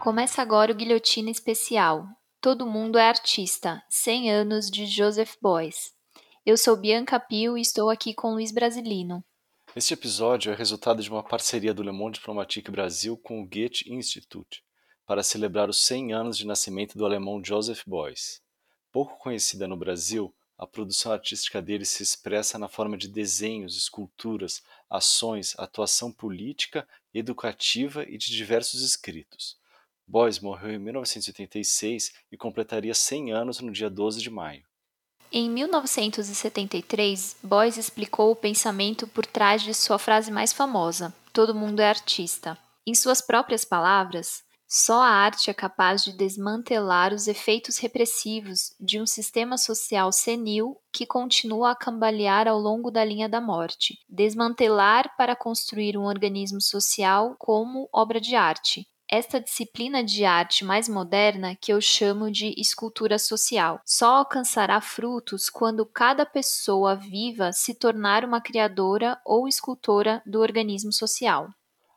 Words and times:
Começa 0.00 0.42
agora 0.42 0.72
o 0.72 0.74
Guilhotina 0.74 1.30
Especial. 1.30 2.06
Todo 2.40 2.66
mundo 2.66 2.98
é 2.98 3.08
artista. 3.08 3.82
100 3.88 4.30
anos 4.30 4.70
de 4.70 4.86
Joseph 4.86 5.34
Beuys. 5.42 5.92
Eu 6.44 6.56
sou 6.56 6.76
Bianca 6.76 7.18
Pio 7.18 7.56
e 7.56 7.60
estou 7.60 7.90
aqui 7.90 8.14
com 8.14 8.32
Luiz 8.32 8.52
Brasilino. 8.52 9.24
Este 9.74 9.94
episódio 9.94 10.52
é 10.52 10.54
resultado 10.54 11.02
de 11.02 11.10
uma 11.10 11.22
parceria 11.22 11.74
do 11.74 11.82
Le 11.82 11.92
Monde 11.92 12.18
Diplomatique 12.18 12.70
Brasil 12.70 13.16
com 13.16 13.40
o 13.40 13.44
Goethe 13.44 13.92
Institute 13.92 14.62
para 15.06 15.22
celebrar 15.22 15.68
os 15.68 15.84
100 15.84 16.12
anos 16.12 16.38
de 16.38 16.46
nascimento 16.46 16.96
do 16.96 17.04
alemão 17.04 17.42
Joseph 17.44 17.82
Beuys. 17.86 18.40
Pouco 18.92 19.18
conhecida 19.18 19.66
no 19.66 19.76
Brasil, 19.76 20.34
a 20.58 20.66
produção 20.66 21.12
artística 21.12 21.60
dele 21.60 21.84
se 21.84 22.02
expressa 22.02 22.58
na 22.58 22.68
forma 22.68 22.96
de 22.96 23.08
desenhos, 23.08 23.76
esculturas, 23.76 24.62
ações, 24.88 25.54
atuação 25.58 26.10
política, 26.10 26.88
educativa 27.12 28.04
e 28.04 28.16
de 28.16 28.28
diversos 28.28 28.82
escritos. 28.82 29.58
Beuys 30.06 30.38
morreu 30.38 30.72
em 30.72 30.78
1986 30.78 32.12
e 32.30 32.36
completaria 32.36 32.94
100 32.94 33.32
anos 33.32 33.60
no 33.60 33.72
dia 33.72 33.90
12 33.90 34.22
de 34.22 34.30
maio. 34.30 34.64
Em 35.32 35.50
1973, 35.50 37.36
Beuys 37.42 37.76
explicou 37.76 38.30
o 38.30 38.36
pensamento 38.36 39.08
por 39.08 39.26
trás 39.26 39.62
de 39.62 39.74
sua 39.74 39.98
frase 39.98 40.30
mais 40.30 40.52
famosa: 40.52 41.12
Todo 41.32 41.54
mundo 41.54 41.80
é 41.80 41.88
artista. 41.88 42.56
Em 42.86 42.94
suas 42.94 43.20
próprias 43.20 43.64
palavras, 43.64 44.44
só 44.68 45.00
a 45.00 45.08
arte 45.08 45.48
é 45.48 45.54
capaz 45.54 46.02
de 46.02 46.12
desmantelar 46.12 47.14
os 47.14 47.28
efeitos 47.28 47.78
repressivos 47.78 48.74
de 48.80 49.00
um 49.00 49.06
sistema 49.06 49.56
social 49.56 50.10
senil 50.10 50.76
que 50.92 51.06
continua 51.06 51.70
a 51.70 51.76
cambalear 51.76 52.48
ao 52.48 52.58
longo 52.58 52.90
da 52.90 53.04
linha 53.04 53.28
da 53.28 53.40
morte. 53.40 53.94
Desmantelar 54.08 55.14
para 55.16 55.36
construir 55.36 55.96
um 55.96 56.04
organismo 56.04 56.60
social 56.60 57.36
como 57.38 57.88
obra 57.92 58.20
de 58.20 58.34
arte. 58.34 58.86
Esta 59.08 59.40
disciplina 59.40 60.02
de 60.02 60.24
arte 60.24 60.64
mais 60.64 60.88
moderna, 60.88 61.54
que 61.54 61.72
eu 61.72 61.80
chamo 61.80 62.28
de 62.28 62.52
escultura 62.60 63.20
social, 63.20 63.80
só 63.86 64.16
alcançará 64.16 64.80
frutos 64.80 65.48
quando 65.48 65.86
cada 65.86 66.26
pessoa 66.26 66.96
viva 66.96 67.52
se 67.52 67.72
tornar 67.72 68.24
uma 68.24 68.40
criadora 68.40 69.16
ou 69.24 69.46
escultora 69.46 70.20
do 70.26 70.40
organismo 70.40 70.92
social. 70.92 71.48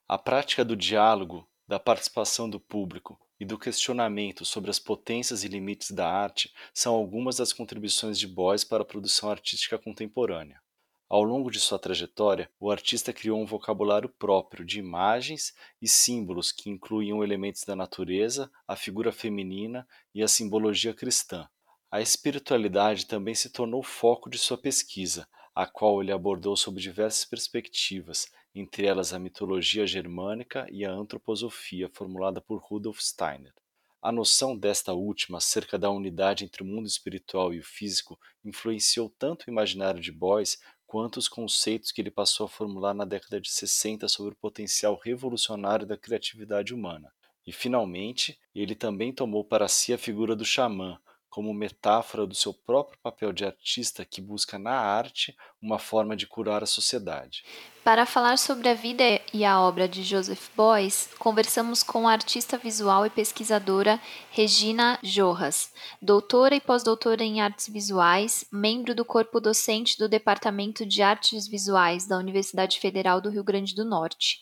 A 0.07 0.19
prática 0.19 0.63
do 0.63 0.75
diálogo 0.75 1.48
da 1.69 1.79
participação 1.79 2.49
do 2.49 2.59
público 2.59 3.15
e 3.39 3.45
do 3.45 3.55
questionamento 3.55 4.43
sobre 4.43 4.71
as 4.71 4.79
potências 4.79 5.43
e 5.43 5.47
limites 5.47 5.91
da 5.91 6.11
arte 6.11 6.51
são 6.73 6.95
algumas 6.95 7.37
das 7.37 7.53
contribuições 7.53 8.17
de 8.17 8.25
Beuys 8.25 8.63
para 8.63 8.81
a 8.81 8.85
produção 8.85 9.29
artística 9.29 9.77
contemporânea. 9.77 10.59
Ao 11.07 11.21
longo 11.21 11.51
de 11.51 11.59
sua 11.59 11.77
trajetória, 11.77 12.49
o 12.59 12.71
artista 12.71 13.13
criou 13.13 13.39
um 13.39 13.45
vocabulário 13.45 14.09
próprio 14.09 14.65
de 14.65 14.79
imagens 14.79 15.53
e 15.79 15.87
símbolos 15.87 16.51
que 16.51 16.71
incluíam 16.71 17.23
elementos 17.23 17.63
da 17.63 17.75
natureza, 17.75 18.49
a 18.67 18.75
figura 18.75 19.11
feminina 19.11 19.87
e 20.11 20.23
a 20.23 20.27
simbologia 20.27 20.91
cristã. 20.91 21.47
A 21.91 22.01
espiritualidade 22.01 23.05
também 23.05 23.35
se 23.35 23.51
tornou 23.51 23.83
foco 23.83 24.27
de 24.27 24.39
sua 24.39 24.57
pesquisa, 24.57 25.27
a 25.53 25.65
qual 25.65 26.01
ele 26.01 26.11
abordou 26.11 26.55
sob 26.55 26.79
diversas 26.79 27.25
perspectivas, 27.25 28.27
entre 28.53 28.85
elas 28.85 29.13
a 29.13 29.19
mitologia 29.19 29.85
germânica 29.85 30.67
e 30.71 30.85
a 30.85 30.91
antroposofia 30.91 31.89
formulada 31.93 32.41
por 32.41 32.59
Rudolf 32.61 32.99
Steiner. 32.99 33.53
A 34.01 34.11
noção 34.11 34.57
desta 34.57 34.93
última 34.93 35.39
acerca 35.39 35.77
da 35.77 35.89
unidade 35.89 36.45
entre 36.45 36.63
o 36.63 36.65
mundo 36.65 36.87
espiritual 36.87 37.53
e 37.53 37.59
o 37.59 37.63
físico 37.63 38.17
influenciou 38.45 39.13
tanto 39.19 39.43
o 39.45 39.51
imaginário 39.51 39.99
de 39.99 40.11
Beuys 40.11 40.57
quanto 40.87 41.17
os 41.17 41.27
conceitos 41.27 41.91
que 41.91 42.01
ele 42.01 42.09
passou 42.09 42.45
a 42.45 42.49
formular 42.49 42.93
na 42.93 43.03
década 43.03 43.41
de 43.41 43.51
60 43.51 44.07
sobre 44.07 44.33
o 44.33 44.37
potencial 44.37 44.99
revolucionário 45.03 45.85
da 45.85 45.97
criatividade 45.97 46.73
humana. 46.73 47.11
E, 47.45 47.51
finalmente, 47.51 48.39
ele 48.55 48.73
também 48.73 49.13
tomou 49.13 49.43
para 49.43 49.67
si 49.67 49.93
a 49.93 49.97
figura 49.97 50.35
do 50.35 50.45
xamã, 50.45 50.99
como 51.29 51.53
metáfora 51.53 52.25
do 52.25 52.35
seu 52.35 52.53
próprio 52.53 52.99
papel 53.01 53.31
de 53.31 53.45
artista 53.45 54.03
que 54.03 54.21
busca 54.21 54.57
na 54.57 54.73
arte 54.73 55.35
uma 55.61 55.79
forma 55.79 56.15
de 56.15 56.25
curar 56.25 56.63
a 56.63 56.67
sociedade. 56.67 57.43
Para 57.83 58.05
falar 58.05 58.37
sobre 58.37 58.69
a 58.69 58.73
vida 58.73 59.03
e 59.33 59.43
a 59.43 59.59
obra 59.59 59.87
de 59.87 60.03
Joseph 60.03 60.49
Beuys, 60.55 61.09
conversamos 61.17 61.81
com 61.81 62.07
a 62.07 62.11
artista 62.11 62.57
visual 62.57 63.05
e 63.05 63.09
pesquisadora 63.09 63.99
Regina 64.31 64.99
Jorras, 65.01 65.71
doutora 65.99 66.53
e 66.55 66.61
pós-doutora 66.61 67.23
em 67.23 67.41
artes 67.41 67.67
visuais, 67.67 68.45
membro 68.51 68.93
do 68.93 69.03
corpo 69.03 69.39
docente 69.39 69.97
do 69.97 70.09
Departamento 70.09 70.85
de 70.85 71.01
Artes 71.01 71.47
Visuais 71.47 72.05
da 72.05 72.17
Universidade 72.17 72.79
Federal 72.79 73.19
do 73.21 73.29
Rio 73.29 73.43
Grande 73.43 73.73
do 73.73 73.83
Norte. 73.83 74.39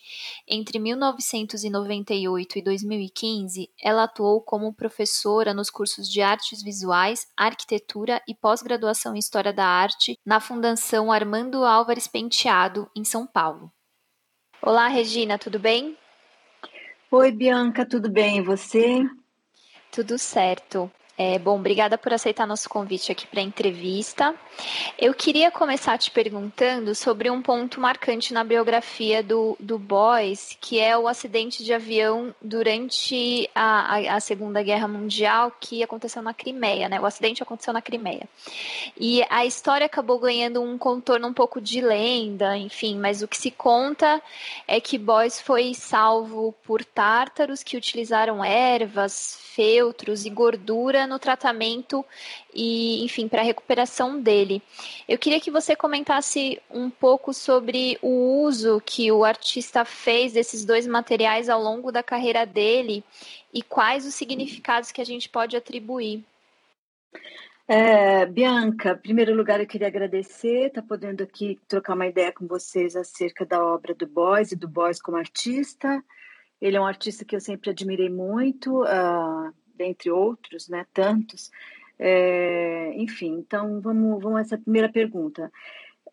Entre 0.48 0.78
1998 0.78 2.58
e 2.58 2.62
2015, 2.62 3.70
ela 3.82 4.04
atuou 4.04 4.42
como 4.42 4.74
professora 4.74 5.54
nos 5.54 5.70
cursos 5.70 6.12
de 6.12 6.22
artes 6.22 6.62
visuais, 6.62 7.28
arquitetura 7.38 8.22
e 8.28 8.36
pós-graduação 8.36 9.16
em 9.16 9.20
história 9.20 9.54
da 9.54 9.66
arte 9.66 10.20
na 10.26 10.42
Fundação 10.42 11.07
Armando 11.12 11.64
Álvares 11.64 12.08
Penteado, 12.08 12.90
em 12.96 13.04
São 13.04 13.26
Paulo. 13.26 13.72
Olá, 14.62 14.88
Regina, 14.88 15.38
tudo 15.38 15.60
bem? 15.60 15.98
Oi, 17.12 17.32
Bianca, 17.32 17.86
tudo 17.86 18.10
bem? 18.10 18.40
E 18.40 18.42
você? 18.42 19.08
Tudo 19.92 20.18
certo. 20.18 20.92
É, 21.20 21.40
bom, 21.40 21.56
obrigada 21.56 21.98
por 21.98 22.14
aceitar 22.14 22.46
nosso 22.46 22.70
convite 22.70 23.12
aqui 23.12 23.26
para 23.26 23.40
a 23.40 23.44
entrevista. 23.44 24.36
Eu 25.00 25.16
queria 25.16 25.50
começar 25.50 25.98
te 25.98 26.12
perguntando 26.12 26.94
sobre 26.94 27.28
um 27.32 27.42
ponto 27.42 27.82
marcante 27.82 28.32
na 28.32 28.44
biografia 28.44 29.24
do, 29.24 29.58
do 29.60 29.80
Boys, 29.80 30.56
que 30.62 30.80
é 30.80 30.96
o 30.96 31.08
acidente 31.08 31.64
de 31.64 31.74
avião 31.74 32.36
durante 32.40 33.50
a, 33.56 33.96
a, 33.96 34.16
a, 34.18 34.20
Segunda 34.20 34.62
Guerra 34.62 34.88
Mundial 34.88 35.52
que 35.60 35.82
aconteceu 35.82 36.22
na 36.22 36.36
Crimeia, 36.36 36.88
né? 36.88 37.02
O 37.02 37.06
acidente 37.08 37.42
aconteceu 37.42 37.74
na 37.74 37.82
Crimeia. 37.82 38.30
E 38.96 39.24
a 39.28 39.44
história 39.44 39.88
acabou 39.88 40.20
ganhando 40.20 40.62
um 40.62 40.78
contorno 40.78 41.28
um 41.28 41.34
pouco 41.34 41.60
de 41.60 41.82
lenda, 41.82 42.56
enfim, 42.56 42.96
mas 42.96 43.24
o 43.24 43.28
que 43.28 43.38
se 43.38 43.50
conta 43.50 44.22
é 44.68 44.80
que 44.80 45.00
Boys 45.00 45.42
foi 45.42 45.74
salvo 45.74 46.54
por 46.64 46.86
tártaros 46.86 47.64
que 47.64 47.76
utilizaram 47.76 48.46
ervas, 48.46 49.40
feltros 49.56 50.24
e 50.24 50.30
gordura 50.30 51.07
no 51.08 51.18
tratamento 51.18 52.06
e, 52.54 53.04
enfim, 53.04 53.28
para 53.28 53.42
a 53.42 53.46
recuperação 53.46 54.22
dele. 54.22 54.62
Eu 55.08 55.18
queria 55.18 55.40
que 55.40 55.50
você 55.50 55.76
comentasse 55.76 56.62
um 56.70 56.90
pouco 56.90 57.34
sobre 57.34 57.98
o 58.02 58.44
uso 58.44 58.82
que 58.86 59.12
o 59.12 59.24
artista 59.24 59.84
fez 59.86 60.34
desses 60.34 60.66
dois 60.66 60.86
materiais 60.86 61.50
ao 61.50 61.62
longo 61.62 61.92
da 61.92 62.04
carreira 62.04 62.46
dele 62.46 63.04
e 63.54 63.62
quais 63.62 64.06
os 64.06 64.14
significados 64.14 64.92
que 64.92 65.02
a 65.02 65.06
gente 65.06 65.30
pode 65.30 65.56
atribuir. 65.56 66.24
É, 67.70 68.26
Bianca, 68.26 68.92
em 68.92 69.02
primeiro 69.02 69.36
lugar 69.36 69.60
eu 69.60 69.68
queria 69.68 69.88
agradecer, 69.88 70.68
estar 70.68 70.82
tá 70.82 70.88
podendo 70.88 71.22
aqui 71.22 71.60
trocar 71.68 71.96
uma 71.96 72.08
ideia 72.08 72.32
com 72.32 72.48
vocês 72.48 72.96
acerca 72.96 73.46
da 73.46 73.62
obra 73.62 73.94
do 73.94 74.08
Boys 74.08 74.54
e 74.54 74.56
do 74.56 74.70
Boys 74.70 75.02
como 75.02 75.18
artista. 75.18 76.02
Ele 76.62 76.78
é 76.78 76.82
um 76.82 76.86
artista 76.88 77.26
que 77.26 77.36
eu 77.36 77.42
sempre 77.42 77.70
admirei 77.70 78.10
muito, 78.10 78.84
uh, 78.84 79.54
dentre 79.78 80.10
outros, 80.10 80.68
né, 80.68 80.86
tantos. 80.94 81.52
É, 82.00 82.94
enfim, 82.96 83.34
então 83.40 83.82
vamos, 83.82 84.22
vamos 84.22 84.40
a 84.40 84.42
essa 84.42 84.58
primeira 84.58 84.90
pergunta. 84.90 85.52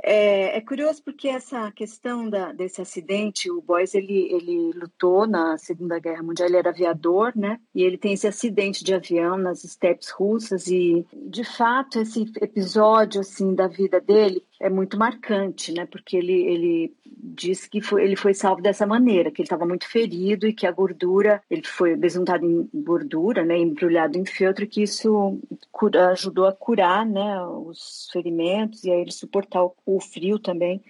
É, 0.02 0.58
é, 0.58 0.60
curioso 0.60 1.02
porque 1.02 1.28
essa 1.28 1.70
questão 1.72 2.28
da, 2.28 2.52
desse 2.52 2.80
acidente, 2.82 3.50
o 3.50 3.62
Boys 3.62 3.94
ele, 3.94 4.32
ele 4.32 4.72
lutou 4.74 5.26
na 5.26 5.56
Segunda 5.56 5.98
Guerra 5.98 6.22
Mundial, 6.22 6.48
ele 6.48 6.58
era 6.58 6.70
aviador, 6.70 7.32
né? 7.34 7.58
E 7.74 7.82
ele 7.82 7.96
tem 7.96 8.12
esse 8.12 8.26
acidente 8.26 8.84
de 8.84 8.94
avião 8.94 9.38
nas 9.38 9.64
estepes 9.64 10.10
russas 10.10 10.66
e, 10.66 11.06
de 11.12 11.44
fato, 11.44 12.00
esse 12.00 12.22
episódio 12.40 13.20
assim 13.20 13.54
da 13.54 13.66
vida 13.66 14.00
dele 14.00 14.42
é 14.60 14.70
muito 14.70 14.98
marcante, 14.98 15.72
né? 15.72 15.86
Porque 15.86 16.16
ele, 16.16 16.32
ele 16.32 16.96
disse 17.06 17.68
que 17.68 17.80
foi, 17.80 18.04
ele 18.04 18.16
foi 18.16 18.34
salvo 18.34 18.62
dessa 18.62 18.86
maneira, 18.86 19.30
que 19.30 19.42
ele 19.42 19.46
estava 19.46 19.66
muito 19.66 19.88
ferido 19.88 20.46
e 20.46 20.52
que 20.52 20.66
a 20.66 20.72
gordura, 20.72 21.42
ele 21.50 21.66
foi 21.66 21.96
besuntado 21.96 22.46
em 22.46 22.68
gordura, 22.72 23.44
né? 23.44 23.58
Embrulhado 23.58 24.18
em 24.18 24.24
feltro, 24.24 24.66
que 24.66 24.82
isso 24.82 25.38
cura, 25.70 26.10
ajudou 26.10 26.46
a 26.46 26.52
curar, 26.52 27.04
né? 27.04 27.44
Os 27.46 28.08
ferimentos 28.12 28.84
e 28.84 28.90
a 28.90 28.96
ele 28.96 29.12
suportar 29.12 29.64
o 29.64 29.74
o 29.86 30.00
frio 30.00 30.38
também. 30.38 30.82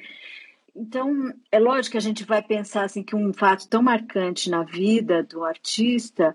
Então, 0.74 1.32
é 1.52 1.58
lógico 1.58 1.92
que 1.92 1.98
a 1.98 2.00
gente 2.00 2.24
vai 2.24 2.42
pensar 2.42 2.84
assim 2.84 3.02
que 3.02 3.14
um 3.14 3.32
fato 3.32 3.68
tão 3.68 3.82
marcante 3.82 4.50
na 4.50 4.62
vida 4.64 5.22
do 5.22 5.44
artista 5.44 6.34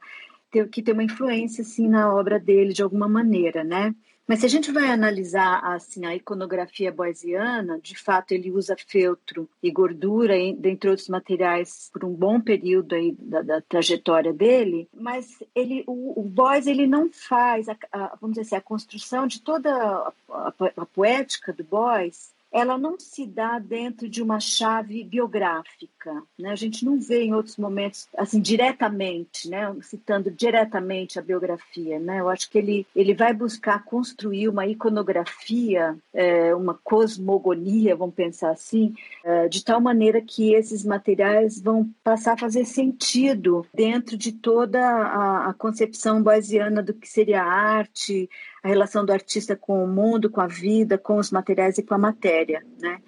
tem 0.51 0.67
que 0.67 0.81
ter 0.81 0.93
uma 0.93 1.03
influência 1.03 1.61
assim 1.61 1.87
na 1.87 2.13
obra 2.13 2.39
dele 2.39 2.73
de 2.73 2.81
alguma 2.81 3.07
maneira, 3.07 3.63
né? 3.63 3.93
Mas 4.29 4.41
se 4.41 4.45
a 4.45 4.49
gente 4.49 4.71
vai 4.71 4.91
analisar 4.91 5.59
assim 5.63 6.05
a 6.05 6.15
iconografia 6.15 6.91
boisiana, 6.91 7.79
de 7.81 7.97
fato 7.97 8.31
ele 8.31 8.51
usa 8.51 8.75
feltro 8.77 9.49
e 9.61 9.71
gordura, 9.71 10.35
dentre 10.55 10.87
outros 10.87 11.09
materiais, 11.09 11.89
por 11.91 12.05
um 12.05 12.13
bom 12.13 12.39
período 12.39 12.93
aí 12.93 13.15
da, 13.17 13.41
da 13.41 13.61
trajetória 13.61 14.31
dele. 14.31 14.87
Mas 14.93 15.41
ele, 15.55 15.83
o, 15.87 16.21
o 16.21 16.31
ele 16.67 16.85
não 16.85 17.09
faz, 17.11 17.67
a, 17.67 17.75
a, 17.91 18.15
vamos 18.21 18.35
dizer 18.35 18.41
assim, 18.41 18.55
a 18.55 18.61
construção 18.61 19.25
de 19.25 19.41
toda 19.41 19.73
a, 19.73 20.13
a, 20.29 20.53
a 20.77 20.85
poética 20.85 21.51
do 21.51 21.63
Bois 21.63 22.31
ela 22.51 22.77
não 22.77 22.99
se 22.99 23.27
dá 23.27 23.59
dentro 23.59 24.09
de 24.09 24.21
uma 24.21 24.39
chave 24.39 25.03
biográfica, 25.03 26.23
né? 26.37 26.51
A 26.51 26.55
gente 26.55 26.83
não 26.83 26.99
vê 26.99 27.23
em 27.23 27.33
outros 27.33 27.57
momentos 27.57 28.07
assim 28.17 28.41
diretamente, 28.41 29.47
né? 29.49 29.75
Citando 29.81 30.31
diretamente 30.31 31.19
a 31.19 31.21
biografia, 31.21 31.99
né? 31.99 32.19
Eu 32.19 32.29
acho 32.29 32.49
que 32.49 32.57
ele 32.57 32.87
ele 32.95 33.13
vai 33.13 33.33
buscar 33.33 33.83
construir 33.85 34.47
uma 34.49 34.65
iconografia, 34.65 35.97
é, 36.13 36.53
uma 36.55 36.73
cosmogonia, 36.83 37.95
vamos 37.95 38.15
pensar 38.15 38.51
assim, 38.51 38.95
é, 39.23 39.47
de 39.47 39.63
tal 39.63 39.79
maneira 39.79 40.21
que 40.21 40.53
esses 40.53 40.83
materiais 40.83 41.61
vão 41.61 41.89
passar 42.03 42.33
a 42.33 42.37
fazer 42.37 42.65
sentido 42.65 43.65
dentro 43.73 44.17
de 44.17 44.31
toda 44.31 44.79
a, 44.79 45.49
a 45.49 45.53
concepção 45.53 46.21
boisiana 46.23 46.81
do 46.81 46.93
que 46.93 47.07
seria 47.07 47.43
a 47.43 47.51
arte, 47.51 48.29
a 48.63 48.67
relação 48.67 49.05
do 49.05 49.13
artista 49.13 49.55
com 49.55 49.83
o 49.83 49.87
mundo, 49.87 50.29
com 50.29 50.41
a 50.41 50.47
vida, 50.47 50.97
com 50.97 51.17
os 51.17 51.31
materiais 51.31 51.77
e 51.77 51.83
com 51.83 51.93
a 51.93 51.97
matéria, 51.97 52.65
né? 52.79 53.01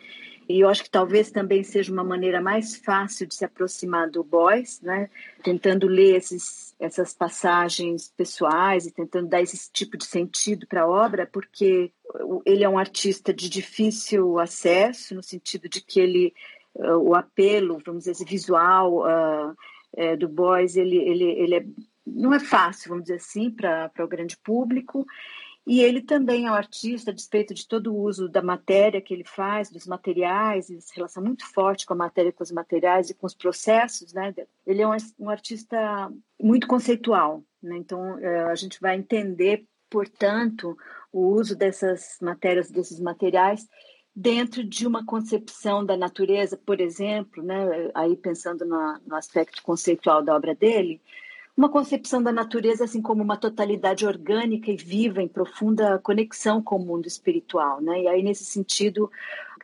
E 0.50 0.60
eu 0.60 0.68
acho 0.68 0.84
que 0.84 0.90
talvez 0.90 1.32
também 1.32 1.64
seja 1.64 1.94
uma 1.94 2.04
maneira 2.04 2.42
mais 2.42 2.76
fácil 2.76 3.26
de 3.26 3.36
se 3.36 3.46
aproximar 3.46 4.10
do 4.10 4.22
Boys, 4.22 4.82
né? 4.82 5.10
Tentando 5.42 5.88
ler 5.88 6.18
esses, 6.18 6.76
essas 6.78 7.14
passagens 7.14 8.12
pessoais 8.18 8.86
e 8.86 8.92
tentando 8.92 9.30
dar 9.30 9.42
esse 9.42 9.72
tipo 9.72 9.98
de 9.98 10.06
sentido 10.06 10.68
para 10.68 10.82
a 10.82 10.88
obra, 10.88 11.26
porque 11.26 11.92
ele 12.46 12.64
é 12.66 12.70
um 12.70 12.78
artista 12.78 13.34
de 13.34 13.50
difícil 13.50 14.40
acesso, 14.40 15.16
no 15.16 15.24
sentido 15.24 15.70
de 15.70 15.80
que 15.80 16.00
ele, 16.00 16.34
uh, 16.76 16.98
o 16.98 17.16
apelo, 17.16 17.82
vamos 17.86 18.04
dizer, 18.04 18.26
visual 18.26 19.06
uh, 19.06 19.56
é, 19.96 20.16
do 20.16 20.28
Boys, 20.28 20.76
ele, 20.76 20.98
ele, 20.98 21.24
ele 21.24 21.56
é, 21.56 21.66
não 22.06 22.34
é 22.34 22.40
fácil, 22.40 22.90
vamos 22.90 23.04
dizer 23.04 23.16
assim, 23.16 23.50
para 23.50 23.92
o 24.00 24.08
grande 24.08 24.38
público. 24.38 25.06
E 25.66 25.80
ele 25.80 26.02
também 26.02 26.48
é 26.48 26.52
um 26.52 26.56
artista, 26.56 27.12
a 27.12 27.14
despeito 27.14 27.54
de 27.54 27.68
todo 27.68 27.94
o 27.94 28.02
uso 28.02 28.28
da 28.28 28.42
matéria 28.42 29.02
que 29.02 29.14
ele 29.14 29.24
faz, 29.24 29.70
dos 29.70 29.86
materiais, 29.86 30.72
essa 30.72 30.94
relação 30.96 31.24
muito 31.24 31.46
forte 31.46 31.86
com 31.86 31.94
a 31.94 31.98
matéria, 31.98 32.32
com 32.32 32.44
os 32.44 32.52
materiais 32.52 33.10
e 33.10 33.14
com 33.14 33.28
os 33.28 33.36
processos, 33.36 34.12
né? 34.12 34.34
Ele 34.66 34.82
é 34.82 34.88
um, 34.88 34.96
um 35.20 35.30
artista 35.30 36.12
muito 36.42 36.66
conceitual, 36.66 37.44
né? 37.62 37.78
Então, 37.78 38.18
é, 38.18 38.44
a 38.46 38.56
gente 38.56 38.82
vai 38.82 38.98
entender, 38.98 39.64
portanto, 39.88 40.76
o 41.14 41.28
uso 41.28 41.56
dessas 41.56 42.18
matérias, 42.20 42.72
desses 42.72 43.00
materiais, 43.00 43.68
dentro 44.16 44.64
de 44.64 44.88
uma 44.88 45.06
concepção 45.06 45.86
da 45.86 45.96
natureza, 45.96 46.58
por 46.58 46.82
exemplo, 46.82 47.44
né? 47.44 47.92
Aí 47.94 48.16
pensando 48.16 48.66
no 48.66 49.16
aspecto 49.16 49.62
conceitual 49.62 50.24
da 50.24 50.36
obra 50.36 50.56
dele, 50.56 51.00
uma 51.56 51.70
concepção 51.70 52.22
da 52.22 52.32
natureza 52.32 52.86
assim 52.86 53.02
como 53.02 53.24
uma 53.24 53.38
totalidade 53.38 54.06
orgânica 54.06 54.72
e 54.72 54.76
viva 54.76 55.22
em 55.22 55.28
profunda 55.28 56.00
conexão 56.00 56.62
com 56.62 56.78
o 56.78 56.86
mundo 56.86 57.08
espiritual, 57.08 57.82
né? 57.82 58.04
E 58.04 58.08
aí 58.08 58.24
nesse 58.24 58.46
sentido 58.46 59.10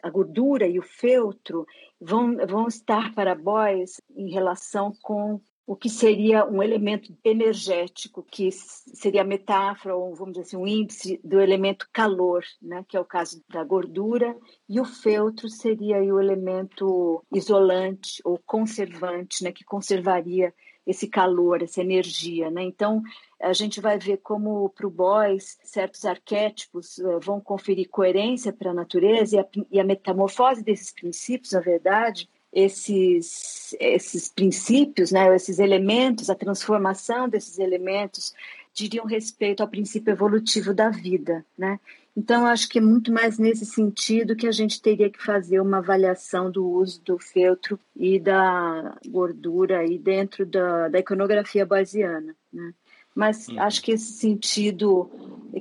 a 0.03 0.09
gordura 0.09 0.67
e 0.67 0.77
o 0.79 0.83
feltro 0.83 1.65
vão 1.99 2.35
vão 2.47 2.67
estar 2.67 3.13
para 3.13 3.35
Boys 3.35 4.01
em 4.15 4.29
relação 4.29 4.93
com 5.01 5.41
o 5.67 5.75
que 5.75 5.89
seria 5.89 6.45
um 6.45 6.63
elemento 6.63 7.13
energético, 7.25 8.23
que 8.23 8.49
seria 8.53 9.21
a 9.21 9.25
metáfora, 9.25 9.97
ou 9.97 10.15
vamos 10.15 10.35
dizer 10.35 10.47
assim, 10.47 10.55
um 10.55 10.65
índice 10.65 11.19
do 11.21 11.41
elemento 11.41 11.89
calor, 11.91 12.41
né, 12.61 12.85
que 12.87 12.95
é 12.95 12.99
o 12.99 13.05
caso 13.05 13.43
da 13.49 13.65
gordura, 13.65 14.33
e 14.69 14.79
o 14.79 14.85
feltro 14.85 15.49
seria 15.49 15.97
o 15.97 16.21
elemento 16.21 17.21
isolante 17.33 18.21
ou 18.23 18.39
conservante, 18.45 19.43
né, 19.43 19.51
que 19.51 19.65
conservaria 19.65 20.53
esse 20.87 21.07
calor, 21.07 21.61
essa 21.61 21.81
energia, 21.81 22.49
né? 22.49 22.63
Então 22.63 23.03
a 23.39 23.53
gente 23.53 23.81
vai 23.81 23.99
ver 23.99 24.17
como 24.17 24.69
para 24.69 24.87
o 24.87 24.89
Boys 24.89 25.59
certos 25.61 26.05
arquétipos 26.05 26.97
uh, 26.97 27.19
vão 27.19 27.39
conferir 27.41 27.89
coerência 27.89 28.53
para 28.53 28.71
a 28.71 28.73
natureza 28.73 29.35
e 29.35 29.39
a, 29.39 29.45
e 29.69 29.79
a 29.79 29.83
metamorfose 29.83 30.63
desses 30.63 30.91
princípios, 30.91 31.51
na 31.51 31.59
verdade, 31.59 32.27
esses 32.51 33.75
esses 33.79 34.29
princípios, 34.29 35.11
né? 35.11 35.35
Esses 35.35 35.59
elementos, 35.59 36.29
a 36.29 36.35
transformação 36.35 37.27
desses 37.27 37.59
elementos 37.59 38.33
diriam 38.73 39.05
respeito 39.05 39.61
ao 39.61 39.67
princípio 39.67 40.11
evolutivo 40.11 40.73
da 40.73 40.89
vida, 40.89 41.45
né? 41.57 41.79
Então, 42.17 42.47
acho 42.47 42.67
que 42.67 42.79
é 42.79 42.81
muito 42.81 43.13
mais 43.13 43.37
nesse 43.37 43.63
sentido 43.63 44.35
que 44.35 44.47
a 44.47 44.51
gente 44.51 44.81
teria 44.81 45.07
que 45.07 45.23
fazer 45.23 45.59
uma 45.59 45.77
avaliação 45.77 46.49
do 46.49 46.67
uso 46.67 46.99
do 47.03 47.19
feltro 47.19 47.79
e 47.95 48.19
da 48.19 48.97
gordura 49.07 49.81
aí 49.81 49.99
dentro 49.99 50.43
da, 50.43 50.87
da 50.89 50.97
iconografia 50.97 51.63
basiana. 51.63 52.35
Né? 52.51 52.73
Mas 53.13 53.47
uhum. 53.47 53.61
acho 53.61 53.83
que 53.83 53.91
esse 53.91 54.13
sentido, 54.13 55.11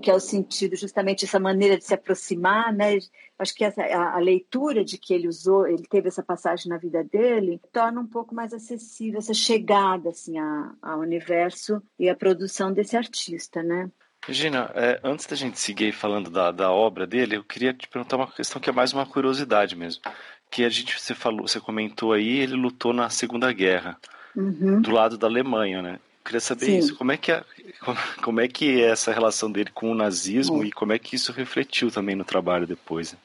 que 0.00 0.10
é 0.10 0.14
o 0.14 0.18
sentido 0.18 0.74
justamente 0.76 1.26
essa 1.26 1.38
maneira 1.38 1.76
de 1.76 1.84
se 1.84 1.92
aproximar, 1.92 2.72
né? 2.72 2.96
Acho 3.38 3.54
que 3.54 3.62
essa, 3.62 3.82
a, 3.82 4.16
a, 4.16 4.18
leitura 4.18 4.82
de 4.82 4.96
que 4.96 5.12
ele 5.12 5.28
usou, 5.28 5.66
ele 5.66 5.82
teve 5.82 6.08
essa 6.08 6.22
passagem 6.22 6.70
na 6.70 6.78
vida 6.78 7.04
dele, 7.04 7.60
torna 7.70 8.00
um 8.00 8.06
pouco 8.06 8.34
mais 8.34 8.54
acessível 8.54 9.18
essa 9.18 9.34
chegada 9.34 10.08
assim 10.08 10.38
a, 10.38 10.74
ao 10.80 11.00
universo 11.00 11.82
e 11.98 12.08
a 12.08 12.16
produção 12.16 12.72
desse 12.72 12.96
artista, 12.96 13.62
né? 13.62 13.90
Regina, 14.26 14.70
é, 14.74 15.00
antes 15.04 15.24
da 15.26 15.36
gente 15.36 15.60
seguir 15.60 15.92
falando 15.92 16.28
da, 16.28 16.50
da 16.50 16.70
obra 16.70 17.06
dele, 17.06 17.36
eu 17.36 17.44
queria 17.44 17.72
te 17.72 17.86
perguntar 17.86 18.16
uma 18.16 18.26
questão 18.26 18.60
que 18.60 18.68
é 18.68 18.72
mais 18.72 18.92
uma 18.92 19.06
curiosidade 19.06 19.76
mesmo. 19.76 20.02
Que 20.50 20.64
a 20.64 20.68
gente, 20.68 21.00
você 21.00 21.14
falou, 21.14 21.46
você 21.46 21.60
comentou 21.60 22.12
aí, 22.12 22.40
ele 22.40 22.54
lutou 22.54 22.92
na 22.92 23.08
Segunda 23.08 23.52
Guerra, 23.52 23.96
uhum. 24.34 24.80
do 24.80 24.90
lado 24.90 25.16
da 25.16 25.28
Alemanha, 25.28 25.80
né? 25.80 25.92
Eu 25.94 26.24
queria 26.24 26.40
saber 26.40 26.66
Sim. 26.66 26.78
isso. 26.78 26.96
Como 26.96 27.12
é 27.12 27.16
que 27.16 27.30
é, 27.30 27.44
como 28.20 28.40
é 28.40 28.48
que 28.48 28.80
é 28.80 28.88
essa 28.88 29.12
relação 29.12 29.50
dele 29.50 29.70
com 29.72 29.92
o 29.92 29.94
nazismo 29.94 30.56
uhum. 30.56 30.64
e 30.64 30.72
como 30.72 30.92
é 30.92 30.98
que 30.98 31.14
isso 31.14 31.30
refletiu 31.30 31.88
também 31.88 32.16
no 32.16 32.24
trabalho 32.24 32.66
depois? 32.66 33.12
Né? 33.12 33.18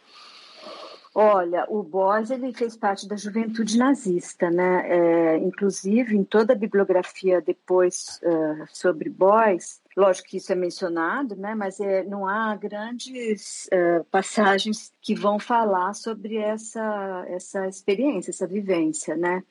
Olha, 1.13 1.65
o 1.67 1.83
Boys 1.83 2.31
ele 2.31 2.53
fez 2.53 2.77
parte 2.77 3.05
da 3.05 3.17
juventude 3.17 3.77
nazista, 3.77 4.49
né? 4.49 4.87
É, 4.87 5.37
inclusive, 5.39 6.15
em 6.15 6.23
toda 6.23 6.53
a 6.53 6.55
bibliografia 6.55 7.41
depois 7.41 8.21
uh, 8.23 8.65
sobre 8.69 9.09
Boys, 9.09 9.81
lógico 9.95 10.29
que 10.29 10.37
isso 10.37 10.53
é 10.53 10.55
mencionado, 10.55 11.35
né? 11.35 11.53
Mas 11.53 11.81
é, 11.81 12.03
não 12.05 12.25
há 12.25 12.55
grandes 12.55 13.67
uh, 13.73 14.05
passagens 14.05 14.93
que 15.01 15.13
vão 15.13 15.37
falar 15.37 15.93
sobre 15.95 16.37
essa, 16.37 17.25
essa 17.27 17.67
experiência, 17.67 18.31
essa 18.31 18.47
vivência, 18.47 19.17
né? 19.17 19.43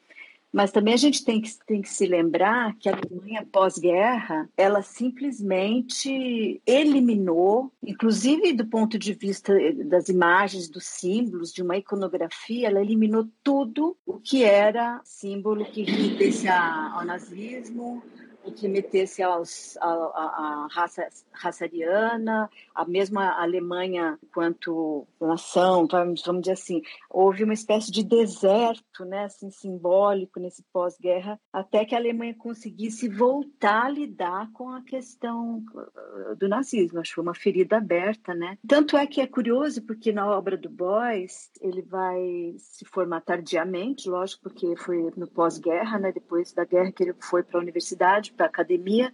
Mas 0.52 0.73
também 0.73 0.94
a 0.94 0.97
gente 0.97 1.25
tem 1.25 1.41
que, 1.41 1.50
tem 1.67 1.81
que 1.81 1.88
se 1.88 2.06
lembrar 2.06 2.76
que 2.79 2.88
a 2.88 2.93
Alemanha 2.97 3.47
pós-guerra, 3.50 4.49
ela 4.56 4.82
simplesmente 4.82 6.60
eliminou, 6.67 7.72
inclusive 7.82 8.53
do 8.53 8.67
ponto 8.67 8.98
de 8.98 9.15
vista 9.15 9.55
das 9.84 10.08
imagens, 10.08 10.69
dos 10.69 10.84
símbolos, 10.84 11.53
de 11.53 11.63
uma 11.63 11.77
iconografia, 11.77 12.67
ela 12.67 12.81
eliminou 12.81 13.29
tudo 13.44 13.96
o 14.05 14.19
que 14.19 14.43
era 14.43 15.01
símbolo 15.05 15.65
que 15.65 15.82
remetesse 15.82 16.48
ao 16.48 17.05
nazismo, 17.05 18.03
que 18.51 18.69
metesse 18.69 19.23
aos, 19.23 19.77
a, 19.79 19.87
a, 19.87 20.65
a, 20.65 20.69
raça, 20.71 21.09
raça 21.33 21.65
ariana, 21.65 22.51
a 22.75 22.85
mesma 22.85 23.41
Alemanha 23.41 24.19
quanto 24.33 25.07
nação, 25.21 25.87
vamos, 25.87 26.23
vamos 26.25 26.43
dizer 26.43 26.53
assim, 26.53 26.83
houve 27.09 27.45
uma 27.45 27.55
espécie 27.55 27.91
de 27.91 28.03
deserto, 28.03 29.05
né, 29.05 29.25
assim, 29.25 29.51
simbólico 29.51 30.41
nesse 30.41 30.63
pós-guerra, 30.73 31.39
até 31.53 31.85
que 31.85 31.95
a 31.95 31.99
Alemanha 31.99 32.35
conseguisse 32.35 33.09
voltar 33.09 33.87
a 33.87 33.91
lidar 33.91 34.51
com 34.53 34.71
a 34.71 34.83
questão 34.83 35.65
uh, 35.75 36.37
do 36.37 36.49
nazismo, 36.49 37.01
acho 37.01 37.11
que 37.11 37.15
foi 37.15 37.25
uma 37.25 37.35
ferida 37.35 37.77
aberta, 37.77 38.35
né. 38.35 38.57
Tanto 38.67 38.97
é 38.97 39.07
que 39.07 39.21
é 39.21 39.27
curioso, 39.27 39.83
porque 39.83 40.13
na 40.13 40.27
obra 40.27 40.57
do 40.57 40.69
Boys, 40.69 41.51
ele 41.61 41.83
vai 41.83 42.55
se 42.59 42.85
formar 42.85 43.21
tardiamente, 43.21 44.09
lógico, 44.09 44.43
porque 44.45 44.75
foi 44.77 45.11
no 45.17 45.27
pós-guerra, 45.27 45.99
né, 45.99 46.13
depois 46.13 46.53
da 46.53 46.65
guerra 46.65 46.93
que 46.93 47.03
ele 47.03 47.15
foi 47.21 47.43
para 47.43 47.59
a 47.59 47.63
universidade, 47.63 48.33
para 48.41 48.47
a 48.47 48.49
academia. 48.49 49.13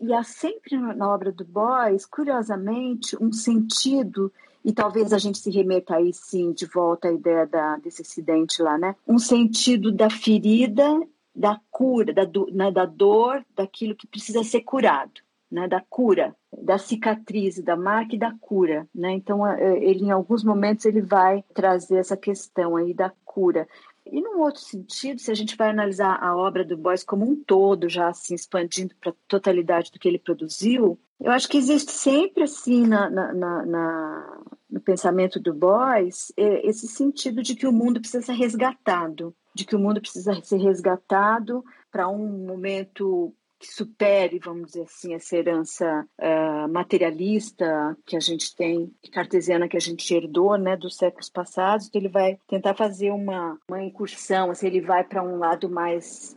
E 0.00 0.12
há 0.14 0.22
sempre 0.22 0.76
na 0.76 1.12
obra 1.12 1.32
do 1.32 1.44
Boys, 1.44 2.06
curiosamente, 2.06 3.16
um 3.20 3.32
sentido, 3.32 4.32
e 4.64 4.72
talvez 4.72 5.12
a 5.12 5.18
gente 5.18 5.38
se 5.38 5.50
remeta 5.50 5.96
aí 5.96 6.12
sim 6.12 6.52
de 6.52 6.66
volta 6.66 7.08
à 7.08 7.12
ideia 7.12 7.46
da, 7.46 7.76
desse 7.76 8.02
acidente 8.02 8.62
lá, 8.62 8.78
né? 8.78 8.94
Um 9.06 9.18
sentido 9.18 9.90
da 9.90 10.08
ferida, 10.08 11.00
da 11.34 11.60
cura, 11.70 12.12
da, 12.12 12.24
do, 12.24 12.46
né, 12.52 12.70
da 12.70 12.84
dor, 12.84 13.44
daquilo 13.56 13.96
que 13.96 14.06
precisa 14.06 14.44
ser 14.44 14.60
curado. 14.60 15.20
Né, 15.50 15.66
da 15.66 15.80
cura, 15.80 16.32
da 16.62 16.78
cicatriz, 16.78 17.60
da 17.60 17.76
marca 17.76 18.14
e 18.14 18.18
da 18.18 18.32
cura, 18.40 18.86
né? 18.94 19.10
Então 19.14 19.44
ele 19.58 20.04
em 20.04 20.12
alguns 20.12 20.44
momentos 20.44 20.84
ele 20.84 21.00
vai 21.00 21.42
trazer 21.52 21.96
essa 21.96 22.16
questão 22.16 22.76
aí 22.76 22.94
da 22.94 23.12
cura. 23.24 23.66
E 24.10 24.20
num 24.20 24.40
outro 24.40 24.60
sentido, 24.60 25.20
se 25.20 25.30
a 25.30 25.34
gente 25.34 25.56
vai 25.56 25.70
analisar 25.70 26.18
a 26.20 26.36
obra 26.36 26.64
do 26.64 26.76
Boyce 26.76 27.04
como 27.04 27.24
um 27.24 27.36
todo, 27.36 27.88
já 27.88 28.08
assim 28.08 28.34
expandindo 28.34 28.94
para 29.00 29.10
a 29.10 29.14
totalidade 29.28 29.92
do 29.92 29.98
que 29.98 30.08
ele 30.08 30.18
produziu, 30.18 30.98
eu 31.20 31.30
acho 31.30 31.48
que 31.48 31.58
existe 31.58 31.92
sempre 31.92 32.44
assim 32.44 32.86
na, 32.86 33.10
na, 33.10 33.32
na, 33.32 34.40
no 34.70 34.80
pensamento 34.80 35.38
do 35.38 35.52
Boyce 35.52 36.32
esse 36.36 36.88
sentido 36.88 37.42
de 37.42 37.54
que 37.54 37.66
o 37.66 37.72
mundo 37.72 38.00
precisa 38.00 38.24
ser 38.24 38.32
resgatado, 38.32 39.34
de 39.54 39.64
que 39.64 39.76
o 39.76 39.78
mundo 39.78 40.00
precisa 40.00 40.34
ser 40.42 40.56
resgatado 40.56 41.62
para 41.90 42.08
um 42.08 42.46
momento 42.46 43.34
que 43.60 43.70
supere, 43.70 44.40
vamos 44.42 44.68
dizer 44.68 44.84
assim, 44.84 45.12
essa 45.12 45.36
herança 45.36 46.06
uh, 46.18 46.72
materialista 46.72 47.94
que 48.06 48.16
a 48.16 48.20
gente 48.20 48.56
tem, 48.56 48.90
cartesiana 49.12 49.68
que 49.68 49.76
a 49.76 49.80
gente 49.80 50.14
herdou, 50.14 50.56
né, 50.56 50.78
dos 50.78 50.96
séculos 50.96 51.28
passados. 51.28 51.86
Então 51.86 52.00
ele 52.00 52.08
vai 52.08 52.38
tentar 52.48 52.74
fazer 52.74 53.10
uma, 53.10 53.58
uma 53.68 53.82
incursão, 53.82 54.50
assim, 54.50 54.66
ele 54.66 54.80
vai 54.80 55.04
para 55.04 55.22
um 55.22 55.38
lado 55.38 55.68
mais 55.68 56.34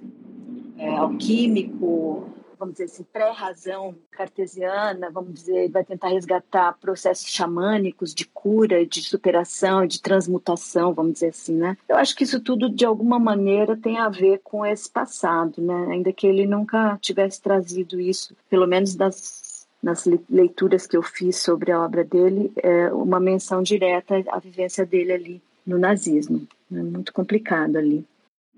é, 0.77 0.89
alquímico, 0.97 2.29
vamos 2.57 2.75
dizer 2.75 2.85
assim, 2.85 3.03
pré-razão 3.03 3.95
cartesiana, 4.11 5.09
vamos 5.09 5.33
dizer, 5.33 5.69
vai 5.69 5.83
tentar 5.83 6.09
resgatar 6.09 6.77
processos 6.79 7.29
xamânicos 7.29 8.13
de 8.13 8.25
cura, 8.25 8.85
de 8.85 9.01
superação, 9.01 9.85
de 9.85 10.01
transmutação, 10.01 10.93
vamos 10.93 11.13
dizer 11.13 11.29
assim, 11.29 11.55
né? 11.55 11.77
Eu 11.87 11.95
acho 11.95 12.15
que 12.15 12.23
isso 12.23 12.39
tudo, 12.39 12.69
de 12.69 12.85
alguma 12.85 13.19
maneira, 13.19 13.77
tem 13.77 13.97
a 13.97 14.09
ver 14.09 14.41
com 14.43 14.65
esse 14.65 14.89
passado, 14.89 15.61
né? 15.61 15.87
Ainda 15.91 16.13
que 16.13 16.27
ele 16.27 16.45
nunca 16.45 16.97
tivesse 17.01 17.41
trazido 17.41 17.99
isso, 17.99 18.35
pelo 18.49 18.67
menos 18.67 18.95
das 18.95 19.53
nas 19.83 20.05
leituras 20.29 20.87
que 20.87 20.95
eu 20.95 21.03
fiz 21.03 21.35
sobre 21.41 21.69
a 21.69 21.83
obra 21.83 22.05
dele, 22.05 22.53
é 22.55 22.87
uma 22.93 23.19
menção 23.19 23.61
direta 23.61 24.15
à 24.29 24.39
vivência 24.39 24.85
dele 24.85 25.11
ali 25.11 25.41
no 25.67 25.77
nazismo. 25.77 26.47
É 26.71 26.81
muito 26.81 27.11
complicado 27.11 27.75
ali. 27.75 28.05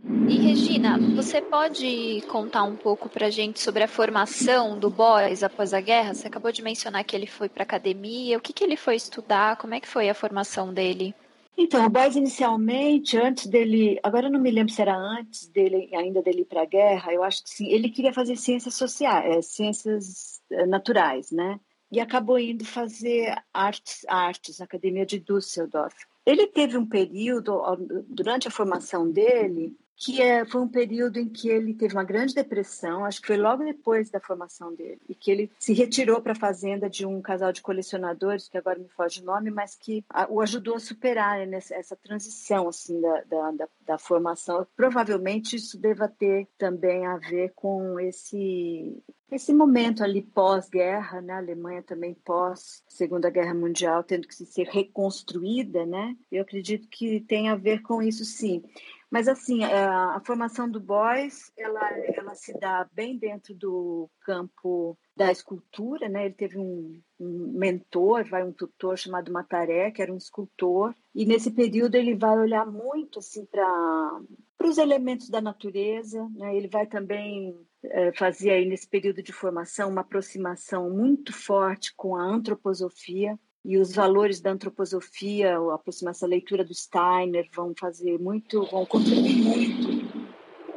E 0.07 0.37
Regina, 0.37 0.99
você 1.15 1.41
pode 1.41 2.21
contar 2.29 2.63
um 2.63 2.75
pouco 2.75 3.09
para 3.09 3.25
a 3.25 3.29
gente 3.31 3.59
sobre 3.59 3.83
a 3.83 3.87
formação 3.87 4.77
do 4.77 4.87
Boys 4.87 5.41
após 5.41 5.73
a 5.73 5.81
guerra? 5.81 6.13
Você 6.13 6.27
acabou 6.27 6.51
de 6.51 6.61
mencionar 6.61 7.03
que 7.03 7.15
ele 7.15 7.25
foi 7.25 7.49
para 7.49 7.63
academia. 7.63 8.37
O 8.37 8.41
que, 8.41 8.53
que 8.53 8.63
ele 8.63 8.77
foi 8.77 8.95
estudar? 8.95 9.57
Como 9.57 9.73
é 9.73 9.79
que 9.79 9.87
foi 9.87 10.07
a 10.07 10.13
formação 10.13 10.71
dele? 10.71 11.15
Então, 11.57 11.83
o 11.85 11.89
Boys 11.89 12.15
inicialmente, 12.15 13.17
antes 13.17 13.47
dele, 13.47 13.99
agora 14.03 14.27
eu 14.27 14.31
não 14.31 14.39
me 14.39 14.51
lembro 14.51 14.71
se 14.71 14.81
era 14.81 14.95
antes 14.95 15.47
dele, 15.47 15.89
ainda 15.95 16.21
dele 16.21 16.41
ir 16.41 16.45
para 16.45 16.61
a 16.61 16.65
guerra, 16.65 17.11
eu 17.11 17.23
acho 17.23 17.43
que 17.43 17.49
sim, 17.49 17.67
ele 17.71 17.89
queria 17.89 18.13
fazer 18.13 18.35
ciências 18.35 18.75
sociais, 18.75 19.37
é, 19.37 19.41
ciências 19.41 20.41
é, 20.51 20.67
naturais, 20.67 21.31
né? 21.31 21.59
E 21.91 21.99
acabou 21.99 22.37
indo 22.37 22.65
fazer 22.65 23.33
artes, 23.53 24.05
artes 24.07 24.59
na 24.59 24.65
Academia 24.65 25.05
de 25.05 25.17
Düsseldorf. 25.17 25.95
Ele 26.25 26.45
teve 26.45 26.77
um 26.77 26.85
período, 26.85 27.61
durante 28.07 28.47
a 28.47 28.51
formação 28.51 29.09
dele, 29.09 29.75
que 29.95 30.21
é, 30.21 30.45
foi 30.45 30.61
um 30.61 30.67
período 30.67 31.17
em 31.17 31.29
que 31.29 31.47
ele 31.47 31.73
teve 31.73 31.93
uma 31.93 32.03
grande 32.03 32.33
depressão, 32.33 33.05
acho 33.05 33.21
que 33.21 33.27
foi 33.27 33.37
logo 33.37 33.63
depois 33.63 34.09
da 34.09 34.19
formação 34.19 34.73
dele, 34.73 34.99
e 35.07 35.15
que 35.15 35.31
ele 35.31 35.51
se 35.57 35.73
retirou 35.73 36.21
para 36.21 36.33
a 36.33 36.35
fazenda 36.35 36.89
de 36.89 37.05
um 37.05 37.21
casal 37.21 37.51
de 37.53 37.61
colecionadores, 37.61 38.49
que 38.49 38.57
agora 38.57 38.77
me 38.77 38.89
foge 38.89 39.21
o 39.21 39.25
nome, 39.25 39.49
mas 39.49 39.75
que 39.75 40.03
a, 40.09 40.27
o 40.29 40.41
ajudou 40.41 40.75
a 40.75 40.79
superar 40.79 41.45
né, 41.47 41.59
essa 41.71 41.95
transição 41.95 42.67
assim 42.67 42.99
da, 42.99 43.21
da, 43.21 43.51
da, 43.51 43.67
da, 43.85 43.97
formação. 43.97 44.67
Provavelmente 44.75 45.55
isso 45.55 45.79
deva 45.79 46.07
ter 46.07 46.47
também 46.57 47.05
a 47.05 47.17
ver 47.17 47.53
com 47.55 47.99
esse 47.99 49.01
esse 49.31 49.53
momento 49.53 50.03
ali 50.03 50.21
pós-guerra, 50.21 51.19
né, 51.19 51.33
a 51.33 51.37
Alemanha 51.37 51.81
também 51.81 52.13
pós 52.13 52.83
Segunda 52.87 53.29
Guerra 53.29 53.55
Mundial, 53.55 54.03
tendo 54.03 54.27
que 54.27 54.35
se 54.35 54.45
ser 54.45 54.67
reconstruída, 54.67 55.85
né? 55.85 56.15
Eu 56.31 56.43
acredito 56.43 56.87
que 56.87 57.19
tem 57.21 57.49
a 57.49 57.55
ver 57.55 57.81
com 57.81 58.01
isso, 58.01 58.23
sim. 58.23 58.63
Mas 59.09 59.27
assim, 59.27 59.63
a, 59.63 59.69
é, 59.69 59.85
a 59.85 60.21
formação 60.25 60.69
do 60.69 60.79
Boys, 60.79 61.51
ela, 61.57 61.89
ela 62.15 62.35
se 62.35 62.57
dá 62.59 62.87
bem 62.93 63.17
dentro 63.17 63.53
do 63.53 64.09
campo 64.21 64.97
da 65.15 65.31
escultura, 65.31 66.09
né? 66.09 66.25
Ele 66.25 66.33
teve 66.33 66.57
um, 66.57 67.01
um 67.19 67.53
mentor, 67.57 68.25
vai 68.25 68.43
um 68.43 68.51
tutor 68.51 68.97
chamado 68.97 69.31
Mataré, 69.31 69.91
que 69.91 70.01
era 70.01 70.13
um 70.13 70.17
escultor, 70.17 70.93
e 71.13 71.25
nesse 71.25 71.51
período 71.51 71.95
ele 71.95 72.15
vai 72.15 72.37
olhar 72.37 72.65
muito 72.65 73.19
assim 73.19 73.45
para 73.45 74.21
para 74.57 74.69
os 74.69 74.77
elementos 74.77 75.29
da 75.29 75.41
natureza, 75.41 76.27
né? 76.33 76.55
Ele 76.55 76.67
vai 76.67 76.87
também 76.87 77.55
é, 77.83 78.11
fazer 78.13 78.51
aí 78.51 78.65
nesse 78.65 78.87
período 78.87 79.21
de 79.21 79.33
formação 79.33 79.89
uma 79.89 80.01
aproximação 80.01 80.89
muito 80.89 81.33
forte 81.33 81.93
com 81.95 82.15
a 82.15 82.23
antroposofia, 82.23 83.37
e 83.65 83.79
os 83.79 83.93
valores 83.95 84.39
da 84.39 84.51
antroposofia, 84.51 85.57
a 85.57 85.73
aproximação 85.73 86.27
à 86.27 86.29
leitura 86.29 86.63
do 86.63 86.73
Steiner 86.73 87.49
vão 87.51 87.73
fazer 87.77 88.19
muito, 88.19 88.63
vão 88.67 88.85
contribuir 88.85 89.43
muito 89.43 90.05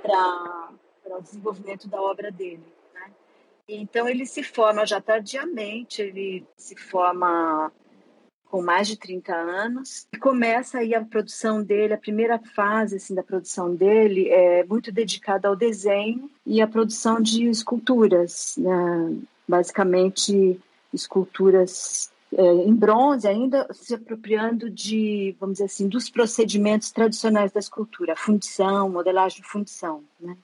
para 0.01 0.71
o 1.19 1.21
desenvolvimento 1.21 1.87
da 1.87 2.01
obra 2.01 2.33
dele. 2.33 2.65
Né? 2.95 3.11
Então 3.69 4.09
ele 4.09 4.25
se 4.25 4.43
forma 4.43 4.87
já 4.87 5.03
tardiamente, 5.03 6.01
ele 6.01 6.47
se 6.57 6.75
forma 6.77 7.71
com 8.47 8.63
mais 8.63 8.89
de 8.89 8.97
30 8.97 9.35
anos 9.35 10.07
e 10.11 10.17
começa 10.17 10.79
aí 10.79 10.95
a 10.95 11.05
produção 11.05 11.63
dele, 11.63 11.93
a 11.93 11.99
primeira 11.99 12.39
fase 12.39 12.97
assim 12.97 13.15
da 13.15 13.23
produção 13.23 13.75
dele 13.75 14.31
é 14.31 14.65
muito 14.65 14.91
dedicada 14.91 15.47
ao 15.47 15.55
desenho 15.55 16.31
e 16.47 16.63
à 16.63 16.67
produção 16.67 17.21
de 17.21 17.45
esculturas, 17.51 18.55
né? 18.57 19.19
basicamente 19.47 20.59
esculturas 20.91 22.11
em 22.33 22.75
bronze, 22.75 23.27
ainda 23.27 23.67
se 23.73 23.95
apropriando 23.95 24.69
de, 24.69 25.35
vamos 25.41 25.55
dizer 25.55 25.65
assim, 25.65 25.89
dos 25.89 26.11
procedimentos 26.11 26.91
tradicionais 26.91 27.53
da 27.53 27.61
escultura, 27.61 28.15
fundição, 28.17 28.91
modelagem 28.91 29.41
de 29.41 29.49
fundição, 29.49 30.05
né? 30.21 30.37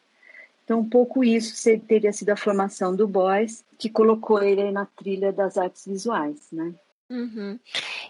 Então, 0.65 0.81
um 0.81 0.89
pouco 0.89 1.23
isso 1.23 1.55
teria 1.87 2.11
sido 2.11 2.31
a 2.31 2.37
formação 2.37 2.97
do 2.97 3.07
Boys, 3.07 3.63
que 3.79 3.91
colocou 3.91 4.43
ele 4.43 4.71
na 4.71 4.87
trilha 4.87 5.31
das 5.31 5.59
artes 5.59 5.87
visuais, 5.87 6.49
né? 6.51 6.73
Uhum. 7.11 7.59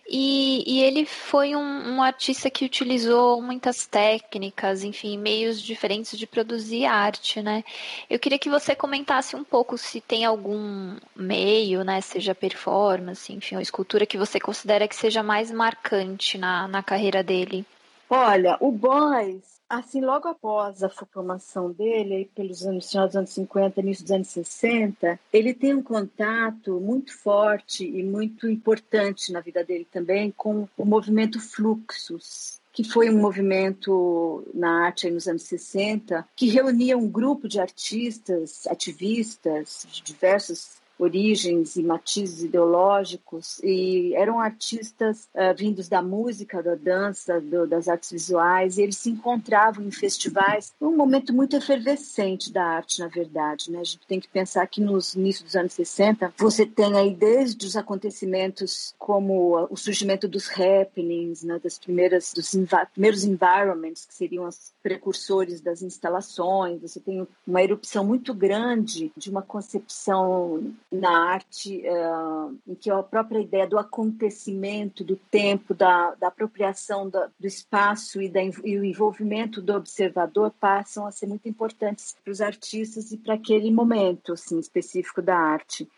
E, 0.06 0.62
e, 0.66 0.82
ele 0.82 1.06
foi 1.06 1.56
um, 1.56 1.94
um, 1.94 2.02
artista 2.02 2.50
que 2.50 2.64
utilizou 2.64 3.40
muitas 3.40 3.87
técnicas, 3.87 4.84
enfim, 4.84 5.16
meios 5.16 5.61
diferentes 5.61 6.18
de 6.18 6.26
produzir 6.26 6.84
arte, 6.84 7.40
né? 7.40 7.64
Eu 8.11 8.18
queria 8.18 8.38
que 8.38 8.50
você 8.50 8.75
comentasse 8.75 9.34
um 9.34 9.42
pouco 9.42 9.78
se 9.78 10.02
tem 10.02 10.25
algum 10.25 10.96
meio, 11.16 11.82
né, 11.82 12.02
seja 12.02 12.34
performance, 12.34 13.32
enfim, 13.32 13.56
ou 13.56 13.62
escultura 13.62 14.04
que 14.04 14.18
você 14.18 14.38
considera 14.38 14.87
que 14.87 14.94
seja 14.94 15.23
mais 15.23 15.50
marcante 15.50 16.37
na, 16.37 16.68
na 16.68 16.82
carreira 16.82 17.23
dele. 17.23 17.64
Olha, 18.11 18.58
o 18.61 18.70
Boys 18.70 19.53
assim, 19.78 20.00
logo 20.00 20.28
após 20.28 20.82
a 20.82 20.88
formação 20.88 21.70
dele, 21.70 22.30
pelos 22.34 22.66
anos, 22.66 22.90
final 22.90 23.06
dos 23.06 23.16
anos 23.16 23.30
50, 23.30 23.80
início 23.80 24.04
dos 24.04 24.12
anos 24.12 24.28
60, 24.28 25.18
ele 25.32 25.54
tem 25.54 25.74
um 25.74 25.82
contato 25.82 26.80
muito 26.80 27.16
forte 27.16 27.84
e 27.84 28.02
muito 28.02 28.48
importante 28.48 29.32
na 29.32 29.40
vida 29.40 29.64
dele 29.64 29.86
também 29.90 30.32
com 30.36 30.68
o 30.76 30.84
movimento 30.84 31.40
Fluxus, 31.40 32.60
que 32.72 32.82
foi 32.84 33.08
um 33.08 33.20
movimento 33.20 34.46
na 34.52 34.86
arte 34.86 35.10
nos 35.10 35.28
anos 35.28 35.42
60, 35.42 36.26
que 36.34 36.48
reunia 36.48 36.98
um 36.98 37.08
grupo 37.08 37.48
de 37.48 37.60
artistas, 37.60 38.66
ativistas 38.66 39.86
de 39.92 40.02
diversos 40.02 40.83
origens 40.98 41.76
e 41.76 41.82
matizes 41.82 42.42
ideológicos 42.42 43.58
e 43.62 44.14
eram 44.14 44.40
artistas 44.40 45.28
uh, 45.34 45.54
vindos 45.56 45.88
da 45.88 46.02
música, 46.02 46.62
da 46.62 46.74
dança, 46.74 47.40
do, 47.40 47.66
das 47.66 47.88
artes 47.88 48.10
visuais 48.10 48.78
e 48.78 48.82
eles 48.82 48.98
se 48.98 49.10
encontravam 49.10 49.84
em 49.84 49.90
festivais 49.90 50.72
um 50.80 50.96
momento 50.96 51.32
muito 51.32 51.56
efervescente 51.56 52.52
da 52.52 52.64
arte, 52.64 53.00
na 53.00 53.08
verdade, 53.08 53.70
né? 53.70 53.80
A 53.80 53.84
gente 53.84 54.06
tem 54.06 54.20
que 54.20 54.28
pensar 54.28 54.66
que 54.66 54.80
nos 54.80 55.14
inícios 55.14 55.44
dos 55.44 55.56
anos 55.56 55.72
60 55.72 56.32
você 56.36 56.64
tem 56.66 56.96
aí 56.96 57.14
desde 57.14 57.66
os 57.66 57.76
acontecimentos 57.76 58.94
como 58.98 59.66
o 59.70 59.76
surgimento 59.76 60.28
dos 60.28 60.48
happenings, 60.50 61.42
né? 61.42 61.60
Das 61.62 61.78
primeiras 61.78 62.32
dos 62.32 62.54
primeiros 62.92 63.24
environments 63.24 64.06
que 64.06 64.14
seriam 64.14 64.46
os 64.46 64.72
precursores 64.82 65.60
das 65.60 65.82
instalações, 65.82 66.80
você 66.80 67.00
tem 67.00 67.26
uma 67.46 67.62
erupção 67.62 68.04
muito 68.04 68.34
grande 68.34 69.12
de 69.16 69.30
uma 69.30 69.42
concepção 69.42 70.74
na 70.94 71.32
arte, 71.32 71.82
uh, 71.86 72.58
em 72.66 72.74
que 72.74 72.90
a 72.90 73.02
própria 73.02 73.40
ideia 73.40 73.66
do 73.66 73.78
acontecimento, 73.78 75.04
do 75.04 75.16
tempo, 75.16 75.74
da, 75.74 76.14
da 76.14 76.28
apropriação 76.28 77.08
do, 77.08 77.20
do 77.38 77.46
espaço 77.46 78.20
e, 78.20 78.28
da, 78.28 78.42
e, 78.42 78.78
o 78.78 78.84
envolvimento 78.84 79.60
do 79.60 79.74
observador 79.74 80.52
passam 80.60 81.06
a 81.06 81.10
ser 81.10 81.26
muito 81.26 81.48
importantes 81.48 82.16
para 82.22 82.30
os 82.32 82.40
artistas 82.40 83.12
e 83.12 83.18
para 83.18 83.34
aquele 83.34 83.70
momento 83.70 84.32
assim, 84.32 84.58
específico 84.58 85.20
da 85.20 85.36
arte. 85.36 85.88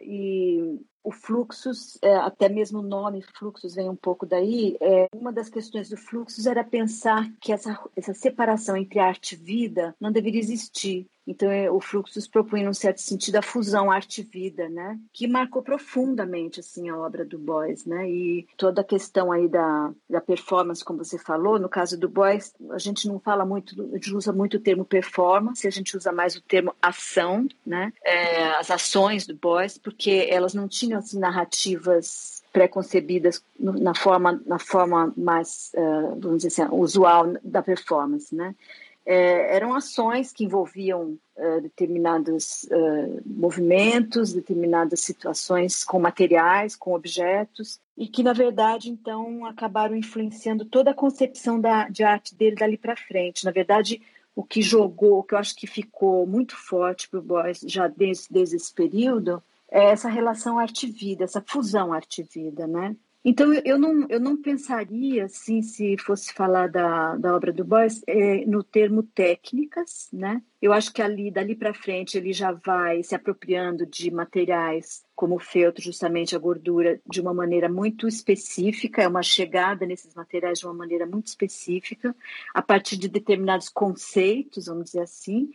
E 0.00 0.80
o 1.04 1.10
fluxos, 1.10 1.98
é, 2.00 2.14
até 2.16 2.48
mesmo 2.48 2.78
o 2.78 2.82
nome 2.82 3.22
fluxos 3.34 3.74
vem 3.74 3.88
um 3.88 3.96
pouco 3.96 4.24
daí. 4.24 4.76
É, 4.80 5.08
uma 5.12 5.32
das 5.32 5.48
questões 5.48 5.88
do 5.88 5.96
fluxos 5.96 6.46
era 6.46 6.62
pensar 6.62 7.30
que 7.40 7.52
essa, 7.52 7.78
essa 7.96 8.14
separação 8.14 8.76
entre 8.76 9.00
arte 9.00 9.34
e 9.34 9.38
vida 9.38 9.94
não 10.00 10.12
deveria 10.12 10.40
existir. 10.40 11.06
Então, 11.26 11.50
é, 11.50 11.70
o 11.70 11.80
Fluxus 11.80 12.26
propunha, 12.26 12.64
num 12.64 12.74
certo 12.74 13.00
sentido, 13.00 13.36
a 13.36 13.42
fusão 13.42 13.90
arte-vida, 13.90 14.68
né? 14.68 14.98
Que 15.12 15.28
marcou 15.28 15.62
profundamente, 15.62 16.60
assim, 16.60 16.88
a 16.88 16.96
obra 16.96 17.24
do 17.24 17.38
Boys, 17.38 17.86
né? 17.86 18.08
E 18.08 18.46
toda 18.56 18.80
a 18.80 18.84
questão 18.84 19.30
aí 19.30 19.48
da, 19.48 19.92
da 20.10 20.20
performance, 20.20 20.84
como 20.84 21.04
você 21.04 21.18
falou, 21.18 21.58
no 21.58 21.68
caso 21.68 21.98
do 21.98 22.08
Boys, 22.08 22.54
a 22.70 22.78
gente 22.78 23.06
não 23.06 23.20
fala 23.20 23.44
muito, 23.44 23.80
a 23.92 23.94
gente 23.94 24.14
usa 24.14 24.32
muito 24.32 24.56
o 24.56 24.60
termo 24.60 24.84
performance, 24.84 25.66
a 25.66 25.70
gente 25.70 25.96
usa 25.96 26.10
mais 26.10 26.34
o 26.34 26.42
termo 26.42 26.74
ação, 26.82 27.46
né? 27.64 27.92
É, 28.04 28.50
as 28.54 28.70
ações 28.70 29.26
do 29.26 29.34
Boys, 29.34 29.78
porque 29.78 30.26
elas 30.28 30.54
não 30.54 30.66
tinham, 30.66 30.98
assim, 30.98 31.18
narrativas 31.18 32.42
pré-concebidas 32.52 33.42
na 33.58 33.94
forma, 33.94 34.40
na 34.44 34.58
forma 34.58 35.12
mais, 35.16 35.72
uh, 35.74 36.20
vamos 36.20 36.42
dizer 36.42 36.48
assim, 36.48 36.74
usual 36.74 37.32
da 37.42 37.62
performance, 37.62 38.34
né? 38.34 38.54
É, 39.04 39.56
eram 39.56 39.74
ações 39.74 40.32
que 40.32 40.44
envolviam 40.44 41.18
uh, 41.36 41.60
determinados 41.60 42.64
uh, 42.64 43.22
movimentos, 43.26 44.32
determinadas 44.32 45.00
situações 45.00 45.82
com 45.84 45.98
materiais, 45.98 46.76
com 46.76 46.94
objetos, 46.94 47.80
e 47.96 48.06
que, 48.06 48.22
na 48.22 48.32
verdade, 48.32 48.90
então, 48.90 49.44
acabaram 49.44 49.96
influenciando 49.96 50.64
toda 50.64 50.92
a 50.92 50.94
concepção 50.94 51.60
da, 51.60 51.88
de 51.88 52.04
arte 52.04 52.34
dele 52.34 52.56
dali 52.56 52.78
para 52.78 52.96
frente. 52.96 53.44
Na 53.44 53.50
verdade, 53.50 54.00
o 54.34 54.42
que 54.42 54.62
jogou, 54.62 55.18
o 55.18 55.22
que 55.22 55.34
eu 55.34 55.38
acho 55.38 55.54
que 55.56 55.66
ficou 55.66 56.26
muito 56.26 56.56
forte 56.56 57.08
para 57.08 57.18
o 57.18 57.22
Boyce 57.22 57.68
já 57.68 57.88
desde, 57.88 58.26
desde 58.30 58.56
esse 58.56 58.72
período, 58.72 59.42
é 59.70 59.86
essa 59.86 60.08
relação 60.08 60.58
arte-vida, 60.58 61.24
essa 61.24 61.42
fusão 61.44 61.92
arte-vida, 61.92 62.66
né? 62.66 62.94
Então, 63.24 63.54
eu 63.54 63.78
não, 63.78 64.04
eu 64.08 64.18
não 64.18 64.36
pensaria, 64.36 65.26
assim, 65.26 65.62
se 65.62 65.96
fosse 65.96 66.32
falar 66.34 66.68
da, 66.68 67.14
da 67.16 67.36
obra 67.36 67.52
do 67.52 67.64
Boyce, 67.64 68.02
é, 68.04 68.44
no 68.46 68.64
termo 68.64 69.04
técnicas, 69.04 70.08
né? 70.12 70.42
Eu 70.60 70.72
acho 70.72 70.92
que 70.92 71.00
ali, 71.00 71.30
dali 71.30 71.54
para 71.54 71.72
frente, 71.72 72.18
ele 72.18 72.32
já 72.32 72.50
vai 72.50 73.00
se 73.04 73.14
apropriando 73.14 73.86
de 73.86 74.10
materiais 74.10 75.04
como 75.14 75.36
o 75.36 75.38
feltro, 75.38 75.80
justamente 75.80 76.34
a 76.34 76.38
gordura, 76.38 77.00
de 77.08 77.20
uma 77.20 77.32
maneira 77.32 77.68
muito 77.68 78.08
específica, 78.08 79.02
é 79.02 79.08
uma 79.08 79.22
chegada 79.22 79.86
nesses 79.86 80.14
materiais 80.16 80.58
de 80.58 80.66
uma 80.66 80.74
maneira 80.74 81.06
muito 81.06 81.28
específica, 81.28 82.16
a 82.52 82.60
partir 82.60 82.96
de 82.96 83.08
determinados 83.08 83.68
conceitos, 83.68 84.66
vamos 84.66 84.86
dizer 84.86 85.02
assim, 85.02 85.48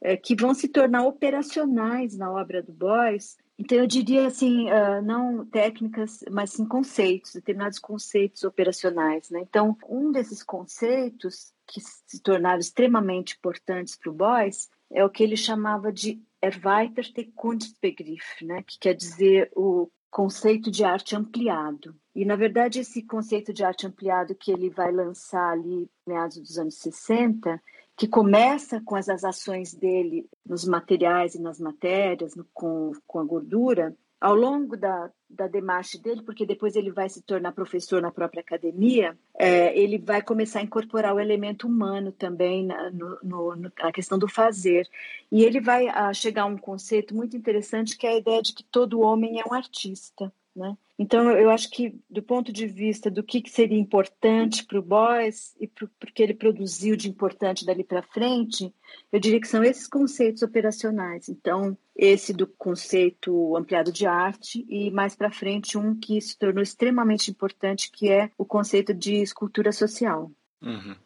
é, 0.00 0.16
que 0.16 0.34
vão 0.34 0.54
se 0.54 0.68
tornar 0.68 1.04
operacionais 1.04 2.16
na 2.16 2.32
obra 2.32 2.62
do 2.62 2.72
Boyce, 2.72 3.36
então, 3.60 3.76
eu 3.76 3.86
diria 3.86 4.26
assim, 4.26 4.70
uh, 4.70 5.02
não 5.04 5.44
técnicas, 5.44 6.24
mas 6.30 6.52
sim 6.52 6.64
conceitos, 6.64 7.34
determinados 7.34 7.78
conceitos 7.78 8.42
operacionais. 8.42 9.28
Né? 9.28 9.40
Então, 9.40 9.76
um 9.86 10.10
desses 10.10 10.42
conceitos 10.42 11.52
que 11.66 11.78
se 11.78 12.22
tornaram 12.22 12.58
extremamente 12.58 13.36
importantes 13.36 13.96
para 13.96 14.10
o 14.10 14.14
Boyce 14.14 14.70
é 14.90 15.04
o 15.04 15.10
que 15.10 15.22
ele 15.22 15.36
chamava 15.36 15.92
de 15.92 16.22
Erweiterte 16.40 17.30
Kunstbegriff, 17.36 18.46
né? 18.46 18.62
que 18.62 18.78
quer 18.78 18.94
dizer 18.94 19.52
o 19.54 19.90
conceito 20.10 20.70
de 20.70 20.82
arte 20.82 21.14
ampliado. 21.14 21.94
E, 22.14 22.24
na 22.24 22.36
verdade, 22.36 22.80
esse 22.80 23.02
conceito 23.02 23.52
de 23.52 23.62
arte 23.62 23.86
ampliado 23.86 24.34
que 24.34 24.50
ele 24.50 24.70
vai 24.70 24.90
lançar 24.90 25.52
ali 25.52 25.86
meados 26.06 26.38
dos 26.38 26.56
anos 26.56 26.76
60 26.78 27.62
que 28.00 28.08
começa 28.08 28.80
com 28.80 28.96
as 28.96 29.10
ações 29.10 29.74
dele 29.74 30.26
nos 30.46 30.64
materiais 30.64 31.34
e 31.34 31.38
nas 31.38 31.60
matérias, 31.60 32.34
no, 32.34 32.46
com, 32.54 32.92
com 33.06 33.18
a 33.18 33.24
gordura, 33.24 33.94
ao 34.18 34.34
longo 34.34 34.74
da, 34.74 35.10
da 35.28 35.46
demarche 35.46 36.00
dele, 36.00 36.22
porque 36.22 36.46
depois 36.46 36.76
ele 36.76 36.90
vai 36.90 37.10
se 37.10 37.20
tornar 37.20 37.52
professor 37.52 38.00
na 38.00 38.10
própria 38.10 38.40
academia, 38.40 39.18
é, 39.38 39.78
ele 39.78 39.98
vai 39.98 40.22
começar 40.22 40.60
a 40.60 40.62
incorporar 40.62 41.14
o 41.14 41.20
elemento 41.20 41.66
humano 41.66 42.10
também 42.10 42.64
na, 42.64 42.90
no, 42.90 43.18
no, 43.22 43.56
na 43.56 43.92
questão 43.92 44.18
do 44.18 44.26
fazer. 44.26 44.88
E 45.30 45.44
ele 45.44 45.60
vai 45.60 45.86
a, 45.88 46.10
chegar 46.14 46.44
a 46.44 46.46
um 46.46 46.56
conceito 46.56 47.14
muito 47.14 47.36
interessante 47.36 47.98
que 47.98 48.06
é 48.06 48.12
a 48.12 48.16
ideia 48.16 48.40
de 48.40 48.54
que 48.54 48.64
todo 48.64 49.02
homem 49.02 49.38
é 49.38 49.44
um 49.46 49.52
artista. 49.52 50.32
Né? 50.54 50.76
Então, 50.98 51.30
eu 51.30 51.48
acho 51.48 51.70
que, 51.70 51.98
do 52.10 52.22
ponto 52.22 52.52
de 52.52 52.66
vista 52.66 53.10
do 53.10 53.22
que, 53.22 53.40
que 53.40 53.50
seria 53.50 53.78
importante 53.78 54.64
para 54.64 54.78
o 54.78 54.82
Boys 54.82 55.54
e 55.60 55.66
para 55.66 55.86
o 55.86 56.12
que 56.12 56.22
ele 56.22 56.34
produziu 56.34 56.96
de 56.96 57.08
importante 57.08 57.64
dali 57.64 57.84
para 57.84 58.02
frente, 58.02 58.74
eu 59.12 59.20
diria 59.20 59.40
que 59.40 59.48
são 59.48 59.62
esses 59.62 59.86
conceitos 59.86 60.42
operacionais. 60.42 61.28
Então, 61.28 61.76
esse 61.96 62.32
do 62.32 62.46
conceito 62.46 63.56
ampliado 63.56 63.92
de 63.92 64.06
arte 64.06 64.66
e, 64.68 64.90
mais 64.90 65.14
para 65.14 65.30
frente, 65.30 65.78
um 65.78 65.98
que 65.98 66.20
se 66.20 66.36
tornou 66.36 66.62
extremamente 66.62 67.30
importante, 67.30 67.90
que 67.90 68.10
é 68.10 68.30
o 68.36 68.44
conceito 68.44 68.92
de 68.92 69.22
escultura 69.22 69.72
social. 69.72 70.30
Uhum. 70.60 70.96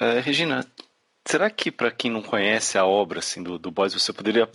Uh, 0.00 0.20
Regina, 0.22 0.66
será 1.26 1.48
que, 1.48 1.70
para 1.70 1.90
quem 1.90 2.10
não 2.10 2.22
conhece 2.22 2.76
a 2.76 2.84
obra 2.84 3.20
assim, 3.20 3.42
do, 3.42 3.58
do 3.58 3.70
Boys, 3.70 3.94
você 3.94 4.12
poderia 4.12 4.50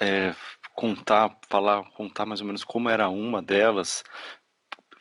é, 0.00 0.34
contar, 0.78 1.36
falar, 1.48 1.82
contar 1.90 2.24
mais 2.24 2.40
ou 2.40 2.46
menos 2.46 2.62
como 2.62 2.88
era 2.88 3.08
uma 3.08 3.42
delas, 3.42 4.04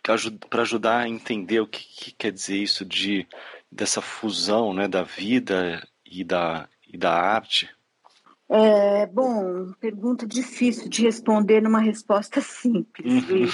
para 0.02 0.64
ajudar 0.64 1.02
a 1.02 1.08
entender 1.08 1.60
o 1.60 1.68
que, 1.68 1.84
que, 1.84 2.12
quer 2.14 2.32
dizer 2.32 2.58
isso 2.58 2.84
de 2.84 3.28
dessa 3.72 4.02
fusão, 4.02 4.74
né, 4.74 4.88
da 4.88 5.04
vida 5.04 5.88
e 6.04 6.24
da 6.24 6.68
e 6.88 6.98
da 6.98 7.14
arte? 7.14 7.70
É, 8.50 9.06
bom, 9.06 9.72
pergunta 9.80 10.26
difícil 10.26 10.90
de 10.90 11.04
responder 11.04 11.62
numa 11.62 11.80
resposta 11.80 12.42
simples. 12.42 13.30
Uhum. 13.30 13.48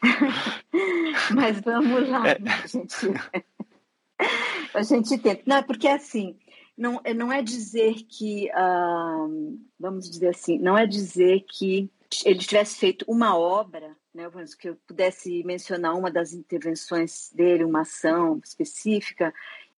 Mas 1.34 1.60
vamos 1.60 2.08
lá, 2.08 2.28
é. 2.28 2.38
a 2.62 2.66
gente, 2.66 2.96
a 4.72 4.82
gente 4.82 5.18
tenta. 5.18 5.42
Não, 5.44 5.62
porque 5.64 5.88
assim, 5.88 6.34
não, 6.78 7.00
é, 7.02 7.12
não 7.12 7.32
é 7.32 7.42
dizer 7.42 8.04
que, 8.04 8.48
uh, 8.50 9.58
vamos 9.78 10.08
dizer 10.08 10.28
assim, 10.28 10.58
não 10.58 10.78
é 10.78 10.86
dizer 10.86 11.44
que 11.48 11.90
ele 12.24 12.38
tivesse 12.38 12.78
feito 12.78 13.04
uma 13.08 13.36
obra, 13.36 13.96
né, 14.14 14.30
que 14.58 14.70
eu 14.70 14.76
pudesse 14.86 15.42
mencionar 15.44 15.96
uma 15.96 16.10
das 16.10 16.32
intervenções 16.32 17.30
dele, 17.34 17.64
uma 17.64 17.80
ação 17.80 18.40
específica, 18.42 19.34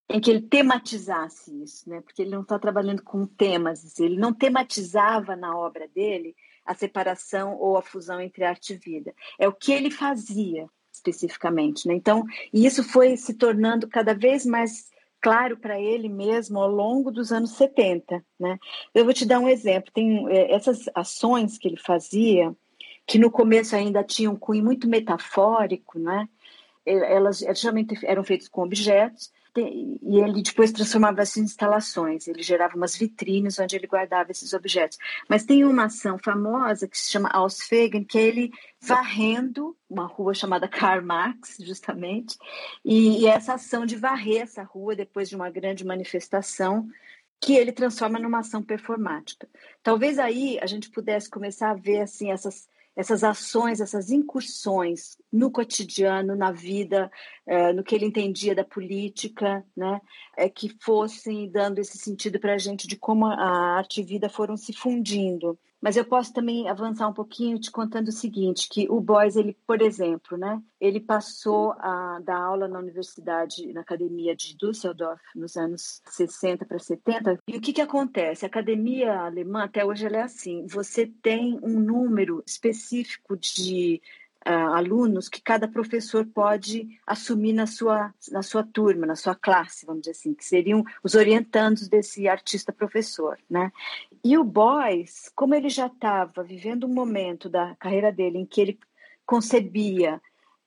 em 0.09 0.21
que 0.21 0.31
ele 0.31 0.43
tematizasse 0.43 1.63
isso, 1.63 1.89
né, 1.89 2.01
porque 2.03 2.23
ele 2.23 2.31
não 2.31 2.43
está 2.43 2.59
trabalhando 2.59 3.03
com 3.03 3.27
temas, 3.27 3.99
ele 3.99 4.19
não 4.19 4.33
tematizava 4.33 5.35
na 5.35 5.57
obra 5.57 5.89
dele 5.89 6.37
a 6.65 6.75
separação 6.75 7.57
ou 7.59 7.79
a 7.79 7.83
fusão 7.83 8.21
entre 8.21 8.45
arte 8.45 8.75
e 8.75 8.77
vida. 8.77 9.15
É 9.39 9.49
o 9.49 9.53
que 9.53 9.73
ele 9.73 9.91
fazia 9.91 10.69
especificamente, 10.93 11.89
né? 11.89 11.95
Então, 11.95 12.25
e 12.53 12.67
isso 12.67 12.85
foi 12.85 13.17
se 13.17 13.35
tornando 13.35 13.89
cada 13.89 14.13
vez 14.13 14.45
mais 14.45 14.91
claro 15.21 15.57
para 15.57 15.81
ele 15.81 16.09
mesmo 16.09 16.59
ao 16.59 16.71
longo 16.71 17.11
dos 17.11 17.33
anos 17.33 17.53
70. 17.53 18.25
Né? 18.39 18.59
Eu 18.95 19.05
vou 19.05 19.15
te 19.15 19.27
dar 19.27 19.39
um 19.39 19.49
exemplo: 19.49 19.93
tem 19.93 20.29
é, 20.29 20.53
essas 20.53 20.89
ações 20.95 21.59
que 21.59 21.69
ele 21.69 21.77
fazia, 21.77 22.55
que 23.07 23.19
no 23.19 23.31
começo 23.31 23.77
ainda 23.77 24.03
tinham 24.03 24.33
um 24.33 24.39
cunho 24.39 24.65
muito 24.65 24.89
metafórico, 24.89 25.99
né? 25.99 26.29
elas 26.87 27.39
geralmente 27.55 27.95
eram 28.05 28.25
feitas 28.25 28.49
com 28.49 28.63
objetos, 28.63 29.31
e 29.57 30.19
ele 30.19 30.43
depois 30.43 30.73
transformava 30.73 31.23
essas 31.23 31.39
instalações, 31.39 32.29
ele 32.29 32.43
gerava 32.43 32.77
umas 32.77 32.97
vitrines 32.97 33.59
onde 33.59 33.77
ele 33.77 33.87
guardava 33.87 34.31
esses 34.31 34.53
objetos. 34.53 34.99
Mas 35.29 35.45
tem 35.45 35.65
uma 35.65 35.85
ação 35.85 36.19
famosa 36.19 36.87
que 36.87 36.99
se 36.99 37.11
chama 37.11 37.29
Ausfegen, 37.31 38.05
que 38.05 38.19
é 38.19 38.23
ele 38.23 38.53
varrendo 38.81 39.77
uma 39.89 40.07
rua 40.07 40.35
chamada 40.35 40.69
Karl 40.69 41.05
Marx, 41.05 41.57
justamente, 41.61 42.39
e, 42.85 43.23
e 43.23 43.27
essa 43.27 43.55
ação 43.55 43.85
de 43.85 43.97
varrer 43.97 44.43
essa 44.43 44.63
rua 44.63 44.95
depois 44.95 45.29
de 45.29 45.37
uma 45.37 45.51
grande 45.51 45.85
manifestação 45.85 46.89
que 47.41 47.55
ele 47.55 47.73
transforma 47.73 48.19
numa 48.19 48.41
ação 48.41 48.63
performática. 48.63 49.49
Talvez 49.83 50.19
aí 50.19 50.59
a 50.61 50.67
gente 50.67 50.91
pudesse 50.91 51.29
começar 51.29 51.71
a 51.71 51.75
ver 51.75 52.03
assim 52.03 52.31
essas 52.31 52.69
essas 53.01 53.25
ações, 53.25 53.81
essas 53.81 54.11
incursões 54.11 55.17
no 55.33 55.51
cotidiano, 55.51 56.37
na 56.37 56.53
vida, 56.53 57.11
é, 57.47 57.73
no 57.73 57.83
que 57.83 57.95
ele 57.95 58.05
entendia 58.05 58.55
da 58.55 58.63
política, 58.63 59.65
né, 59.75 60.01
é, 60.37 60.51
que 60.51 60.69
fossem 60.83 61.51
dando 61.51 61.79
esse 61.79 61.97
sentido 61.97 62.39
para 62.39 62.55
a 62.55 62.59
gente 62.59 62.87
de 62.87 62.97
como 62.97 63.25
a 63.25 63.79
arte 63.79 64.03
e 64.03 64.05
vida 64.05 64.29
foram 64.29 64.55
se 64.55 64.75
fundindo. 64.75 65.59
Mas 65.81 65.97
eu 65.97 66.05
posso 66.05 66.33
também 66.33 66.69
avançar 66.69 67.09
um 67.09 67.13
pouquinho 67.13 67.59
te 67.59 67.71
contando 67.71 68.09
o 68.09 68.13
seguinte, 68.13 68.69
que 68.69 68.87
o 68.91 69.01
Boys, 69.01 69.37
ele, 69.37 69.57
por 69.67 69.81
exemplo, 69.81 70.37
né, 70.37 70.61
ele 70.81 71.01
passou 71.01 71.73
a 71.79 72.21
dar 72.23 72.39
aula 72.39 72.69
na 72.69 72.79
universidade, 72.79 73.73
na 73.73 73.81
academia 73.81 74.37
de 74.37 74.57
Düsseldorf, 74.57 75.21
nos 75.35 75.57
anos 75.57 76.03
60 76.07 76.67
para 76.67 76.79
70. 76.79 77.39
E 77.49 77.57
o 77.57 77.61
que, 77.61 77.73
que 77.73 77.81
acontece? 77.81 78.45
A 78.45 78.49
academia 78.49 79.21
alemã, 79.21 79.65
até 79.65 79.85
hoje, 79.85 80.05
ela 80.05 80.19
é 80.19 80.23
assim: 80.23 80.67
você 80.67 81.07
tem 81.07 81.59
um 81.63 81.81
número 81.81 82.43
específico 82.47 83.37
de 83.37 84.03
uh, 84.47 84.75
alunos 84.75 85.29
que 85.29 85.41
cada 85.41 85.69
professor 85.69 86.27
pode 86.27 86.99
assumir 87.07 87.53
na 87.53 87.67
sua, 87.67 88.13
na 88.31 88.43
sua 88.43 88.63
turma, 88.63 89.07
na 89.07 89.17
sua 89.17 89.35
classe, 89.35 89.87
vamos 89.87 90.03
dizer 90.03 90.13
assim, 90.13 90.35
que 90.35 90.45
seriam 90.45 90.85
os 91.03 91.15
orientandos 91.15 91.89
desse 91.89 92.29
artista 92.29 92.73
professor, 92.73 93.39
né? 93.49 93.71
E 94.25 94.37
o 94.37 94.45
Boys, 94.45 95.31
como 95.35 95.55
ele 95.55 95.69
já 95.69 95.87
estava 95.87 96.43
vivendo 96.43 96.87
um 96.87 96.93
momento 96.93 97.49
da 97.49 97.75
carreira 97.77 98.13
dele 98.13 98.39
em 98.39 98.47
que 98.47 98.61
ele 98.61 98.79
concebia 99.27 100.21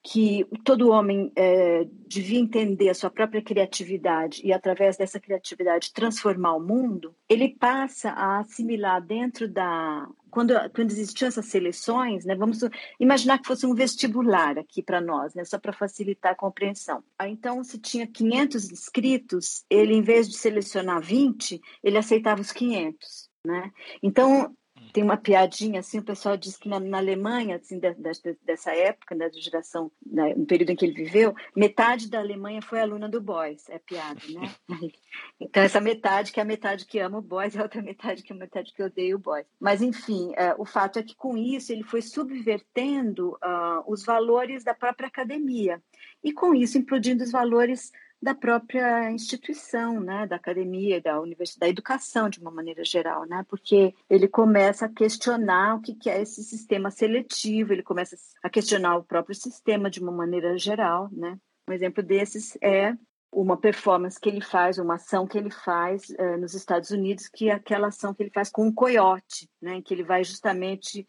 que 0.04 0.46
todo 0.66 0.92
homem 0.92 1.32
é, 1.34 1.88
devia 2.06 2.38
entender 2.38 2.90
a 2.90 2.94
sua 2.94 3.10
própria 3.10 3.42
criatividade 3.42 4.42
e, 4.44 4.52
através 4.52 4.98
dessa 4.98 5.18
criatividade, 5.18 5.94
transformar 5.94 6.56
o 6.56 6.60
mundo, 6.60 7.16
ele 7.30 7.56
passa 7.58 8.10
a 8.10 8.40
assimilar 8.40 9.02
dentro 9.02 9.48
da. 9.48 10.06
Quando, 10.30 10.54
quando 10.72 10.92
existiam 10.92 11.28
essas 11.28 11.46
seleções, 11.46 12.26
né, 12.26 12.36
vamos 12.36 12.60
imaginar 13.00 13.38
que 13.40 13.48
fosse 13.48 13.66
um 13.66 13.74
vestibular 13.74 14.58
aqui 14.58 14.82
para 14.82 15.00
nós, 15.00 15.34
né, 15.36 15.46
só 15.46 15.58
para 15.60 15.72
facilitar 15.72 16.34
a 16.34 16.36
compreensão. 16.36 17.04
Então, 17.22 17.64
se 17.64 17.78
tinha 17.78 18.08
500 18.08 18.72
inscritos, 18.72 19.64
ele, 19.70 19.94
em 19.94 20.02
vez 20.02 20.28
de 20.28 20.36
selecionar 20.36 21.02
20, 21.02 21.62
ele 21.84 21.98
aceitava 21.98 22.42
os 22.42 22.52
500. 22.52 23.30
Né? 23.46 23.72
Então, 24.02 24.56
tem 24.94 25.04
uma 25.04 25.18
piadinha 25.18 25.80
assim, 25.80 25.98
o 25.98 26.04
pessoal 26.04 26.38
diz 26.38 26.56
que 26.56 26.70
na, 26.70 26.80
na 26.80 27.00
Alemanha, 27.00 27.56
assim, 27.56 27.80
de, 27.80 27.92
de, 27.96 28.38
dessa 28.44 28.72
época, 28.76 29.16
né, 29.16 29.28
da 29.28 29.40
geração, 29.40 29.92
né, 30.06 30.36
no 30.36 30.46
período 30.46 30.70
em 30.70 30.76
que 30.76 30.86
ele 30.86 30.94
viveu, 30.94 31.36
metade 31.56 32.08
da 32.08 32.20
Alemanha 32.20 32.62
foi 32.62 32.80
aluna 32.80 33.10
do 33.10 33.20
Boys, 33.20 33.68
é 33.70 33.80
piada, 33.80 34.22
né? 34.30 34.54
então 35.42 35.64
essa 35.64 35.82
metade 35.82 36.32
que 36.32 36.40
é 36.40 36.44
a 36.44 36.46
metade 36.46 36.86
que 36.86 37.00
ama 37.00 37.18
o 37.18 37.22
Boys 37.22 37.56
e 37.56 37.60
a 37.60 37.64
outra 37.64 37.82
metade 37.82 38.22
que 38.22 38.32
é 38.32 38.36
a 38.36 38.40
metade 38.40 38.72
que 38.72 38.84
odeia 38.84 39.16
o 39.16 39.20
Boys. 39.20 39.48
Mas 39.60 39.82
enfim, 39.82 40.30
uh, 40.30 40.62
o 40.62 40.66
fato 40.66 41.00
é 41.00 41.04
que 41.04 41.16
com 41.16 41.36
isso 41.36 41.72
ele 41.72 41.84
foi 41.84 42.04
subvertendo 42.04 43.32
uh, 43.32 43.84
os 43.88 44.06
valores 44.06 44.64
da 44.64 44.76
própria 44.76 45.08
academia 45.08 45.82
e 46.24 46.32
com 46.32 46.54
isso 46.54 46.78
implodindo 46.78 47.24
os 47.24 47.32
valores 47.32 47.92
da 48.24 48.34
própria 48.34 49.12
instituição, 49.12 50.00
né, 50.00 50.26
da 50.26 50.38
academia, 50.38 51.02
da 51.02 51.20
universidade, 51.20 51.60
da 51.60 51.70
educação 51.70 52.30
de 52.30 52.40
uma 52.40 52.50
maneira 52.50 52.82
geral, 52.86 53.26
né, 53.26 53.46
porque 53.50 53.94
ele 54.10 54.30
começa 54.30 54.86
a 54.86 54.90
questionar 54.90 55.76
o 55.76 55.82
que 55.82 56.10
é 56.10 56.22
esse 56.22 56.42
sistema 56.42 56.90
seletivo, 56.90 57.74
ele 57.74 57.84
começa 57.84 58.16
a 58.42 58.50
questionar 58.50 58.96
o 58.96 59.04
próprio 59.04 59.36
sistema 59.36 59.90
de 59.90 60.00
uma 60.00 60.12
maneira 60.12 60.58
geral, 60.58 61.10
né. 61.12 61.38
Um 61.70 61.74
exemplo 61.74 62.02
desses 62.02 62.58
é 62.62 62.96
uma 63.30 63.58
performance 63.58 64.18
que 64.18 64.30
ele 64.30 64.42
faz, 64.42 64.78
uma 64.78 64.96
ação 64.96 65.28
que 65.28 65.38
ele 65.38 65.52
faz 65.52 66.10
uh, 66.12 66.38
nos 66.40 66.54
Estados 66.54 66.92
Unidos, 66.92 67.28
que 67.28 67.50
é 67.50 67.54
aquela 67.54 67.88
ação 67.88 68.14
que 68.14 68.24
ele 68.24 68.32
faz 68.32 68.50
com 68.50 68.68
um 68.68 68.74
coiote, 68.74 69.50
né, 69.62 69.76
em 69.76 69.82
que 69.82 69.94
ele 69.94 70.04
vai 70.04 70.24
justamente 70.24 71.06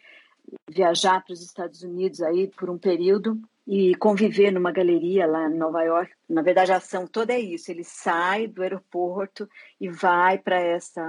viajar 0.69 1.25
para 1.25 1.33
os 1.33 1.43
Estados 1.43 1.83
Unidos 1.83 2.21
aí 2.21 2.49
por 2.49 2.69
um 2.69 2.79
período 2.79 3.41
e 3.67 3.95
conviver 3.95 4.51
numa 4.51 4.73
galeria 4.73 5.27
lá 5.27 5.49
em 5.49 5.57
Nova 5.57 5.83
York. 5.83 6.13
Na 6.29 6.43
verdade, 6.43 6.73
a 6.73 6.77
ação 6.77 7.07
toda 7.07 7.33
é 7.33 7.41
isso: 7.41 7.71
ele 7.71 7.85
sai 7.85 8.47
do 8.47 8.63
aeroporto 8.63 9.49
e 9.81 9.89
vai 9.89 10.39
para 10.39 10.61
essa 10.61 11.03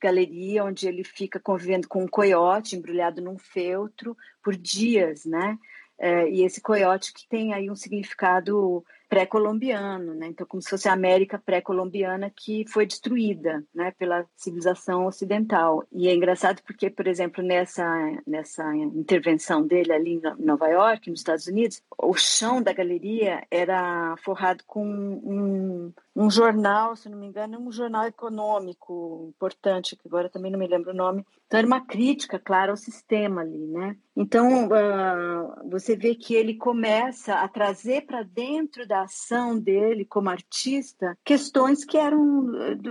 galeria 0.00 0.64
onde 0.64 0.88
ele 0.88 1.04
fica 1.04 1.38
convivendo 1.38 1.86
com 1.86 2.02
um 2.02 2.08
coiote 2.08 2.74
embrulhado 2.74 3.22
num 3.22 3.38
feltro 3.38 4.16
por 4.42 4.56
dias, 4.56 5.24
né? 5.24 5.56
É, 5.98 6.28
e 6.28 6.44
esse 6.44 6.60
coiote 6.60 7.12
que 7.12 7.26
tem 7.28 7.54
aí 7.54 7.70
um 7.70 7.76
significado 7.76 8.84
pré-colombiano, 9.08 10.14
né? 10.14 10.28
Então, 10.28 10.46
como 10.46 10.62
se 10.62 10.70
fosse 10.70 10.88
a 10.88 10.92
América 10.92 11.38
pré-colombiana 11.38 12.30
que 12.34 12.64
foi 12.68 12.86
destruída, 12.86 13.64
né, 13.74 13.92
pela 13.98 14.26
civilização 14.36 15.06
ocidental. 15.06 15.84
E 15.92 16.08
é 16.08 16.14
engraçado 16.14 16.62
porque, 16.62 16.90
por 16.90 17.06
exemplo, 17.06 17.42
nessa 17.42 17.86
nessa 18.26 18.74
intervenção 18.76 19.66
dele 19.66 19.92
ali 19.92 20.14
em 20.14 20.44
Nova 20.44 20.68
York, 20.68 21.10
nos 21.10 21.20
Estados 21.20 21.46
Unidos, 21.46 21.82
o 21.98 22.14
chão 22.14 22.62
da 22.62 22.72
galeria 22.72 23.46
era 23.50 24.16
forrado 24.18 24.64
com 24.66 24.84
um, 24.86 25.92
um 26.16 26.30
jornal, 26.30 26.96
se 26.96 27.10
não 27.10 27.18
me 27.18 27.26
engano, 27.26 27.60
um 27.60 27.70
jornal 27.70 28.06
econômico 28.06 29.26
importante, 29.28 29.94
que 29.94 30.08
agora 30.08 30.30
também 30.30 30.50
não 30.50 30.58
me 30.58 30.66
lembro 30.66 30.92
o 30.92 30.96
nome. 30.96 31.22
Então, 31.46 31.58
era 31.58 31.66
uma 31.66 31.84
crítica, 31.84 32.38
claro, 32.38 32.70
ao 32.70 32.76
sistema 32.76 33.42
ali, 33.42 33.66
né? 33.66 33.94
Então, 34.16 34.66
uh, 34.66 35.70
você 35.70 35.94
vê 35.94 36.14
que 36.14 36.34
ele 36.34 36.54
começa 36.54 37.34
a 37.34 37.46
trazer 37.46 38.06
para 38.06 38.22
dentro 38.22 38.88
da 38.88 39.02
ação 39.02 39.58
dele 39.58 40.06
como 40.06 40.30
artista 40.30 41.18
questões 41.22 41.84
que 41.84 41.98
eram 41.98 42.46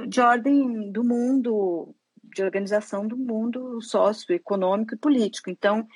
de 0.08 0.22
ordem 0.22 0.92
do 0.92 1.04
mundo, 1.04 1.96
de 2.24 2.44
organização 2.44 3.08
do 3.08 3.18
mundo 3.18 3.82
socioeconômico 3.82 4.94
e 4.94 5.00
político. 5.00 5.50
Então, 5.50 5.88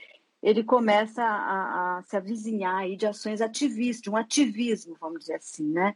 ele 0.41 0.63
começa 0.63 1.21
a, 1.21 1.97
a, 1.97 2.04
se 2.04 2.15
avizinhar 2.15 2.88
de 2.95 3.06
ações 3.06 3.41
ativistas, 3.41 4.02
de 4.02 4.10
um 4.10 4.15
ativismo, 4.15 4.95
vamos 4.99 5.19
dizer 5.19 5.36
assim, 5.36 5.67
né? 5.67 5.93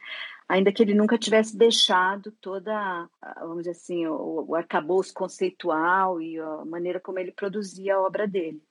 Ainda 0.48 0.72
que 0.72 0.84
ele 0.84 0.94
nunca 0.94 1.18
tivesse 1.18 1.56
deixado 1.58 2.32
toda, 2.42 3.10
vamos 3.40 3.60
dizer 3.60 3.72
assim, 3.72 4.06
o, 4.06 4.46
o 4.50 4.56
arcabouço 4.56 5.14
conceitual 5.14 6.22
e 6.22 6.38
a 6.38 6.66
maneira 6.66 7.00
como 7.00 7.20
ele 7.20 7.32
produzia 7.32 7.96
a 7.96 8.02
obra 8.02 8.28
dele. 8.28 8.62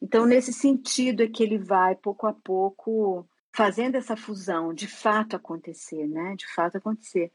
Então, 0.00 0.26
nesse 0.26 0.52
sentido 0.52 1.22
é 1.22 1.28
que 1.28 1.42
ele 1.42 1.58
vai, 1.58 1.96
pouco 1.96 2.26
a 2.26 2.32
pouco, 2.32 3.26
fazendo 3.52 3.96
essa 3.96 4.16
fusão 4.16 4.72
de 4.72 4.86
fato 4.86 5.34
acontecer, 5.34 6.06
né? 6.06 6.36
De 6.36 6.46
fato 6.54 6.76
acontecer. 6.76 7.32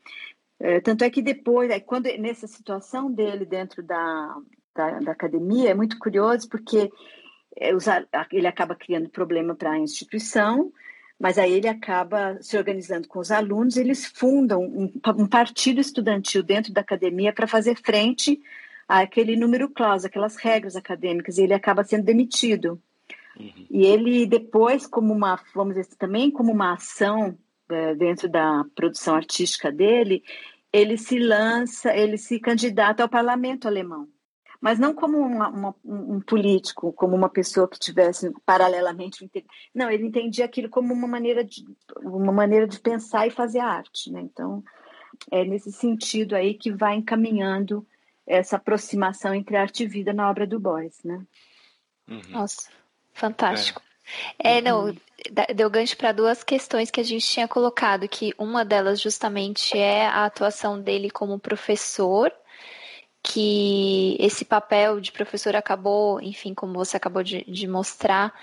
É, 0.60 0.80
tanto 0.80 1.04
é 1.04 1.10
que 1.10 1.22
depois, 1.22 1.70
quando 1.86 2.06
nessa 2.20 2.48
situação 2.48 3.12
dele 3.12 3.46
dentro 3.46 3.82
da, 3.82 4.38
da, 4.76 5.00
da 5.00 5.12
academia, 5.12 5.72
é 5.72 5.74
muito 5.74 5.98
curioso 5.98 6.48
porque 6.48 6.92
é, 7.56 7.72
ele 8.32 8.48
acaba 8.48 8.76
criando 8.76 9.10
problema 9.10 9.56
para 9.56 9.72
a 9.72 9.80
instituição, 9.80 10.72
mas 11.20 11.38
aí 11.38 11.54
ele 11.54 11.68
acaba 11.68 12.38
se 12.42 12.58
organizando 12.58 13.08
com 13.08 13.20
os 13.20 13.32
alunos, 13.32 13.78
eles 13.78 14.06
fundam 14.06 14.64
um, 14.64 14.92
um 15.18 15.28
partido 15.28 15.80
estudantil 15.80 16.42
dentro 16.42 16.74
da 16.74 16.82
academia 16.82 17.32
para 17.32 17.48
fazer 17.48 17.76
frente 17.76 18.42
àquele 18.88 19.36
número 19.36 19.70
clause, 19.70 20.08
aquelas 20.08 20.36
regras 20.36 20.76
acadêmicas, 20.76 21.38
e 21.38 21.44
ele 21.44 21.54
acaba 21.54 21.84
sendo 21.84 22.06
demitido. 22.06 22.82
Uhum. 23.40 23.68
E 23.70 23.86
ele 23.86 24.26
depois, 24.26 24.88
como 24.88 25.14
uma, 25.14 25.40
vamos 25.54 25.76
dizer 25.76 25.96
também 25.96 26.32
como 26.32 26.52
uma 26.52 26.74
ação 26.74 27.38
é, 27.70 27.96
dentro 27.96 28.28
da 28.28 28.66
produção 28.76 29.16
artística 29.16 29.72
dele, 29.72 30.24
ele 30.74 30.98
se 30.98 31.20
lança, 31.20 31.96
ele 31.96 32.18
se 32.18 32.40
candidata 32.40 33.04
ao 33.04 33.10
parlamento 33.10 33.68
alemão. 33.68 34.08
Mas 34.62 34.78
não 34.78 34.94
como 34.94 35.18
uma, 35.18 35.50
uma, 35.50 35.76
um 35.84 36.22
político, 36.22 36.94
como 36.94 37.16
uma 37.16 37.30
pessoa 37.30 37.68
que 37.68 37.80
tivesse 37.80 38.32
paralelamente. 38.46 39.30
Não, 39.74 39.90
ele 39.90 40.06
entendia 40.06 40.46
aquilo 40.46 40.70
como 40.70 40.94
uma 40.94 41.08
maneira 41.08 41.44
de, 41.44 41.66
uma 41.98 42.32
maneira 42.32 42.68
de 42.68 42.80
pensar 42.80 43.26
e 43.26 43.32
fazer 43.32 43.60
arte. 43.60 44.12
Né? 44.12 44.22
Então, 44.22 44.64
é 45.32 45.44
nesse 45.44 45.72
sentido 45.72 46.36
aí 46.36 46.54
que 46.54 46.72
vai 46.72 46.96
encaminhando 46.96 47.86
essa 48.26 48.58
aproximação 48.58 49.34
entre 49.34 49.58
arte 49.58 49.84
e 49.84 49.88
vida 49.88 50.14
na 50.14 50.30
obra 50.30 50.46
do 50.46 50.60
Beuys. 50.60 51.04
Né? 51.04 51.26
Uhum. 52.08 52.22
Nossa, 52.30 52.70
Fantástico. 53.14 53.82
É, 54.40 54.58
é 54.58 54.62
não, 54.62 54.96
deu 55.56 55.70
gancho 55.70 55.96
para 55.96 56.12
duas 56.12 56.44
questões 56.44 56.90
que 56.90 57.00
a 57.00 57.04
gente 57.04 57.28
tinha 57.28 57.48
colocado, 57.48 58.08
que 58.08 58.34
uma 58.38 58.66
delas 58.66 59.00
justamente 59.00 59.78
é 59.78 60.06
a 60.06 60.26
atuação 60.26 60.82
dele 60.82 61.10
como 61.10 61.40
professor, 61.40 62.32
que 63.24 64.18
esse 64.20 64.44
papel 64.44 65.00
de 65.00 65.12
professor 65.12 65.56
acabou, 65.56 66.20
enfim, 66.22 66.54
como 66.54 66.74
você 66.74 66.98
acabou 66.98 67.24
de, 67.24 67.44
de 67.46 67.68
mostrar, 67.68 68.34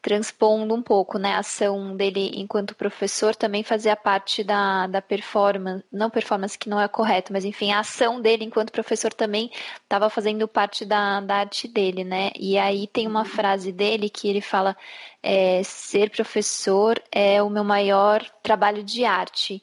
transpondo 0.00 0.74
um 0.74 0.82
pouco, 0.82 1.18
né, 1.18 1.32
a 1.32 1.40
ação 1.40 1.96
dele 1.96 2.30
enquanto 2.36 2.74
professor 2.74 3.34
também 3.34 3.64
fazia 3.64 3.96
parte 3.96 4.44
da, 4.44 4.86
da 4.86 5.02
performance, 5.02 5.84
não 5.92 6.08
performance 6.08 6.56
que 6.56 6.68
não 6.68 6.80
é 6.80 6.86
correto, 6.86 7.32
mas 7.32 7.44
enfim, 7.44 7.72
a 7.72 7.80
ação 7.80 8.20
dele 8.20 8.44
enquanto 8.44 8.70
professor 8.70 9.12
também 9.12 9.50
estava 9.82 10.08
fazendo 10.08 10.46
parte 10.46 10.84
da, 10.84 11.20
da 11.20 11.38
arte 11.38 11.66
dele, 11.66 12.04
né, 12.04 12.30
e 12.38 12.56
aí 12.56 12.86
tem 12.86 13.08
uma 13.08 13.20
uhum. 13.20 13.26
frase 13.26 13.72
dele 13.72 14.08
que 14.08 14.28
ele 14.28 14.40
fala, 14.40 14.76
é, 15.20 15.62
ser 15.64 16.10
professor 16.10 17.02
é 17.10 17.42
o 17.42 17.50
meu 17.50 17.64
maior 17.64 18.24
trabalho 18.40 18.84
de 18.84 19.04
arte, 19.04 19.60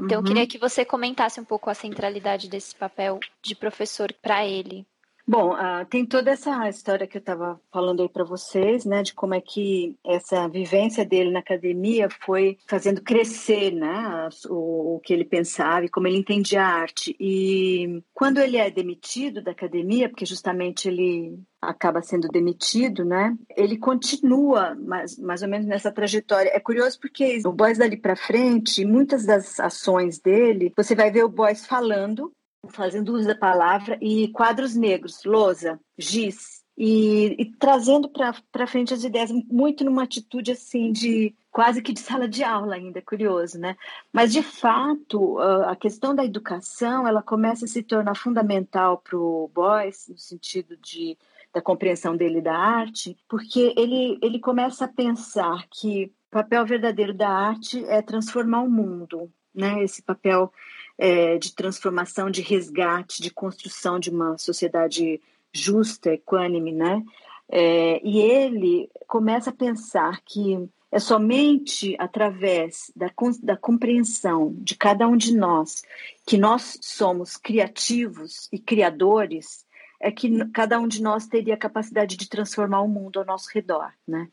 então 0.00 0.18
uhum. 0.18 0.24
eu 0.24 0.28
queria 0.28 0.46
que 0.46 0.58
você 0.58 0.84
comentasse 0.84 1.40
um 1.40 1.44
pouco 1.44 1.68
a 1.70 1.74
centralidade 1.74 2.48
desse 2.48 2.74
papel 2.74 3.20
de 3.42 3.54
professor 3.54 4.12
para 4.22 4.46
ele. 4.46 4.86
Bom, 5.26 5.54
uh, 5.54 5.84
tem 5.88 6.04
toda 6.04 6.30
essa 6.30 6.68
história 6.68 7.06
que 7.06 7.16
eu 7.16 7.20
estava 7.20 7.60
falando 7.72 8.02
aí 8.02 8.08
para 8.08 8.24
vocês, 8.24 8.84
né, 8.84 9.02
de 9.02 9.14
como 9.14 9.34
é 9.34 9.40
que 9.40 9.96
essa 10.04 10.48
vivência 10.48 11.04
dele 11.04 11.30
na 11.30 11.38
academia 11.38 12.08
foi 12.24 12.58
fazendo 12.66 13.02
crescer, 13.02 13.70
né, 13.72 14.28
o, 14.48 14.96
o 14.96 15.00
que 15.00 15.12
ele 15.12 15.24
pensava 15.24 15.84
e 15.84 15.88
como 15.88 16.06
ele 16.06 16.18
entendia 16.18 16.62
a 16.62 16.68
arte. 16.68 17.14
E 17.20 18.02
quando 18.12 18.38
ele 18.38 18.56
é 18.56 18.70
demitido 18.70 19.42
da 19.42 19.52
academia, 19.52 20.08
porque 20.08 20.26
justamente 20.26 20.88
ele 20.88 21.38
acaba 21.60 22.00
sendo 22.00 22.28
demitido, 22.28 23.04
né? 23.04 23.36
Ele 23.54 23.76
continua 23.76 24.74
mais, 24.74 25.18
mais 25.18 25.42
ou 25.42 25.48
menos 25.48 25.66
nessa 25.66 25.92
trajetória. 25.92 26.50
É 26.50 26.58
curioso 26.58 26.98
porque 26.98 27.40
o 27.44 27.52
Boys 27.52 27.78
dali 27.78 27.96
para 27.96 28.16
frente, 28.16 28.84
muitas 28.84 29.26
das 29.26 29.60
ações 29.60 30.18
dele, 30.18 30.72
você 30.74 30.94
vai 30.94 31.10
ver 31.10 31.24
o 31.24 31.28
Boys 31.28 31.66
falando 31.66 32.32
fazendo 32.68 33.14
uso 33.14 33.26
da 33.26 33.34
palavra, 33.34 33.98
e 34.00 34.28
quadros 34.28 34.74
negros, 34.74 35.24
lousa, 35.24 35.80
giz, 35.96 36.60
e, 36.82 37.36
e 37.38 37.44
trazendo 37.58 38.10
para 38.50 38.66
frente 38.66 38.94
as 38.94 39.04
ideias, 39.04 39.30
muito 39.50 39.84
numa 39.84 40.04
atitude 40.04 40.52
assim 40.52 40.90
de 40.92 41.34
quase 41.50 41.82
que 41.82 41.92
de 41.92 42.00
sala 42.00 42.26
de 42.26 42.42
aula 42.42 42.74
ainda, 42.74 43.02
curioso, 43.02 43.58
né? 43.58 43.76
Mas 44.10 44.32
de 44.32 44.42
fato 44.42 45.38
a 45.38 45.76
questão 45.76 46.14
da 46.14 46.24
educação 46.24 47.06
ela 47.06 47.22
começa 47.22 47.66
a 47.66 47.68
se 47.68 47.82
tornar 47.82 48.14
fundamental 48.14 48.96
para 48.96 49.18
o 49.18 49.50
Boyce 49.52 50.12
no 50.12 50.18
sentido 50.18 50.76
de 50.78 51.18
da 51.52 51.60
compreensão 51.60 52.16
dele 52.16 52.40
da 52.40 52.56
arte, 52.56 53.14
porque 53.28 53.74
ele 53.76 54.18
ele 54.22 54.38
começa 54.38 54.86
a 54.86 54.88
pensar 54.88 55.66
que 55.68 56.04
o 56.04 56.30
papel 56.30 56.64
verdadeiro 56.64 57.12
da 57.12 57.28
arte 57.28 57.84
é 57.86 58.00
transformar 58.00 58.62
o 58.62 58.70
mundo, 58.70 59.30
né? 59.54 59.82
Esse 59.82 60.00
papel 60.00 60.50
é, 61.00 61.38
de 61.38 61.54
transformação, 61.54 62.30
de 62.30 62.42
resgate, 62.42 63.22
de 63.22 63.30
construção 63.30 63.98
de 63.98 64.10
uma 64.10 64.36
sociedade 64.36 65.18
justa, 65.50 66.12
equânime, 66.12 66.72
né? 66.72 67.02
É, 67.48 68.06
e 68.06 68.20
ele 68.20 68.90
começa 69.08 69.48
a 69.48 69.54
pensar 69.54 70.20
que 70.22 70.68
é 70.92 70.98
somente 70.98 71.96
através 71.98 72.92
da, 72.94 73.10
da 73.42 73.56
compreensão 73.56 74.54
de 74.58 74.76
cada 74.76 75.08
um 75.08 75.16
de 75.16 75.34
nós 75.34 75.82
que 76.26 76.36
nós 76.36 76.78
somos 76.82 77.36
criativos 77.36 78.46
e 78.52 78.58
criadores 78.58 79.64
é 80.00 80.10
que 80.10 80.44
cada 80.46 80.80
um 80.80 80.88
de 80.88 81.02
nós 81.02 81.26
teria 81.26 81.54
a 81.54 81.58
capacidade 81.58 82.16
de 82.16 82.28
transformar 82.28 82.80
o 82.80 82.88
mundo 82.88 83.18
ao 83.18 83.26
nosso 83.26 83.50
redor, 83.52 83.92
né? 84.08 84.28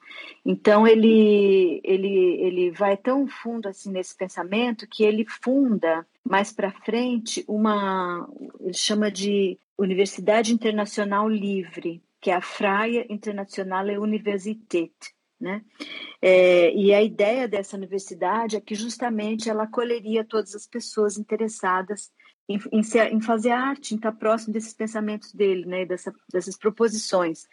Então 0.46 0.88
ele 0.88 1.82
ele 1.84 2.42
ele 2.42 2.72
vai 2.72 2.96
tão 2.96 3.28
fundo 3.28 3.68
assim 3.68 3.92
nesse 3.92 4.16
pensamento 4.16 4.88
que 4.90 5.04
ele 5.04 5.26
funda 5.26 6.08
mais 6.24 6.54
para 6.54 6.72
frente 6.72 7.44
uma 7.48 8.28
ele 8.62 8.74
chama 8.74 9.12
de 9.12 9.60
Universidade 9.78 10.54
Internacional 10.54 11.28
Livre, 11.28 12.02
que 12.22 12.32
é 12.32 12.36
a 12.36 12.42
Freie 12.42 13.06
Internationale 13.10 13.98
Universität, 13.98 14.96
né? 15.40 15.62
É, 16.22 16.74
e 16.74 16.94
a 16.94 17.04
ideia 17.04 17.48
dessa 17.48 17.76
universidade 17.76 18.56
é 18.56 18.62
que 18.62 18.74
justamente 18.74 19.50
ela 19.50 19.64
acolheria 19.64 20.24
todas 20.24 20.56
as 20.56 20.66
pessoas 20.66 21.18
interessadas 21.18 22.12
em, 22.48 22.60
em, 22.72 22.84
ser, 22.84 23.12
em, 23.12 23.22
fazer 23.22 23.52
arte, 23.52 23.94
em 23.94 23.98
estar 23.98 24.12
próximo 24.12 24.54
desses 24.54 24.74
pensamentos 24.74 25.34
dele, 25.34 25.66
né, 25.66 25.86
dessa, 25.86 26.14
dessas 26.32 26.58
proposições. 26.58 27.48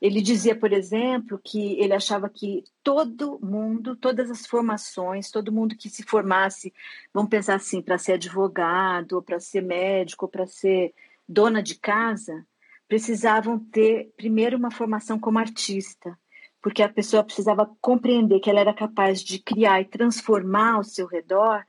Ele 0.00 0.22
dizia, 0.22 0.56
por 0.56 0.72
exemplo, 0.72 1.38
que 1.44 1.78
ele 1.78 1.92
achava 1.92 2.28
que 2.28 2.64
todo 2.82 3.38
mundo, 3.42 3.94
todas 3.94 4.30
as 4.30 4.46
formações, 4.46 5.30
todo 5.30 5.52
mundo 5.52 5.76
que 5.76 5.90
se 5.90 6.02
formasse, 6.02 6.72
vamos 7.12 7.28
pensar 7.28 7.56
assim, 7.56 7.82
para 7.82 7.98
ser 7.98 8.12
advogado, 8.14 9.12
ou 9.12 9.22
para 9.22 9.38
ser 9.38 9.60
médico, 9.60 10.24
ou 10.24 10.30
para 10.30 10.46
ser 10.46 10.94
dona 11.28 11.62
de 11.62 11.74
casa, 11.74 12.46
precisavam 12.88 13.58
ter 13.58 14.10
primeiro 14.16 14.56
uma 14.56 14.70
formação 14.70 15.18
como 15.18 15.38
artista, 15.38 16.18
porque 16.62 16.82
a 16.82 16.88
pessoa 16.88 17.22
precisava 17.22 17.70
compreender 17.80 18.40
que 18.40 18.48
ela 18.48 18.60
era 18.60 18.74
capaz 18.74 19.22
de 19.22 19.38
criar 19.38 19.82
e 19.82 19.84
transformar 19.84 20.76
ao 20.76 20.84
seu 20.84 21.06
redor 21.06 21.64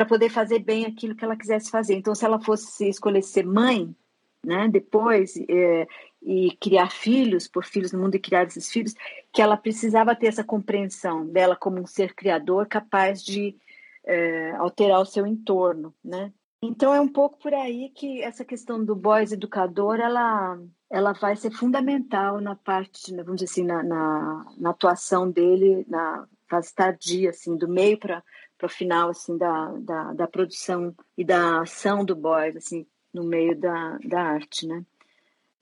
para 0.00 0.06
poder 0.06 0.30
fazer 0.30 0.60
bem 0.60 0.86
aquilo 0.86 1.14
que 1.14 1.22
ela 1.22 1.36
quisesse 1.36 1.70
fazer. 1.70 1.94
Então, 1.94 2.14
se 2.14 2.24
ela 2.24 2.40
fosse 2.40 2.88
escolher 2.88 3.20
ser 3.20 3.44
mãe, 3.44 3.94
né, 4.42 4.66
depois 4.66 5.36
é, 5.46 5.86
e 6.22 6.56
criar 6.58 6.90
filhos, 6.90 7.46
por 7.46 7.66
filhos 7.66 7.92
no 7.92 8.00
mundo 8.00 8.14
e 8.14 8.18
criar 8.18 8.44
esses 8.44 8.72
filhos, 8.72 8.94
que 9.30 9.42
ela 9.42 9.58
precisava 9.58 10.16
ter 10.16 10.28
essa 10.28 10.42
compreensão 10.42 11.26
dela 11.26 11.54
como 11.54 11.78
um 11.78 11.86
ser 11.86 12.14
criador 12.14 12.66
capaz 12.66 13.22
de 13.22 13.54
é, 14.02 14.52
alterar 14.52 15.02
o 15.02 15.04
seu 15.04 15.26
entorno, 15.26 15.94
né? 16.02 16.32
Então 16.62 16.94
é 16.94 17.00
um 17.00 17.08
pouco 17.08 17.38
por 17.38 17.52
aí 17.52 17.90
que 17.90 18.22
essa 18.22 18.42
questão 18.42 18.82
do 18.82 18.96
boys 18.96 19.32
educador 19.32 20.00
ela 20.00 20.58
ela 20.90 21.12
vai 21.12 21.36
ser 21.36 21.50
fundamental 21.50 22.40
na 22.40 22.56
parte, 22.56 23.14
vamos 23.16 23.36
dizer 23.36 23.50
assim, 23.50 23.64
na, 23.64 23.82
na, 23.82 24.46
na 24.56 24.70
atuação 24.70 25.30
dele 25.30 25.84
na 25.86 26.26
fase 26.48 26.74
tardia, 26.74 27.30
assim, 27.30 27.54
do 27.54 27.68
meio 27.68 27.98
para 27.98 28.22
para 28.60 28.66
o 28.66 28.70
final 28.70 29.08
assim 29.08 29.38
da, 29.38 29.72
da, 29.78 30.12
da, 30.12 30.28
produção 30.28 30.94
e 31.16 31.24
da 31.24 31.62
ação 31.62 32.04
do 32.04 32.14
Boyd 32.14 32.58
assim 32.58 32.86
no 33.12 33.24
meio 33.24 33.58
da, 33.58 33.98
da 34.04 34.20
arte, 34.20 34.66
né? 34.66 34.84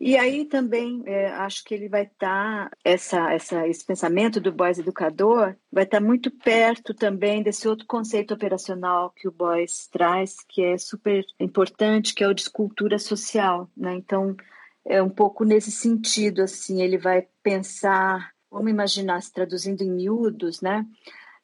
E 0.01 0.17
aí 0.17 0.45
também 0.45 1.03
é, 1.07 1.27
acho 1.27 1.65
que 1.65 1.75
ele 1.75 1.89
vai 1.89 2.05
estar 2.05 2.71
tá, 2.71 2.77
essa, 2.85 3.33
essa 3.33 3.67
esse 3.67 3.85
pensamento 3.85 4.41
do 4.41 4.53
Boys 4.53 4.79
educador 4.79 5.57
vai 5.73 5.83
estar 5.85 5.99
tá 5.99 6.05
muito 6.05 6.31
perto 6.31 6.95
também 6.95 7.43
desse 7.43 7.67
outro 7.67 7.85
conceito 7.87 8.33
operacional 8.33 9.11
que 9.11 9.27
o 9.27 9.33
Boys 9.33 9.89
traz, 9.89 10.37
que 10.49 10.63
é 10.63 10.79
super 10.79 11.25
importante, 11.41 12.15
que 12.15 12.23
é 12.23 12.29
o 12.29 12.35
de 12.35 12.43
escultura 12.43 12.97
social, 12.99 13.69
né? 13.77 13.95
Então 13.95 14.37
é 14.85 15.03
um 15.03 15.11
pouco 15.11 15.45
nesse 15.45 15.73
sentido 15.73 16.43
assim, 16.43 16.81
ele 16.81 16.97
vai 16.97 17.27
pensar, 17.43 18.33
vamos 18.51 18.71
imaginar 18.71 19.21
se 19.21 19.33
traduzindo 19.33 19.83
em 19.83 19.91
miúdos, 19.91 20.61
né? 20.61 20.87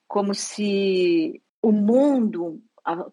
Como 0.06 0.32
se 0.32 1.42
o 1.64 1.72
mundo, 1.72 2.62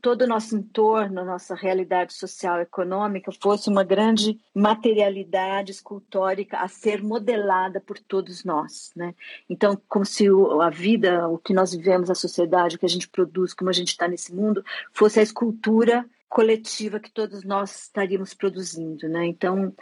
todo 0.01 0.23
o 0.23 0.27
nosso 0.27 0.57
entorno, 0.57 1.23
nossa 1.23 1.55
realidade 1.55 2.13
social 2.13 2.59
e 2.59 2.63
econômica 2.63 3.31
fosse 3.41 3.69
uma 3.69 3.81
grande 3.81 4.37
materialidade 4.53 5.71
escultórica 5.71 6.57
a 6.57 6.67
ser 6.67 7.01
modelada 7.01 7.79
por 7.79 7.97
todos 7.97 8.43
nós, 8.43 8.91
né? 8.93 9.15
Então, 9.49 9.81
como 9.87 10.05
se 10.05 10.25
a 10.61 10.69
vida, 10.69 11.29
o 11.29 11.37
que 11.37 11.53
nós 11.53 11.73
vivemos, 11.73 12.09
a 12.09 12.15
sociedade, 12.15 12.75
o 12.75 12.79
que 12.79 12.85
a 12.85 12.89
gente 12.89 13.07
produz, 13.07 13.53
como 13.53 13.69
a 13.69 13.73
gente 13.73 13.89
está 13.89 14.05
nesse 14.05 14.35
mundo, 14.35 14.61
fosse 14.91 15.21
a 15.21 15.23
escultura 15.23 16.05
coletiva 16.27 16.99
que 16.99 17.09
todos 17.09 17.45
nós 17.45 17.83
estaríamos 17.83 18.33
produzindo, 18.33 19.07
né? 19.07 19.25
Então, 19.25 19.73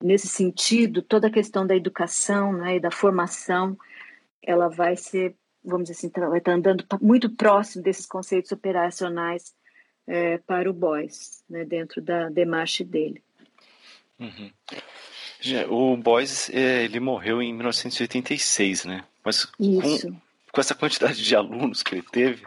nesse 0.00 0.28
sentido, 0.28 1.02
toda 1.02 1.26
a 1.26 1.32
questão 1.32 1.66
da 1.66 1.74
educação, 1.74 2.52
né, 2.52 2.76
e 2.76 2.80
da 2.80 2.92
formação, 2.92 3.76
ela 4.40 4.68
vai 4.68 4.96
ser 4.96 5.34
vamos 5.66 5.88
dizer 5.88 5.98
assim, 5.98 6.10
vai 6.14 6.38
estar 6.38 6.52
tá 6.52 6.56
andando 6.56 6.84
muito 7.00 7.28
próximo 7.28 7.82
desses 7.82 8.06
conceitos 8.06 8.52
operacionais 8.52 9.54
é, 10.06 10.38
para 10.38 10.70
o 10.70 10.72
Boys, 10.72 11.42
né, 11.50 11.64
dentro 11.64 12.00
da 12.00 12.28
demarche 12.28 12.84
dele. 12.84 13.22
Uhum. 14.18 14.50
O 15.68 15.96
Boys, 15.96 16.48
é, 16.50 16.84
ele 16.84 17.00
morreu 17.00 17.42
em 17.42 17.52
1986, 17.52 18.84
né? 18.84 19.04
Mas 19.24 19.44
com, 19.44 19.80
com, 19.80 20.60
essa 20.60 20.74
quantidade 20.74 21.22
de 21.22 21.36
alunos 21.36 21.82
que 21.82 21.96
ele 21.96 22.02
teve, 22.02 22.42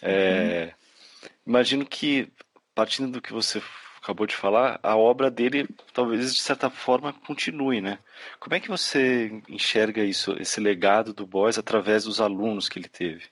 é, 0.00 0.72
uhum. 1.22 1.28
imagino 1.46 1.84
que, 1.86 2.28
partindo 2.74 3.10
do 3.10 3.22
que 3.22 3.32
você 3.32 3.60
acabou 4.08 4.26
de 4.26 4.34
falar, 4.34 4.80
a 4.82 4.96
obra 4.96 5.30
dele 5.30 5.68
talvez 5.92 6.34
de 6.34 6.40
certa 6.40 6.70
forma 6.70 7.12
continue, 7.26 7.82
né? 7.82 7.98
Como 8.40 8.54
é 8.54 8.60
que 8.60 8.68
você 8.68 9.30
enxerga 9.46 10.02
isso, 10.02 10.34
esse 10.40 10.58
legado 10.60 11.12
do 11.12 11.26
Boys 11.26 11.58
através 11.58 12.04
dos 12.04 12.18
alunos 12.18 12.70
que 12.70 12.78
ele 12.78 12.88
teve? 12.88 13.24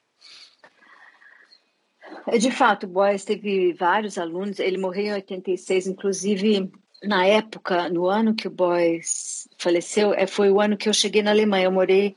É 2.26 2.36
de 2.36 2.50
fato, 2.50 2.84
o 2.84 2.88
Boys 2.88 3.24
teve 3.24 3.72
vários 3.72 4.18
alunos. 4.18 4.58
Ele 4.58 4.76
morreu 4.76 5.06
em 5.06 5.12
86, 5.14 5.86
inclusive 5.86 6.70
na 7.02 7.24
época, 7.24 7.88
no 7.88 8.06
ano 8.06 8.34
que 8.34 8.46
o 8.46 8.50
Boys 8.50 9.48
faleceu, 9.56 10.12
é, 10.12 10.26
foi 10.26 10.50
o 10.50 10.60
ano 10.60 10.76
que 10.76 10.90
eu 10.90 10.94
cheguei 10.94 11.22
na 11.22 11.30
Alemanha. 11.30 11.64
Eu 11.64 11.72
morei 11.72 12.14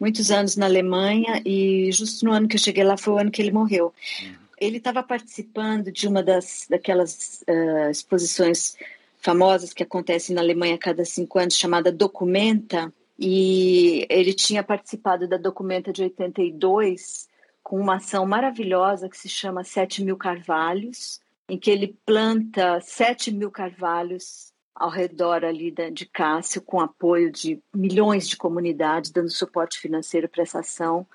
muitos 0.00 0.32
anos 0.32 0.56
na 0.56 0.66
Alemanha 0.66 1.40
e 1.44 1.92
justo 1.92 2.24
no 2.24 2.32
ano 2.32 2.48
que 2.48 2.56
eu 2.56 2.60
cheguei 2.60 2.82
lá 2.82 2.96
foi 2.96 3.14
o 3.14 3.18
ano 3.18 3.30
que 3.30 3.40
ele 3.40 3.52
morreu. 3.52 3.94
Uhum 4.20 4.49
ele 4.60 4.76
estava 4.76 5.02
participando 5.02 5.90
de 5.90 6.06
uma 6.06 6.22
das 6.22 6.66
daquelas 6.68 7.42
uh, 7.48 7.90
exposições 7.90 8.76
famosas 9.18 9.72
que 9.72 9.82
acontecem 9.82 10.34
na 10.34 10.42
Alemanha 10.42 10.74
a 10.74 10.78
cada 10.78 11.04
cinco 11.04 11.38
anos, 11.38 11.56
chamada 11.56 11.90
Documenta, 11.90 12.92
e 13.18 14.06
ele 14.08 14.32
tinha 14.32 14.62
participado 14.62 15.26
da 15.26 15.36
Documenta 15.36 15.92
de 15.92 16.02
82 16.02 17.28
com 17.62 17.78
uma 17.78 17.96
ação 17.96 18.26
maravilhosa 18.26 19.08
que 19.08 19.16
se 19.16 19.28
chama 19.28 19.64
Sete 19.64 20.02
Mil 20.02 20.16
Carvalhos, 20.16 21.20
em 21.48 21.58
que 21.58 21.70
ele 21.70 21.96
planta 22.06 22.80
sete 22.80 23.32
mil 23.32 23.50
carvalhos 23.50 24.52
ao 24.72 24.88
redor 24.88 25.44
ali 25.44 25.74
de 25.92 26.06
Cássio, 26.06 26.62
com 26.62 26.80
apoio 26.80 27.30
de 27.30 27.60
milhões 27.74 28.28
de 28.28 28.36
comunidades, 28.36 29.10
dando 29.10 29.30
suporte 29.30 29.78
financeiro 29.78 30.28
para 30.28 30.42
essa 30.42 30.60
ação. 30.60 31.06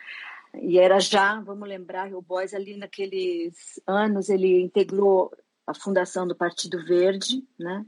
E 0.61 0.77
era 0.79 0.99
já, 0.99 1.39
vamos 1.41 1.67
lembrar, 1.67 2.13
o 2.13 2.21
Boys 2.21 2.53
ali 2.53 2.77
naqueles 2.77 3.79
anos, 3.85 4.29
ele 4.29 4.61
integrou 4.61 5.31
a 5.65 5.73
fundação 5.73 6.27
do 6.27 6.35
Partido 6.35 6.83
Verde, 6.85 7.43
né? 7.57 7.85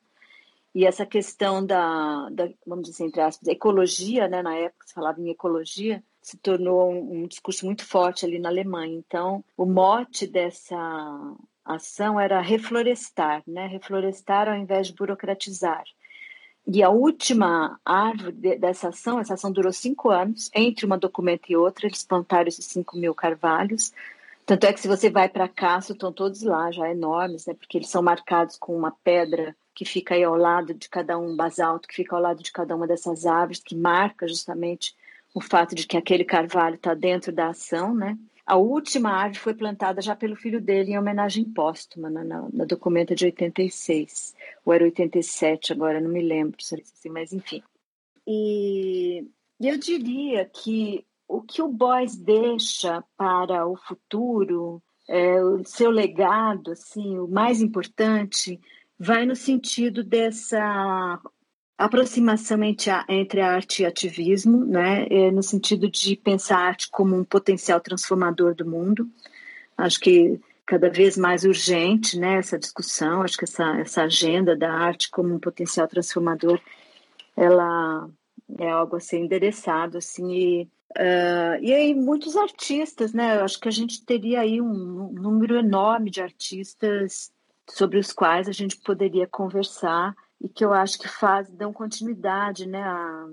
E 0.73 0.85
essa 0.85 1.05
questão 1.05 1.65
da, 1.65 2.29
da 2.29 2.49
vamos 2.65 2.89
dizer, 2.89 3.05
entre 3.05 3.21
aspas, 3.21 3.47
ecologia, 3.47 4.27
né? 4.27 4.41
Na 4.41 4.55
época 4.55 4.85
se 4.87 4.93
falava 4.93 5.19
em 5.19 5.29
ecologia, 5.29 6.03
se 6.21 6.37
tornou 6.37 6.91
um, 6.91 7.23
um 7.23 7.27
discurso 7.27 7.65
muito 7.65 7.85
forte 7.85 8.25
ali 8.25 8.37
na 8.37 8.49
Alemanha. 8.49 8.93
Então, 8.93 9.43
o 9.55 9.65
mote 9.65 10.27
dessa 10.27 10.77
ação 11.65 12.19
era 12.19 12.41
reflorestar, 12.41 13.43
né? 13.47 13.67
Reflorestar 13.67 14.47
ao 14.47 14.55
invés 14.55 14.87
de 14.87 14.93
burocratizar. 14.93 15.83
E 16.69 16.83
a 16.83 16.89
última 16.89 17.79
árvore 17.85 18.57
dessa 18.57 18.89
ação, 18.89 19.19
essa 19.19 19.35
ação 19.35 19.51
durou 19.51 19.71
cinco 19.71 20.09
anos, 20.09 20.49
entre 20.53 20.85
uma 20.85 20.97
documento 20.97 21.49
e 21.49 21.55
outra, 21.55 21.87
eles 21.87 22.03
plantaram 22.03 22.49
esses 22.49 22.65
cinco 22.65 22.97
mil 22.97 23.15
carvalhos. 23.15 23.93
Tanto 24.45 24.65
é 24.65 24.73
que 24.73 24.81
se 24.81 24.87
você 24.87 25.09
vai 25.09 25.29
para 25.29 25.47
cá, 25.47 25.77
estão 25.79 26.11
todos 26.11 26.41
lá, 26.41 26.69
já 26.71 26.89
enormes, 26.89 27.45
né? 27.45 27.53
Porque 27.53 27.77
eles 27.77 27.89
são 27.89 28.01
marcados 28.01 28.57
com 28.57 28.75
uma 28.77 28.91
pedra 28.91 29.55
que 29.73 29.85
fica 29.85 30.15
aí 30.15 30.23
ao 30.23 30.35
lado 30.35 30.73
de 30.73 30.89
cada 30.89 31.17
um 31.17 31.37
basalto, 31.37 31.87
que 31.87 31.95
fica 31.95 32.15
ao 32.15 32.21
lado 32.21 32.43
de 32.43 32.51
cada 32.51 32.75
uma 32.75 32.85
dessas 32.85 33.25
árvores, 33.25 33.61
que 33.63 33.75
marca 33.75 34.27
justamente 34.27 34.93
o 35.33 35.39
fato 35.39 35.73
de 35.73 35.87
que 35.87 35.95
aquele 35.95 36.25
carvalho 36.25 36.75
está 36.75 36.93
dentro 36.93 37.31
da 37.31 37.49
ação, 37.49 37.93
né? 37.93 38.17
A 38.47 38.55
última 38.55 39.11
árvore 39.11 39.39
foi 39.39 39.53
plantada 39.53 40.01
já 40.01 40.15
pelo 40.15 40.37
filho 40.37 40.61
dele 40.61 40.93
em 40.93 40.97
homenagem 40.97 41.43
póstuma, 41.43 42.09
na, 42.09 42.23
na, 42.23 42.47
na 42.53 42.63
documenta 42.63 43.13
de 43.13 43.25
86, 43.25 44.33
ou 44.63 44.73
era 44.73 44.85
87, 44.85 45.73
agora 45.73 45.99
não 45.99 46.09
me 46.09 46.21
lembro, 46.21 46.55
mas 47.11 47.33
enfim. 47.33 47.61
E 48.25 49.27
eu 49.59 49.77
diria 49.77 50.45
que 50.45 51.05
o 51.27 51.41
que 51.41 51.61
o 51.61 51.67
Boys 51.67 52.15
deixa 52.15 53.03
para 53.17 53.67
o 53.67 53.75
futuro, 53.75 54.81
é, 55.09 55.43
o 55.43 55.61
seu 55.65 55.91
legado, 55.91 56.71
assim, 56.71 57.19
o 57.19 57.27
mais 57.27 57.61
importante, 57.61 58.57
vai 58.97 59.25
no 59.25 59.35
sentido 59.35 60.05
dessa 60.05 61.19
aproximação 61.77 62.63
entre 62.63 62.89
a, 62.89 63.05
entre 63.07 63.39
a 63.39 63.53
arte 63.53 63.83
e 63.83 63.85
ativismo, 63.85 64.65
né, 64.65 65.05
é, 65.09 65.29
no 65.29 65.43
sentido 65.43 65.89
de 65.89 66.15
pensar 66.15 66.57
a 66.57 66.67
arte 66.67 66.89
como 66.89 67.15
um 67.15 67.23
potencial 67.23 67.79
transformador 67.79 68.55
do 68.55 68.65
mundo. 68.65 69.07
Acho 69.77 69.99
que 69.99 70.39
cada 70.65 70.89
vez 70.89 71.15
mais 71.15 71.43
urgente, 71.43 72.17
né, 72.17 72.37
essa 72.39 72.57
discussão, 72.57 73.21
acho 73.21 73.37
que 73.37 73.43
essa, 73.43 73.77
essa 73.79 74.03
agenda 74.03 74.55
da 74.55 74.73
arte 74.73 75.09
como 75.11 75.35
um 75.35 75.39
potencial 75.39 75.87
transformador, 75.87 76.59
ela 77.35 78.09
é 78.57 78.69
algo 78.69 78.95
a 78.95 78.99
ser 78.99 79.19
endereçado, 79.19 79.99
assim, 79.99 80.31
e, 80.33 80.63
uh, 80.97 81.61
e 81.61 81.73
aí 81.73 81.93
muitos 81.93 82.35
artistas, 82.35 83.13
né, 83.13 83.37
eu 83.37 83.43
acho 83.43 83.59
que 83.59 83.67
a 83.67 83.71
gente 83.71 84.03
teria 84.03 84.41
aí 84.41 84.59
um, 84.59 85.09
um 85.09 85.13
número 85.13 85.55
enorme 85.55 86.09
de 86.09 86.21
artistas 86.21 87.31
sobre 87.69 87.99
os 87.99 88.11
quais 88.11 88.49
a 88.49 88.51
gente 88.51 88.77
poderia 88.77 89.27
conversar 89.27 90.15
e 90.41 90.47
que 90.47 90.63
eu 90.63 90.73
acho 90.73 90.99
que 90.99 91.07
faz, 91.07 91.49
dão 91.49 91.73
continuidade, 91.73 92.67
né, 92.67 92.81
a, 92.81 93.27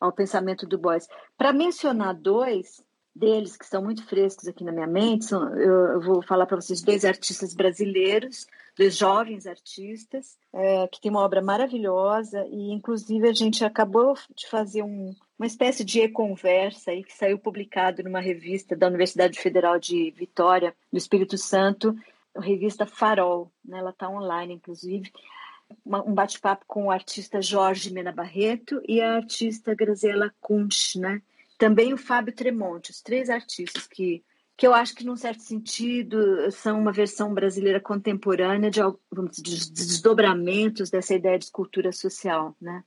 ao 0.00 0.12
pensamento 0.12 0.66
do 0.66 0.78
Boyce. 0.78 1.08
Para 1.36 1.52
mencionar 1.52 2.14
dois, 2.14 2.84
deles 3.14 3.56
que 3.56 3.64
são 3.64 3.82
muito 3.82 4.04
frescos 4.04 4.48
aqui 4.48 4.64
na 4.64 4.72
minha 4.72 4.86
mente. 4.86 5.26
São, 5.26 5.56
eu, 5.56 5.92
eu 5.92 6.00
vou 6.00 6.22
falar 6.22 6.46
para 6.46 6.60
vocês 6.60 6.82
dois 6.82 7.04
artistas 7.04 7.54
brasileiros, 7.54 8.46
dois 8.76 8.96
jovens 8.96 9.46
artistas, 9.46 10.36
é, 10.52 10.88
que 10.88 11.00
têm 11.00 11.10
uma 11.10 11.22
obra 11.22 11.40
maravilhosa 11.40 12.44
e, 12.46 12.72
inclusive, 12.72 13.28
a 13.28 13.32
gente 13.32 13.64
acabou 13.64 14.14
de 14.34 14.48
fazer 14.48 14.82
um, 14.82 15.14
uma 15.38 15.46
espécie 15.46 15.84
de 15.84 16.00
e-conversa 16.00 16.90
aí 16.90 17.04
que 17.04 17.12
saiu 17.12 17.38
publicado 17.38 18.02
numa 18.02 18.20
revista 18.20 18.74
da 18.74 18.88
Universidade 18.88 19.38
Federal 19.38 19.78
de 19.78 20.10
Vitória, 20.10 20.74
do 20.92 20.98
Espírito 20.98 21.38
Santo, 21.38 21.96
a 22.34 22.40
revista 22.40 22.84
Farol, 22.84 23.48
né? 23.64 23.78
ela 23.78 23.90
está 23.90 24.08
online, 24.08 24.54
inclusive, 24.54 25.12
uma, 25.84 26.02
um 26.02 26.14
bate-papo 26.14 26.64
com 26.66 26.86
o 26.86 26.90
artista 26.90 27.40
Jorge 27.40 27.92
Mena 27.92 28.12
Barreto 28.12 28.80
e 28.88 29.00
a 29.00 29.16
artista 29.16 29.74
Graziela 29.74 30.32
Kunsch, 30.40 30.96
né? 30.96 31.22
também 31.58 31.92
o 31.92 31.98
Fábio 31.98 32.34
Tremonti, 32.34 32.90
os 32.90 33.00
três 33.00 33.30
artistas 33.30 33.86
que, 33.86 34.22
que 34.56 34.66
eu 34.66 34.74
acho 34.74 34.94
que, 34.94 35.04
num 35.04 35.16
certo 35.16 35.42
sentido, 35.42 36.50
são 36.50 36.78
uma 36.78 36.92
versão 36.92 37.32
brasileira 37.32 37.80
contemporânea 37.80 38.70
de, 38.70 38.80
vamos 39.10 39.36
dizer, 39.36 39.72
de 39.72 39.72
desdobramentos 39.72 40.90
dessa 40.90 41.14
ideia 41.14 41.38
de 41.38 41.46
escultura 41.46 41.92
social. 41.92 42.56
Né? 42.60 42.82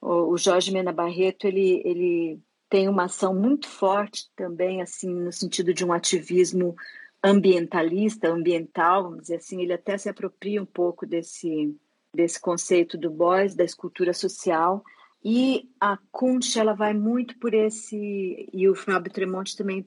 O, 0.00 0.32
o 0.32 0.38
Jorge 0.38 0.72
Mena 0.72 0.92
Barreto 0.92 1.46
ele, 1.46 1.82
ele 1.84 2.40
tem 2.68 2.88
uma 2.88 3.04
ação 3.04 3.34
muito 3.34 3.68
forte 3.68 4.30
também, 4.34 4.82
assim, 4.82 5.12
no 5.12 5.32
sentido 5.32 5.72
de 5.72 5.84
um 5.84 5.92
ativismo 5.92 6.74
ambientalista, 7.22 8.28
ambiental, 8.28 9.04
vamos 9.04 9.22
dizer 9.22 9.36
assim, 9.36 9.60
ele 9.60 9.72
até 9.72 9.98
se 9.98 10.08
apropria 10.08 10.62
um 10.62 10.66
pouco 10.66 11.04
desse, 11.04 11.76
desse 12.14 12.40
conceito 12.40 12.96
do 12.96 13.10
Boys, 13.10 13.54
da 13.54 13.64
escultura 13.64 14.12
social, 14.12 14.82
e 15.24 15.68
a 15.80 15.98
Kunch, 16.10 16.58
ela 16.58 16.74
vai 16.74 16.94
muito 16.94 17.38
por 17.38 17.52
esse, 17.52 18.48
e 18.52 18.68
o 18.68 18.74
Fábio 18.74 19.12
Tremonti 19.12 19.56
também, 19.56 19.84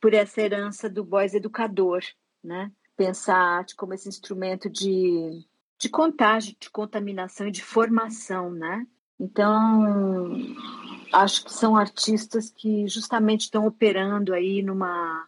por 0.00 0.14
essa 0.14 0.40
herança 0.40 0.88
do 0.88 1.04
boys 1.04 1.34
educador, 1.34 2.02
né? 2.44 2.70
Pensar 2.96 3.36
a 3.36 3.56
arte 3.58 3.74
como 3.74 3.94
esse 3.94 4.08
instrumento 4.08 4.68
de, 4.68 5.44
de 5.78 5.88
contágio, 5.88 6.54
de 6.60 6.70
contaminação 6.70 7.48
e 7.48 7.52
de 7.52 7.62
formação, 7.62 8.50
né? 8.50 8.86
Então, 9.18 10.36
acho 11.12 11.44
que 11.44 11.52
são 11.52 11.76
artistas 11.76 12.50
que 12.50 12.86
justamente 12.86 13.42
estão 13.42 13.66
operando 13.66 14.32
aí 14.32 14.62
numa 14.62 15.26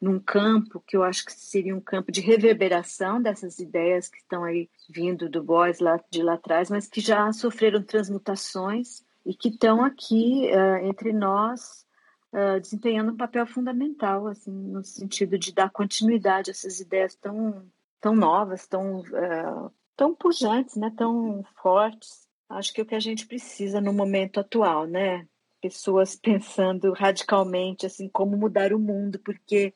num 0.00 0.18
campo 0.18 0.82
que 0.86 0.96
eu 0.96 1.02
acho 1.02 1.24
que 1.26 1.32
seria 1.32 1.76
um 1.76 1.80
campo 1.80 2.10
de 2.10 2.20
reverberação 2.22 3.20
dessas 3.20 3.58
ideias 3.58 4.08
que 4.08 4.16
estão 4.16 4.44
aí 4.44 4.70
vindo 4.88 5.28
do 5.28 5.42
Boys 5.42 5.78
lá 5.78 6.00
de 6.10 6.22
lá 6.22 6.34
atrás, 6.34 6.70
mas 6.70 6.88
que 6.88 7.00
já 7.00 7.30
sofreram 7.32 7.82
transmutações 7.82 9.04
e 9.26 9.34
que 9.34 9.48
estão 9.48 9.84
aqui 9.84 10.50
uh, 10.52 10.86
entre 10.86 11.12
nós 11.12 11.84
uh, 12.32 12.58
desempenhando 12.60 13.12
um 13.12 13.16
papel 13.16 13.46
fundamental, 13.46 14.26
assim, 14.26 14.50
no 14.50 14.82
sentido 14.82 15.38
de 15.38 15.52
dar 15.52 15.70
continuidade 15.70 16.50
a 16.50 16.52
essas 16.52 16.80
ideias 16.80 17.14
tão 17.14 17.64
tão 18.00 18.16
novas, 18.16 18.66
tão 18.66 19.00
uh, 19.00 19.70
tão 19.94 20.14
pujantes, 20.14 20.76
né, 20.76 20.90
tão 20.96 21.44
fortes. 21.62 22.26
Acho 22.48 22.72
que 22.72 22.80
é 22.80 22.84
o 22.84 22.86
que 22.86 22.94
a 22.94 23.00
gente 23.00 23.26
precisa 23.26 23.82
no 23.82 23.92
momento 23.92 24.40
atual, 24.40 24.86
né? 24.86 25.28
Pessoas 25.60 26.16
pensando 26.18 26.92
radicalmente 26.94 27.84
assim 27.84 28.08
como 28.08 28.34
mudar 28.38 28.72
o 28.72 28.78
mundo, 28.78 29.18
porque 29.18 29.74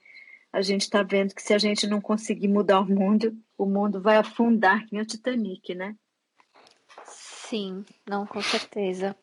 a 0.54 0.62
gente 0.62 0.82
está 0.82 1.02
vendo 1.02 1.34
que 1.34 1.42
se 1.42 1.52
a 1.52 1.58
gente 1.58 1.84
não 1.84 2.00
conseguir 2.00 2.46
mudar 2.46 2.78
o 2.80 2.86
mundo, 2.86 3.36
o 3.58 3.66
mundo 3.66 4.00
vai 4.00 4.16
afundar 4.16 4.86
que 4.86 4.92
nem 4.92 5.02
o 5.02 5.06
Titanic, 5.06 5.74
né? 5.74 5.96
Sim, 7.06 7.84
não, 8.08 8.24
com 8.24 8.40
certeza. 8.40 9.16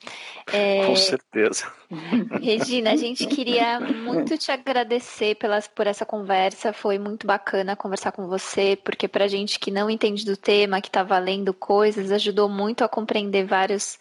É... 0.52 0.86
Com 0.86 0.96
certeza. 0.96 1.72
Regina, 2.42 2.92
a 2.92 2.96
gente 2.98 3.26
queria 3.26 3.80
muito 3.80 4.38
te 4.38 4.52
agradecer 4.52 5.36
pelas, 5.36 5.68
por 5.68 5.88
essa 5.88 6.06
conversa. 6.06 6.74
Foi 6.74 7.00
muito 7.00 7.26
bacana 7.26 7.76
conversar 7.78 8.12
com 8.12 8.28
você, 8.28 8.76
porque 8.76 9.08
para 9.08 9.28
gente 9.28 9.58
que 9.58 9.72
não 9.72 9.90
entende 9.90 10.26
do 10.26 10.36
tema, 10.36 10.82
que 10.82 10.90
está 10.90 11.02
valendo 11.02 11.54
coisas, 11.54 12.12
ajudou 12.12 12.50
muito 12.50 12.84
a 12.84 12.90
compreender 12.90 13.46
vários, 13.46 13.98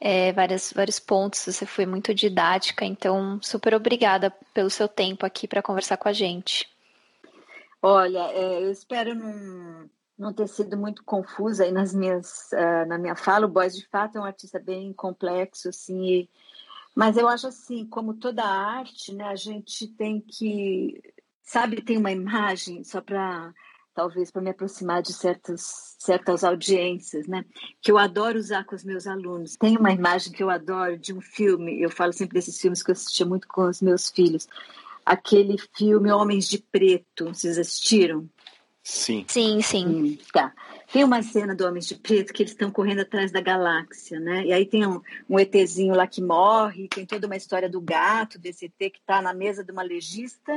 é, 0.00 0.32
vários, 0.32 0.72
vários 0.72 0.98
pontos. 0.98 1.44
Você 1.44 1.66
foi 1.66 1.84
muito 1.84 2.14
didática, 2.14 2.86
então 2.86 3.38
super 3.42 3.74
obrigada 3.74 4.34
pelo 4.52 4.70
seu 4.70 4.88
tempo 4.88 5.26
aqui 5.26 5.46
para 5.46 5.62
conversar 5.62 5.98
com 5.98 6.08
a 6.08 6.12
gente. 6.12 6.69
Olha, 7.82 8.30
é, 8.32 8.62
eu 8.62 8.70
espero 8.70 9.14
não, 9.14 9.90
não 10.18 10.32
ter 10.34 10.46
sido 10.48 10.76
muito 10.76 11.02
confusa 11.02 11.64
aí 11.64 11.72
nas 11.72 11.94
minhas, 11.94 12.50
uh, 12.52 12.86
na 12.86 12.98
minha 12.98 13.16
fala. 13.16 13.46
O 13.46 13.48
Boys, 13.48 13.74
de 13.74 13.86
fato, 13.88 14.18
é 14.18 14.20
um 14.20 14.24
artista 14.24 14.58
bem 14.58 14.92
complexo, 14.92 15.70
assim, 15.70 16.04
e, 16.06 16.30
mas 16.94 17.16
eu 17.16 17.26
acho 17.26 17.46
assim, 17.46 17.86
como 17.86 18.14
toda 18.14 18.44
arte, 18.44 19.14
né, 19.14 19.24
a 19.24 19.36
gente 19.36 19.88
tem 19.88 20.20
que, 20.20 21.00
sabe, 21.42 21.80
tem 21.80 21.96
uma 21.96 22.12
imagem, 22.12 22.84
só 22.84 23.00
para 23.00 23.52
talvez 23.94 24.30
para 24.30 24.40
me 24.40 24.50
aproximar 24.50 25.02
de 25.02 25.12
certas, 25.12 25.96
certas 25.98 26.44
audiências, 26.44 27.26
né? 27.26 27.44
Que 27.82 27.90
eu 27.90 27.98
adoro 27.98 28.38
usar 28.38 28.64
com 28.64 28.74
os 28.74 28.84
meus 28.84 29.06
alunos. 29.06 29.56
Tem 29.56 29.76
uma 29.76 29.92
imagem 29.92 30.32
que 30.32 30.42
eu 30.42 30.48
adoro 30.48 30.96
de 30.96 31.12
um 31.12 31.20
filme, 31.20 31.82
eu 31.82 31.90
falo 31.90 32.12
sempre 32.12 32.34
desses 32.34 32.58
filmes 32.58 32.82
que 32.82 32.90
eu 32.90 32.94
assistia 32.94 33.26
muito 33.26 33.48
com 33.48 33.68
os 33.68 33.82
meus 33.82 34.08
filhos, 34.08 34.48
aquele 35.04 35.56
filme 35.76 36.10
Homens 36.10 36.48
de 36.48 36.58
Preto. 36.58 37.26
Vocês 37.26 37.58
assistiram? 37.58 38.28
Sim. 38.82 39.24
Sim, 39.28 39.60
sim. 39.62 39.86
Hum, 39.86 40.18
tá. 40.32 40.52
Tem 40.92 41.04
uma 41.04 41.22
cena 41.22 41.54
do 41.54 41.64
Homens 41.64 41.86
de 41.86 41.94
Preto 41.94 42.32
que 42.32 42.42
eles 42.42 42.52
estão 42.52 42.70
correndo 42.70 43.00
atrás 43.00 43.30
da 43.30 43.40
galáxia, 43.40 44.18
né? 44.18 44.44
E 44.44 44.52
aí 44.52 44.66
tem 44.66 44.86
um, 44.86 45.00
um 45.28 45.38
ETzinho 45.38 45.94
lá 45.94 46.06
que 46.06 46.20
morre, 46.20 46.88
tem 46.88 47.06
toda 47.06 47.26
uma 47.26 47.36
história 47.36 47.68
do 47.68 47.80
gato, 47.80 48.38
desse 48.38 48.66
ET 48.66 48.92
que 48.92 48.98
está 48.98 49.22
na 49.22 49.32
mesa 49.32 49.62
de 49.62 49.70
uma 49.70 49.82
legista. 49.82 50.52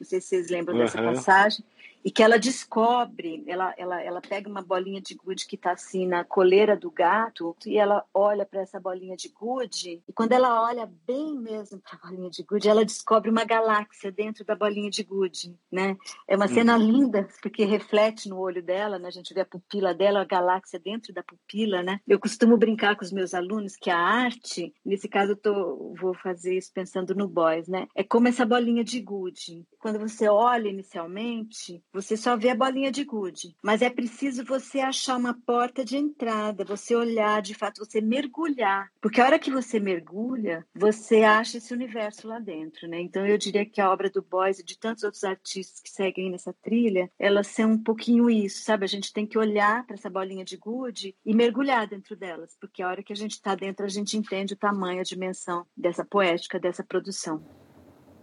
Não 0.00 0.06
sei 0.06 0.20
se 0.20 0.28
vocês 0.28 0.50
lembram 0.50 0.76
uhum. 0.76 0.82
dessa 0.82 1.02
passagem 1.02 1.64
e 2.04 2.10
que 2.10 2.22
ela 2.22 2.38
descobre, 2.38 3.42
ela, 3.46 3.74
ela, 3.78 4.02
ela 4.02 4.20
pega 4.20 4.48
uma 4.48 4.60
bolinha 4.60 5.00
de 5.00 5.14
gude 5.14 5.46
que 5.46 5.56
está 5.56 5.72
assim 5.72 6.06
na 6.06 6.22
coleira 6.22 6.76
do 6.76 6.90
gato 6.90 7.56
e 7.66 7.78
ela 7.78 8.04
olha 8.12 8.44
para 8.44 8.60
essa 8.60 8.78
bolinha 8.78 9.16
de 9.16 9.28
gude 9.28 10.02
e 10.06 10.12
quando 10.12 10.32
ela 10.32 10.62
olha 10.62 10.90
bem 11.06 11.34
mesmo 11.38 11.80
para 11.80 11.98
a 11.98 12.06
bolinha 12.06 12.30
de 12.30 12.42
gude, 12.42 12.68
ela 12.68 12.84
descobre 12.84 13.30
uma 13.30 13.44
galáxia 13.44 14.12
dentro 14.12 14.44
da 14.44 14.54
bolinha 14.54 14.90
de 14.90 15.02
gude, 15.02 15.56
né? 15.72 15.96
É 16.28 16.36
uma 16.36 16.48
cena 16.48 16.76
uhum. 16.76 16.90
linda 16.90 17.26
porque 17.40 17.64
reflete 17.64 18.28
no 18.28 18.38
olho 18.38 18.62
dela, 18.62 18.98
né? 18.98 19.08
A 19.08 19.12
gente 19.12 19.32
vê 19.32 19.40
a 19.40 19.46
pupila 19.46 19.94
dela, 19.94 20.20
a 20.20 20.24
galáxia 20.24 20.78
dentro 20.78 21.12
da 21.14 21.22
pupila, 21.22 21.82
né? 21.82 22.00
Eu 22.06 22.18
costumo 22.18 22.56
brincar 22.56 22.96
com 22.96 23.04
os 23.04 23.12
meus 23.12 23.32
alunos 23.32 23.76
que 23.76 23.90
a 23.90 23.98
arte, 23.98 24.74
nesse 24.84 25.08
caso 25.08 25.32
eu 25.32 25.36
tô, 25.36 25.94
vou 25.98 26.14
fazer 26.14 26.56
isso 26.56 26.70
pensando 26.72 27.14
no 27.14 27.26
boys, 27.26 27.68
né? 27.68 27.86
É 27.94 28.04
como 28.04 28.28
essa 28.28 28.44
bolinha 28.44 28.84
de 28.84 29.00
gude. 29.00 29.64
Quando 29.78 29.98
você 29.98 30.28
olha 30.28 30.68
inicialmente, 30.68 31.82
você 31.94 32.16
só 32.16 32.36
vê 32.36 32.50
a 32.50 32.56
bolinha 32.56 32.90
de 32.90 33.04
gude, 33.04 33.54
mas 33.62 33.80
é 33.80 33.88
preciso 33.88 34.44
você 34.44 34.80
achar 34.80 35.16
uma 35.16 35.32
porta 35.32 35.84
de 35.84 35.96
entrada, 35.96 36.64
você 36.64 36.96
olhar, 36.96 37.40
de 37.40 37.54
fato, 37.54 37.78
você 37.78 38.00
mergulhar, 38.00 38.90
porque 39.00 39.20
a 39.20 39.24
hora 39.24 39.38
que 39.38 39.50
você 39.50 39.78
mergulha, 39.78 40.66
você 40.74 41.22
acha 41.22 41.58
esse 41.58 41.72
universo 41.72 42.26
lá 42.26 42.40
dentro, 42.40 42.88
né? 42.88 43.00
Então 43.00 43.24
eu 43.24 43.38
diria 43.38 43.64
que 43.64 43.80
a 43.80 43.88
obra 43.92 44.10
do 44.10 44.20
Boys 44.20 44.58
e 44.58 44.64
de 44.64 44.76
tantos 44.76 45.04
outros 45.04 45.22
artistas 45.22 45.80
que 45.80 45.88
seguem 45.88 46.32
nessa 46.32 46.52
trilha, 46.52 47.08
elas 47.16 47.46
são 47.46 47.70
um 47.70 47.82
pouquinho 47.82 48.28
isso, 48.28 48.64
sabe? 48.64 48.84
A 48.84 48.88
gente 48.88 49.12
tem 49.12 49.24
que 49.24 49.38
olhar 49.38 49.86
para 49.86 49.94
essa 49.94 50.10
bolinha 50.10 50.44
de 50.44 50.56
gude 50.56 51.14
e 51.24 51.32
mergulhar 51.32 51.86
dentro 51.86 52.16
delas, 52.16 52.56
porque 52.60 52.82
a 52.82 52.88
hora 52.88 53.04
que 53.04 53.12
a 53.12 53.16
gente 53.16 53.32
está 53.32 53.54
dentro, 53.54 53.86
a 53.86 53.88
gente 53.88 54.16
entende 54.16 54.54
o 54.54 54.58
tamanho, 54.58 55.00
a 55.00 55.04
dimensão 55.04 55.64
dessa 55.76 56.04
poética, 56.04 56.58
dessa 56.58 56.82
produção. 56.82 57.40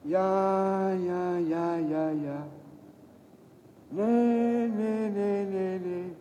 Yeah, 0.04 0.94
yeah, 0.96 1.40
yeah, 1.40 1.78
yeah, 1.78 2.12
yeah. 2.12 2.71
Le, 3.94 4.68
le, 4.70 5.10
le, 5.10 5.46
le, 5.52 5.80
le. 5.80 6.16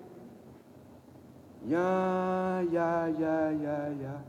Ya, 1.68 2.64
ya, 2.72 3.08
ya, 3.08 3.52
ya, 3.52 3.88
ya. 4.02 4.24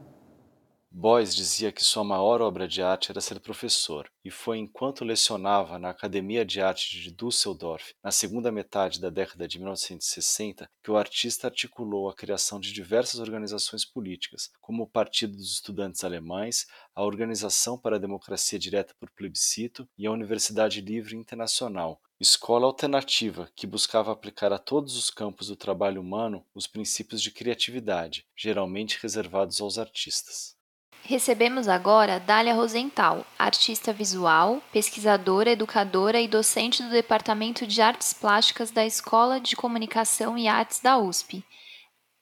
Boyce 0.92 1.36
dizia 1.36 1.72
que 1.72 1.84
sua 1.84 2.04
maior 2.04 2.40
obra 2.42 2.68
de 2.68 2.84
arte 2.84 3.12
era 3.12 3.20
ser 3.20 3.40
professor, 3.40 4.08
e 4.24 4.30
foi 4.30 4.60
enquanto 4.60 5.04
lecionava 5.04 5.80
na 5.80 5.90
Academia 5.90 6.46
de 6.46 6.62
Arte 6.62 7.02
de 7.02 7.12
Düsseldorf, 7.12 7.96
na 8.04 8.12
segunda 8.12 8.52
metade 8.52 9.02
da 9.02 9.10
década 9.10 9.48
de 9.48 9.58
1960, 9.58 10.70
que 10.84 10.92
o 10.92 10.98
artista 10.98 11.48
articulou 11.48 12.10
a 12.10 12.14
criação 12.14 12.60
de 12.60 12.72
diversas 12.72 13.20
organizações 13.20 13.84
políticas, 13.84 14.52
como 14.60 14.84
o 14.84 14.88
Partido 14.88 15.36
dos 15.36 15.54
Estudantes 15.54 16.04
Alemães, 16.04 16.68
a 16.94 17.04
Organização 17.04 17.76
para 17.76 17.96
a 17.96 18.00
Democracia 18.00 18.60
Direta 18.60 18.94
por 19.00 19.10
Plebiscito 19.10 19.90
e 19.98 20.06
a 20.06 20.12
Universidade 20.12 20.80
Livre 20.80 21.16
Internacional, 21.16 22.00
escola 22.22 22.68
alternativa 22.68 23.50
que 23.56 23.66
buscava 23.66 24.12
aplicar 24.12 24.54
a 24.54 24.60
todos 24.60 24.96
os 24.96 25.10
campos 25.10 25.48
do 25.48 25.56
trabalho 25.56 26.00
humano 26.00 26.46
os 26.54 26.68
princípios 26.68 27.20
de 27.20 27.32
criatividade, 27.32 28.28
geralmente 28.38 29.00
reservados 29.02 29.60
aos 29.60 29.80
artistas. 29.80 30.56
Recebemos 31.04 31.68
agora 31.68 32.20
Dália 32.20 32.54
Rosenthal, 32.54 33.26
artista 33.40 33.92
visual, 33.92 34.62
pesquisadora, 34.72 35.50
educadora 35.50 36.22
e 36.22 36.28
docente 36.28 36.84
do 36.84 36.92
Departamento 36.92 37.66
de 37.66 37.82
Artes 37.82 38.14
Plásticas 38.14 38.70
da 38.70 38.86
Escola 38.86 39.40
de 39.40 39.56
Comunicação 39.56 40.38
e 40.38 40.48
Artes 40.48 40.80
da 40.80 41.00
USP. 41.00 41.44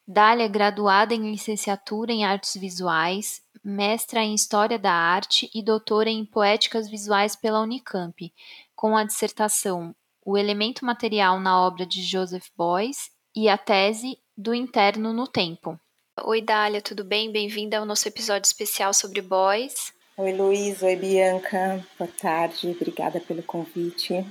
Dália 0.07 0.45
é 0.45 0.47
graduada 0.47 1.13
em 1.13 1.29
licenciatura 1.29 2.13
em 2.13 2.23
Artes 2.23 2.55
Visuais, 2.55 3.41
mestra 3.63 4.23
em 4.23 4.33
História 4.33 4.79
da 4.79 4.93
Arte 4.93 5.51
e 5.53 5.61
doutora 5.61 6.09
em 6.09 6.25
Poéticas 6.25 6.89
Visuais 6.89 7.35
pela 7.35 7.61
Unicamp, 7.61 8.33
com 8.79 8.95
a 8.95 9.03
dissertação 9.03 9.93
O 10.25 10.37
Elemento 10.37 10.85
Material 10.85 11.37
na 11.37 11.59
obra 11.67 11.85
de 11.85 12.01
Joseph 12.01 12.45
Beuys 12.57 13.09
e 13.35 13.49
a 13.49 13.57
tese 13.57 14.17
Do 14.37 14.53
Interno 14.53 15.11
no 15.11 15.27
Tempo. 15.27 15.77
Oi, 16.23 16.41
Dália, 16.41 16.81
tudo 16.81 17.03
bem? 17.03 17.29
Bem-vinda 17.29 17.77
ao 17.77 17.85
nosso 17.85 18.07
episódio 18.07 18.47
especial 18.47 18.93
sobre 18.93 19.21
Beuys. 19.21 19.91
Oi, 20.15 20.31
Luiz. 20.31 20.81
Oi, 20.81 20.95
Bianca. 20.95 21.85
Boa 21.97 22.09
tarde. 22.09 22.69
Obrigada 22.69 23.19
pelo 23.19 23.43
convite. 23.43 24.25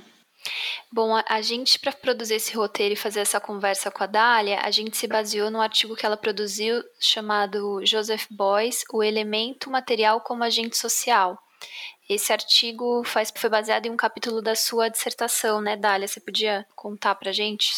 Bom, 0.91 1.15
a, 1.15 1.23
a 1.29 1.43
gente, 1.43 1.77
para 1.77 1.91
produzir 1.91 2.33
esse 2.33 2.55
roteiro 2.55 2.93
e 2.93 2.97
fazer 2.97 3.19
essa 3.19 3.39
conversa 3.39 3.91
com 3.91 4.03
a 4.03 4.07
Dália, 4.07 4.61
a 4.61 4.71
gente 4.71 4.97
se 4.97 5.05
baseou 5.05 5.51
no 5.51 5.61
artigo 5.61 5.95
que 5.95 6.07
ela 6.07 6.17
produziu 6.17 6.81
chamado 6.99 7.85
Joseph 7.85 8.25
Beuys, 8.31 8.83
O 8.91 9.03
Elemento 9.03 9.69
Material 9.69 10.19
como 10.21 10.43
Agente 10.43 10.75
Social. 10.75 11.37
Esse 12.09 12.33
artigo 12.33 13.03
faz, 13.05 13.31
foi 13.35 13.51
baseado 13.51 13.85
em 13.85 13.91
um 13.91 13.95
capítulo 13.95 14.41
da 14.41 14.55
sua 14.55 14.89
dissertação, 14.89 15.61
né, 15.61 15.77
Dália? 15.77 16.07
Você 16.07 16.19
podia 16.19 16.65
contar 16.75 17.13
para 17.13 17.31
gente? 17.31 17.71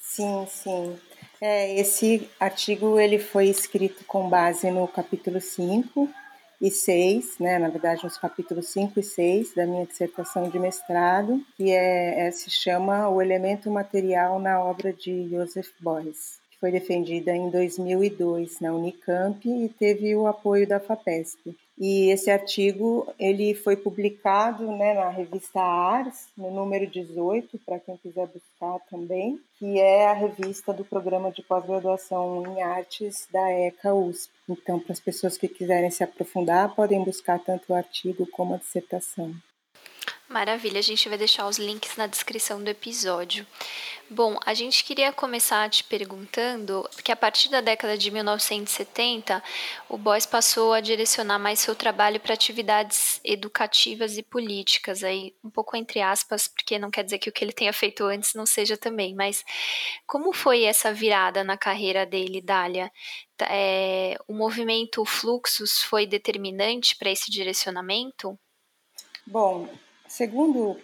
Sim, 0.00 0.46
sim. 0.50 0.98
É, 1.40 1.78
esse 1.78 2.28
artigo 2.40 2.98
ele 2.98 3.20
foi 3.20 3.46
escrito 3.46 4.04
com 4.04 4.28
base 4.28 4.68
no 4.72 4.88
capítulo 4.88 5.40
5 5.40 6.08
e 6.60 6.72
6, 6.72 7.38
né, 7.38 7.56
na 7.60 7.68
verdade 7.68 8.02
nos 8.02 8.18
capítulos 8.18 8.66
5 8.70 8.98
e 8.98 9.02
6 9.04 9.54
da 9.54 9.64
minha 9.64 9.86
dissertação 9.86 10.50
de 10.50 10.58
mestrado, 10.58 11.40
que 11.56 11.70
é, 11.70 12.26
é, 12.26 12.30
se 12.32 12.50
chama 12.50 13.08
O 13.08 13.22
Elemento 13.22 13.70
Material 13.70 14.40
na 14.40 14.60
obra 14.60 14.92
de 14.92 15.28
Joseph 15.28 15.70
Beuys, 15.78 16.40
que 16.50 16.58
foi 16.58 16.72
defendida 16.72 17.30
em 17.30 17.48
2002 17.48 18.58
na 18.58 18.72
Unicamp 18.72 19.48
e 19.48 19.68
teve 19.68 20.16
o 20.16 20.26
apoio 20.26 20.66
da 20.66 20.80
FAPESP. 20.80 21.56
E 21.80 22.10
esse 22.10 22.28
artigo 22.28 23.06
ele 23.20 23.54
foi 23.54 23.76
publicado 23.76 24.66
né, 24.72 24.94
na 24.94 25.10
revista 25.10 25.60
Ars, 25.60 26.26
no 26.36 26.50
número 26.50 26.86
18, 26.88 27.56
para 27.64 27.78
quem 27.78 27.96
quiser 27.96 28.26
buscar 28.26 28.80
também, 28.90 29.38
que 29.58 29.78
é 29.78 30.08
a 30.08 30.12
revista 30.12 30.72
do 30.72 30.84
programa 30.84 31.30
de 31.30 31.40
pós-graduação 31.42 32.42
em 32.48 32.62
artes 32.62 33.28
da 33.32 33.48
ECA 33.52 33.94
USP. 33.94 34.32
Então, 34.48 34.80
para 34.80 34.92
as 34.92 35.00
pessoas 35.00 35.38
que 35.38 35.46
quiserem 35.46 35.90
se 35.90 36.02
aprofundar, 36.02 36.74
podem 36.74 37.04
buscar 37.04 37.38
tanto 37.38 37.72
o 37.72 37.76
artigo 37.76 38.26
como 38.26 38.54
a 38.54 38.58
dissertação. 38.58 39.32
Maravilha, 40.28 40.78
a 40.78 40.82
gente 40.82 41.08
vai 41.08 41.16
deixar 41.16 41.48
os 41.48 41.56
links 41.56 41.96
na 41.96 42.06
descrição 42.06 42.62
do 42.62 42.68
episódio. 42.68 43.46
Bom, 44.10 44.38
a 44.44 44.52
gente 44.52 44.84
queria 44.84 45.10
começar 45.10 45.70
te 45.70 45.82
perguntando 45.82 46.86
que 47.02 47.10
a 47.10 47.16
partir 47.16 47.48
da 47.48 47.62
década 47.62 47.96
de 47.96 48.10
1970, 48.10 49.42
o 49.88 49.96
Boys 49.96 50.26
passou 50.26 50.74
a 50.74 50.82
direcionar 50.82 51.38
mais 51.38 51.60
seu 51.60 51.74
trabalho 51.74 52.20
para 52.20 52.34
atividades 52.34 53.22
educativas 53.24 54.18
e 54.18 54.22
políticas, 54.22 55.02
aí 55.02 55.34
um 55.42 55.48
pouco 55.48 55.74
entre 55.78 56.02
aspas, 56.02 56.46
porque 56.46 56.78
não 56.78 56.90
quer 56.90 57.04
dizer 57.04 57.18
que 57.18 57.30
o 57.30 57.32
que 57.32 57.42
ele 57.42 57.52
tenha 57.52 57.72
feito 57.72 58.04
antes 58.04 58.34
não 58.34 58.44
seja 58.44 58.76
também, 58.76 59.14
mas 59.14 59.42
como 60.06 60.34
foi 60.34 60.64
essa 60.64 60.92
virada 60.92 61.42
na 61.42 61.56
carreira 61.56 62.04
dele, 62.04 62.42
Dália? 62.42 62.92
É, 63.48 64.18
o 64.28 64.34
movimento 64.34 65.02
Fluxos 65.06 65.82
foi 65.82 66.06
determinante 66.06 66.96
para 66.96 67.10
esse 67.10 67.30
direcionamento? 67.30 68.38
Bom, 69.26 69.68
Segundo 70.08 70.76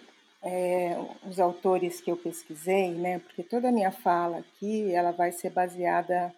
é, 0.43 0.95
os 1.27 1.39
autores 1.39 1.99
que 1.99 2.11
eu 2.11 2.15
pesquisei, 2.15 2.91
né, 2.91 3.19
porque 3.19 3.41
toda 3.41 3.69
a 3.69 3.71
minha 3.71 3.91
fala 3.91 4.37
aqui 4.37 4.93
ela 4.93 5.11
vai 5.11 5.31
ser 5.31 5.49
baseada 5.49 6.33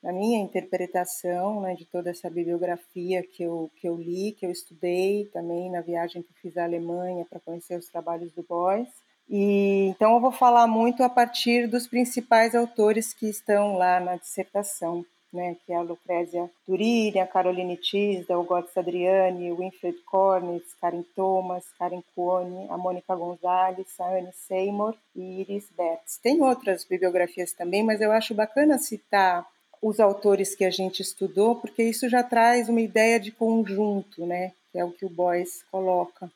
na 0.00 0.12
minha 0.12 0.38
interpretação 0.38 1.60
né, 1.60 1.74
de 1.74 1.84
toda 1.84 2.10
essa 2.10 2.30
bibliografia 2.30 3.22
que 3.22 3.42
eu, 3.42 3.68
que 3.74 3.88
eu 3.88 3.96
li, 3.96 4.32
que 4.32 4.46
eu 4.46 4.50
estudei 4.50 5.24
também 5.32 5.70
na 5.70 5.80
viagem 5.80 6.22
que 6.22 6.32
fiz 6.40 6.56
à 6.56 6.64
Alemanha 6.64 7.26
para 7.28 7.40
conhecer 7.40 7.76
os 7.76 7.88
trabalhos 7.88 8.32
do 8.32 8.46
Beuys. 8.48 8.88
E, 9.28 9.88
então 9.88 10.14
eu 10.14 10.20
vou 10.20 10.30
falar 10.30 10.68
muito 10.68 11.02
a 11.02 11.08
partir 11.08 11.66
dos 11.66 11.88
principais 11.88 12.54
autores 12.54 13.12
que 13.12 13.28
estão 13.28 13.76
lá 13.76 13.98
na 13.98 14.16
dissertação 14.16 15.04
né, 15.32 15.56
que 15.64 15.72
é 15.72 15.76
a 15.76 15.82
Lucrézia 15.82 16.50
Durini, 16.66 17.18
a 17.18 17.26
Caroline 17.26 17.76
Tisda, 17.76 18.38
o 18.38 18.44
Gotts 18.44 18.76
Adriani, 18.76 19.52
o 19.52 19.56
Winfred 19.56 19.98
Cornitz, 20.02 20.74
Karen 20.80 21.04
Thomas, 21.14 21.64
Karen 21.78 22.02
Kuoni, 22.14 22.66
a 22.70 22.78
Mônica 22.78 23.14
Gonzalez, 23.14 23.88
a 24.00 24.16
Anne 24.16 24.32
Seymour 24.32 24.94
e 25.14 25.40
Iris 25.40 25.68
Betts. 25.76 26.18
Tem 26.22 26.40
outras 26.42 26.84
bibliografias 26.84 27.52
também, 27.52 27.82
mas 27.82 28.00
eu 28.00 28.10
acho 28.12 28.34
bacana 28.34 28.78
citar 28.78 29.46
os 29.80 30.00
autores 30.00 30.54
que 30.54 30.64
a 30.64 30.70
gente 30.70 31.02
estudou, 31.02 31.56
porque 31.56 31.82
isso 31.82 32.08
já 32.08 32.22
traz 32.22 32.68
uma 32.68 32.80
ideia 32.80 33.20
de 33.20 33.30
conjunto, 33.30 34.26
né, 34.26 34.52
que 34.72 34.78
é 34.78 34.84
o 34.84 34.90
que 34.90 35.06
o 35.06 35.10
Boyce 35.10 35.64
coloca. 35.70 36.30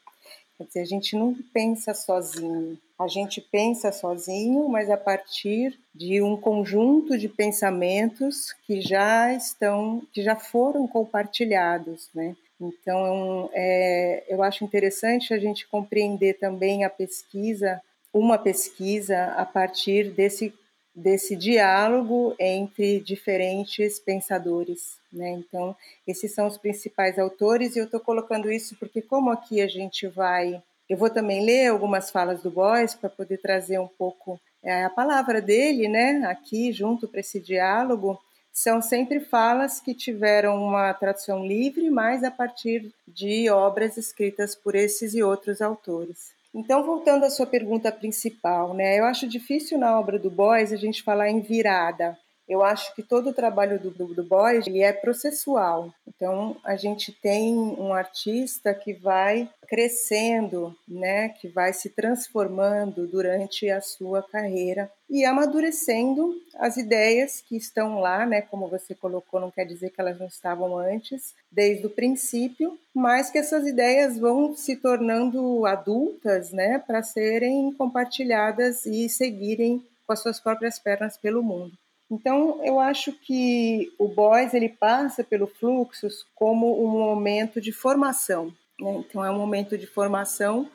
Quer 0.57 0.65
dizer, 0.65 0.81
a 0.81 0.85
gente 0.85 1.17
não 1.17 1.35
pensa 1.53 1.93
sozinho, 1.93 2.79
a 3.03 3.09
gente 3.09 3.41
pensa 3.41 3.93
sozinho, 3.93 4.69
mas 4.69 4.89
a 4.91 4.97
partir 4.97 5.79
de 5.95 6.23
um 6.23 6.37
conjunto 6.37 7.19
de 7.19 7.29
pensamentos 7.29 8.53
que 8.67 8.81
já 8.81 9.33
estão, 9.33 10.03
que 10.13 10.23
já 10.23 10.37
foram 10.37 10.87
compartilhados, 10.87 12.09
né? 12.15 12.37
Então, 12.61 13.51
é, 13.53 14.25
eu 14.29 14.43
acho 14.43 14.65
interessante 14.65 15.35
a 15.35 15.39
gente 15.39 15.67
compreender 15.67 16.35
também 16.35 16.85
a 16.85 16.91
pesquisa, 16.91 17.83
uma 18.13 18.39
pesquisa 18.39 19.25
a 19.37 19.45
partir 19.45 20.13
desse 20.13 20.55
desse 20.95 21.35
diálogo 21.35 22.35
entre 22.39 23.01
diferentes 23.01 23.99
pensadores. 23.99 24.99
Né? 25.13 25.31
Então, 25.31 25.75
esses 26.07 26.35
são 26.35 26.47
os 26.47 26.59
principais 26.59 27.19
autores, 27.19 27.75
e 27.75 27.79
eu 27.79 27.87
estou 27.87 28.01
colocando 28.01 28.51
isso 28.51 28.77
porque, 28.77 29.01
como 29.01 29.31
aqui 29.31 29.61
a 29.61 29.67
gente 29.67 30.07
vai. 30.07 30.63
Eu 30.93 30.99
vou 30.99 31.09
também 31.09 31.43
ler 31.43 31.69
algumas 31.69 32.11
falas 32.11 32.43
do 32.43 32.51
Boyce 32.51 32.99
para 32.99 33.09
poder 33.09 33.39
trazer 33.39 33.79
um 33.79 33.89
pouco 33.89 34.39
é, 34.63 34.85
a 34.85 34.91
palavra 34.91 35.41
dele 35.41 35.89
né, 35.89 36.23
aqui, 36.27 36.71
junto 36.71 37.09
para 37.09 37.21
esse 37.21 37.41
diálogo. 37.41 38.21
São 38.53 38.83
sempre 38.83 39.19
falas 39.19 39.81
que 39.81 39.95
tiveram 39.95 40.63
uma 40.63 40.93
tradução 40.93 41.47
livre, 41.47 41.89
mas 41.89 42.23
a 42.23 42.31
partir 42.31 42.93
de 43.09 43.49
obras 43.49 43.97
escritas 43.97 44.55
por 44.55 44.75
esses 44.75 45.15
e 45.15 45.23
outros 45.23 45.63
autores. 45.63 46.35
Então, 46.53 46.85
voltando 46.85 47.25
à 47.25 47.31
sua 47.31 47.47
pergunta 47.47 47.91
principal, 47.91 48.75
né? 48.75 48.99
Eu 48.99 49.07
acho 49.07 49.27
difícil 49.27 49.79
na 49.79 49.99
obra 49.99 50.19
do 50.19 50.31
Boys 50.31 50.75
a 50.75 50.77
gente 50.77 51.03
falar 51.03 51.31
em 51.31 51.41
virada. 51.41 52.19
Eu 52.47 52.63
acho 52.63 52.95
que 52.95 53.03
todo 53.03 53.31
o 53.31 53.33
trabalho 53.33 53.81
do, 53.81 53.91
do, 53.91 54.15
do 54.15 54.49
ele 54.49 54.83
é 54.83 54.93
processual. 54.93 55.91
Então, 56.07 56.55
a 56.63 56.77
gente 56.77 57.13
tem 57.13 57.55
um 57.55 57.95
artista 57.95 58.75
que 58.75 58.93
vai 58.93 59.49
crescendo, 59.73 60.77
né, 60.87 61.31
que 61.31 61.49
vai 61.49 61.73
se 61.73 61.89
transformando 61.89 63.07
durante 63.07 63.71
a 63.71 63.81
sua 63.81 64.23
carreira 64.23 64.93
e 65.09 65.25
amadurecendo 65.25 66.35
as 66.57 66.77
ideias 66.77 67.41
que 67.41 67.57
estão 67.57 67.99
lá, 67.99 68.27
né, 68.27 68.43
como 68.43 68.69
você 68.69 68.95
colocou, 68.95 69.41
não 69.41 69.51
quer 69.51 69.65
dizer 69.65 69.89
que 69.89 69.99
elas 69.99 70.19
não 70.19 70.27
estavam 70.27 70.77
antes, 70.77 71.33
desde 71.51 71.87
o 71.87 71.91
princípio, 71.91 72.79
mas 72.93 73.31
que 73.31 73.39
essas 73.39 73.67
ideias 73.67 74.19
vão 74.19 74.55
se 74.55 74.77
tornando 74.77 75.65
adultas, 75.65 76.53
né, 76.53 76.79
para 76.79 77.03
serem 77.03 77.73
compartilhadas 77.73 78.85
e 78.85 79.09
seguirem 79.09 79.83
com 80.07 80.13
as 80.13 80.21
suas 80.21 80.39
próprias 80.39 80.79
pernas 80.79 81.17
pelo 81.17 81.43
mundo. 81.43 81.73
Então, 82.11 82.61
eu 82.63 82.79
acho 82.79 83.11
que 83.11 83.91
o 83.99 84.07
Boys 84.07 84.53
ele 84.53 84.69
passa 84.69 85.25
pelo 85.25 85.47
Fluxus 85.47 86.27
como 86.35 86.85
um 86.85 86.89
momento 86.89 87.59
de 87.59 87.73
formação. 87.73 88.53
Né? 88.83 89.05
Então, 89.09 89.25
é 89.25 89.31
um 89.31 89.39
momento 89.39 89.79
de 89.79 89.87
formação 89.87 90.69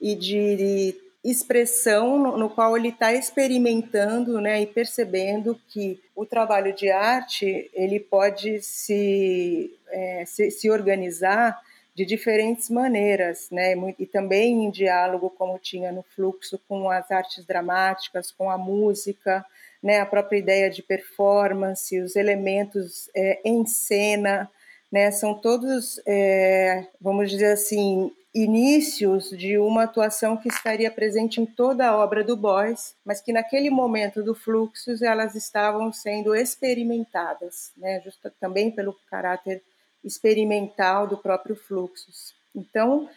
e 0.00 0.14
de 0.14 0.94
expressão 1.24 2.18
no, 2.18 2.38
no 2.38 2.50
qual 2.50 2.76
ele 2.76 2.88
está 2.88 3.12
experimentando 3.12 4.40
né, 4.40 4.62
e 4.62 4.66
percebendo 4.66 5.60
que 5.68 6.00
o 6.14 6.24
trabalho 6.24 6.72
de 6.72 6.90
arte 6.90 7.70
ele 7.74 7.98
pode 7.98 8.62
se, 8.62 9.74
é, 9.90 10.24
se, 10.24 10.50
se 10.50 10.70
organizar 10.70 11.60
de 11.94 12.06
diferentes 12.06 12.70
maneiras, 12.70 13.48
né? 13.50 13.74
E 13.98 14.06
também 14.06 14.64
em 14.64 14.70
diálogo, 14.70 15.28
como 15.30 15.58
tinha 15.58 15.90
no 15.90 16.04
fluxo, 16.14 16.56
com 16.68 16.88
as 16.88 17.10
artes 17.10 17.44
dramáticas, 17.44 18.30
com 18.30 18.48
a 18.48 18.56
música, 18.56 19.44
né, 19.82 19.98
a 19.98 20.06
própria 20.06 20.38
ideia 20.38 20.70
de 20.70 20.80
performance, 20.80 22.00
os 22.00 22.14
elementos 22.14 23.10
é, 23.16 23.40
em 23.44 23.66
cena, 23.66 24.48
né, 24.90 25.10
são 25.10 25.34
todos, 25.34 26.00
é, 26.06 26.86
vamos 27.00 27.30
dizer 27.30 27.52
assim, 27.52 28.10
inícios 28.34 29.30
de 29.30 29.58
uma 29.58 29.84
atuação 29.84 30.36
que 30.36 30.48
estaria 30.48 30.90
presente 30.90 31.40
em 31.40 31.46
toda 31.46 31.88
a 31.88 31.96
obra 31.96 32.22
do 32.22 32.36
Boyce, 32.36 32.94
mas 33.04 33.20
que 33.20 33.32
naquele 33.32 33.70
momento 33.70 34.22
do 34.22 34.34
Fluxus 34.34 35.02
elas 35.02 35.34
estavam 35.34 35.92
sendo 35.92 36.34
experimentadas, 36.34 37.72
né, 37.76 38.00
justo 38.04 38.30
também 38.40 38.70
pelo 38.70 38.94
caráter 39.10 39.62
experimental 40.04 41.06
do 41.06 41.16
próprio 41.16 41.56
Fluxus. 41.56 42.34
Então, 42.54 43.08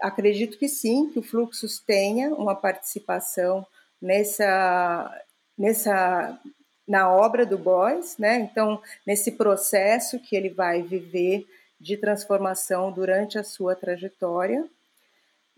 acredito 0.00 0.58
que 0.58 0.68
sim, 0.68 1.10
que 1.10 1.18
o 1.18 1.22
Fluxus 1.22 1.78
tenha 1.78 2.34
uma 2.34 2.54
participação 2.54 3.66
nessa, 4.00 5.22
nessa 5.56 6.38
na 6.86 7.10
obra 7.10 7.46
do 7.46 7.56
Boyce, 7.56 8.20
né? 8.20 8.36
Então, 8.38 8.80
nesse 9.06 9.32
processo 9.32 10.18
que 10.18 10.36
ele 10.36 10.50
vai 10.50 10.82
viver 10.82 11.46
de 11.80 11.96
transformação 11.96 12.92
durante 12.92 13.38
a 13.38 13.44
sua 13.44 13.74
trajetória 13.74 14.64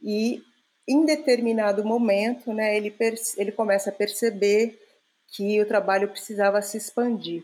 e 0.03 0.43
em 0.89 1.05
determinado 1.05 1.85
momento, 1.85 2.53
né, 2.53 2.77
ele, 2.77 2.95
ele 3.37 3.51
começa 3.51 3.91
a 3.91 3.93
perceber 3.93 4.81
que 5.29 5.61
o 5.61 5.66
trabalho 5.66 6.09
precisava 6.09 6.62
se 6.62 6.77
expandir. 6.77 7.43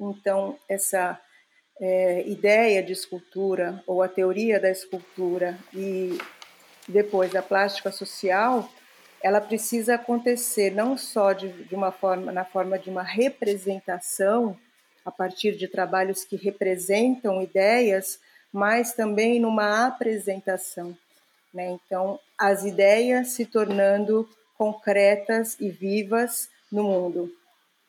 Então, 0.00 0.58
essa 0.66 1.20
é, 1.78 2.26
ideia 2.26 2.82
de 2.82 2.92
escultura 2.92 3.82
ou 3.86 4.02
a 4.02 4.08
teoria 4.08 4.58
da 4.58 4.70
escultura 4.70 5.58
e 5.74 6.16
depois 6.88 7.30
da 7.30 7.42
plástica 7.42 7.92
social, 7.92 8.68
ela 9.22 9.40
precisa 9.40 9.94
acontecer 9.94 10.72
não 10.72 10.96
só 10.98 11.32
de, 11.32 11.48
de 11.64 11.74
uma 11.74 11.92
forma 11.92 12.32
na 12.32 12.44
forma 12.44 12.78
de 12.78 12.90
uma 12.90 13.02
representação 13.02 14.56
a 15.04 15.10
partir 15.10 15.56
de 15.56 15.68
trabalhos 15.68 16.24
que 16.24 16.36
representam 16.36 17.42
ideias, 17.42 18.20
mas 18.52 18.92
também 18.92 19.40
numa 19.40 19.86
apresentação. 19.86 20.96
Né? 21.52 21.70
Então, 21.70 22.18
as 22.38 22.64
ideias 22.64 23.28
se 23.28 23.44
tornando 23.44 24.28
concretas 24.56 25.56
e 25.60 25.68
vivas 25.68 26.48
no 26.70 26.84
mundo, 26.84 27.32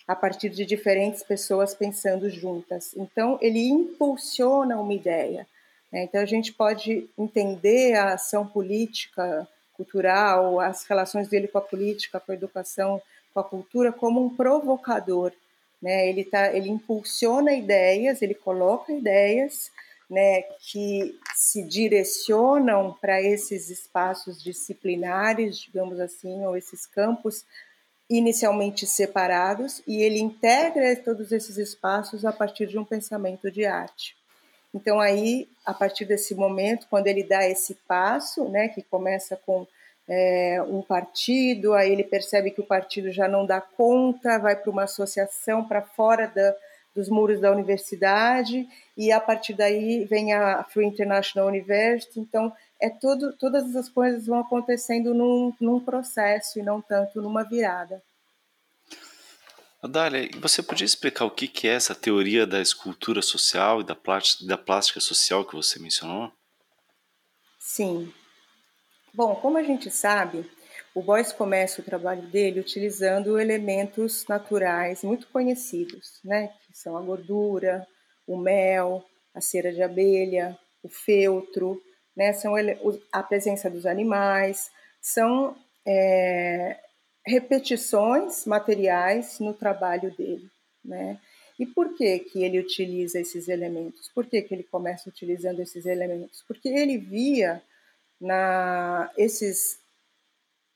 a 0.08 0.16
partir 0.16 0.50
de 0.50 0.66
diferentes 0.66 1.24
pessoas 1.24 1.74
pensando 1.74 2.30
juntas. 2.30 2.94
Então, 2.96 3.38
ele 3.42 3.68
impulsiona 3.68 4.78
uma 4.78 4.94
ideia. 4.94 5.48
Né? 5.92 6.04
Então, 6.04 6.22
a 6.22 6.26
gente 6.26 6.52
pode 6.52 7.10
entender 7.18 7.94
a 7.96 8.14
ação 8.14 8.46
política, 8.46 9.48
cultural, 9.74 10.60
as 10.60 10.86
relações 10.86 11.28
dele 11.28 11.48
com 11.48 11.58
a 11.58 11.62
política, 11.62 12.20
com 12.20 12.32
a 12.32 12.36
educação, 12.36 13.02
com 13.34 13.40
a 13.40 13.44
cultura, 13.44 13.92
como 13.92 14.24
um 14.24 14.36
provocador 14.36 15.34
né? 15.84 16.08
Ele 16.08 16.24
tá, 16.24 16.56
ele 16.56 16.70
impulsiona 16.70 17.52
ideias, 17.52 18.22
ele 18.22 18.34
coloca 18.34 18.94
ideias, 18.94 19.70
né, 20.10 20.44
que 20.60 21.20
se 21.36 21.62
direcionam 21.64 22.96
para 23.02 23.22
esses 23.22 23.70
espaços 23.70 24.42
disciplinares, 24.42 25.58
digamos 25.58 26.00
assim, 26.00 26.46
ou 26.46 26.56
esses 26.56 26.86
campos 26.86 27.44
inicialmente 28.10 28.86
separados, 28.86 29.82
e 29.86 30.02
ele 30.02 30.20
integra 30.20 30.96
todos 30.96 31.32
esses 31.32 31.58
espaços 31.58 32.24
a 32.24 32.32
partir 32.32 32.68
de 32.68 32.78
um 32.78 32.86
pensamento 32.86 33.52
de 33.52 33.66
arte. 33.66 34.16
Então 34.74 35.00
aí, 35.00 35.48
a 35.66 35.74
partir 35.74 36.06
desse 36.06 36.34
momento, 36.34 36.88
quando 36.90 37.08
ele 37.08 37.24
dá 37.24 37.48
esse 37.48 37.76
passo, 37.88 38.50
né, 38.50 38.68
que 38.68 38.82
começa 38.82 39.38
com 39.46 39.68
é, 40.08 40.62
um 40.68 40.82
partido, 40.82 41.74
aí 41.74 41.92
ele 41.92 42.04
percebe 42.04 42.52
que 42.52 42.62
o 42.62 42.66
partido 42.66 43.12
já 43.12 43.28
não 43.28 43.46
dá 43.46 43.62
conta, 43.62 44.40
vai 44.40 44.56
para 44.56 44.72
uma 44.72 44.84
associação 44.84 45.64
para 45.64 45.82
fora 45.82 46.28
da, 46.28 46.56
dos 46.96 47.08
muros 47.10 47.40
da 47.40 47.52
universidade, 47.52 48.68
e 48.98 49.12
a 49.12 49.20
partir 49.20 49.54
daí 49.54 50.06
vem 50.06 50.34
a 50.34 50.64
Free 50.64 50.86
International 50.86 51.48
University. 51.48 52.20
Então, 52.20 52.52
é 52.82 52.90
todas 52.90 53.70
essas 53.70 53.90
coisas 53.90 54.28
vão 54.28 54.40
acontecendo 54.40 55.14
num, 55.14 55.54
num 55.60 55.80
processo 55.80 56.60
e 56.60 56.64
não 56.64 56.82
tanto 56.82 57.22
numa 57.22 57.44
virada. 57.44 58.02
Adália, 59.84 60.30
você 60.40 60.64
podia 60.64 60.86
explicar 60.86 61.26
o 61.26 61.30
que, 61.30 61.68
é 61.68 61.74
essa 61.74 61.94
teoria 61.94 62.48
da 62.48 62.62
escultura 62.62 63.22
social 63.22 63.82
e 63.82 63.84
da 63.84 63.94
plástica, 63.94 64.48
da 64.48 64.58
plástica 64.58 65.02
social 65.02 65.44
que 65.44 65.54
você 65.54 65.78
mencionou? 65.78 66.32
Sim. 67.60 68.14
Bom, 69.14 69.36
como 69.36 69.58
a 69.58 69.64
gente 69.64 69.92
sabe, 69.92 70.50
o 70.96 71.02
Boyce 71.02 71.36
começa 71.36 71.82
o 71.82 71.84
trabalho 71.84 72.22
dele 72.22 72.62
utilizando 72.62 73.38
elementos 73.38 74.26
naturais 74.26 75.04
muito 75.04 75.28
conhecidos, 75.28 76.22
né? 76.24 76.48
Que 76.66 76.78
são 76.78 76.96
a 76.96 77.02
gordura, 77.02 77.86
o 78.26 78.38
mel, 78.38 79.04
a 79.36 79.42
cera 79.42 79.74
de 79.74 79.84
abelha, 79.84 80.58
o 80.82 80.88
feltro, 80.88 81.84
né? 82.16 82.32
São 82.32 82.54
a 83.12 83.22
presença 83.22 83.70
dos 83.70 83.86
animais, 83.86 84.72
são 85.02 85.58
é, 85.86 86.80
repetições 87.26 88.46
materiais 88.46 89.40
no 89.40 89.54
trabalho 89.54 90.16
dele, 90.16 90.50
né? 90.84 91.20
E 91.58 91.66
por 91.66 91.96
que, 91.96 92.20
que 92.20 92.44
ele 92.44 92.60
utiliza 92.60 93.20
esses 93.20 93.48
elementos? 93.48 94.10
Por 94.10 94.26
que, 94.26 94.42
que 94.42 94.54
ele 94.54 94.64
começa 94.64 95.08
utilizando 95.08 95.62
esses 95.62 95.86
elementos? 95.86 96.44
Porque 96.48 96.68
ele 96.68 96.98
via 96.98 97.62
na 98.20 99.12
esses 99.18 99.80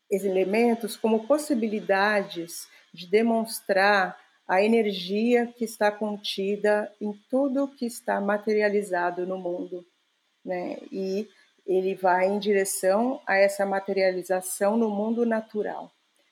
elementos 0.09 0.95
como 0.95 1.27
possibilidades 1.27 2.67
de 2.93 3.07
demonstrar 3.07 4.17
a 4.47 4.63
energia 4.63 5.47
que 5.47 5.65
está 5.65 5.91
contida 5.91 6.91
em 7.01 7.11
tudo 7.29 7.67
que 7.67 7.85
está 7.85 8.21
materializado 8.21 9.25
no 9.25 9.37
mundo, 9.37 9.85
né? 10.45 10.77
E 10.91 11.27
ele 11.65 11.95
vai 11.95 12.27
em 12.27 12.39
direção 12.39 13.21
a 13.27 13.35
essa 13.35 13.65
materialização 13.65 14.77
no 14.77 14.89
mundo 14.89 15.25
natural, 15.25 15.91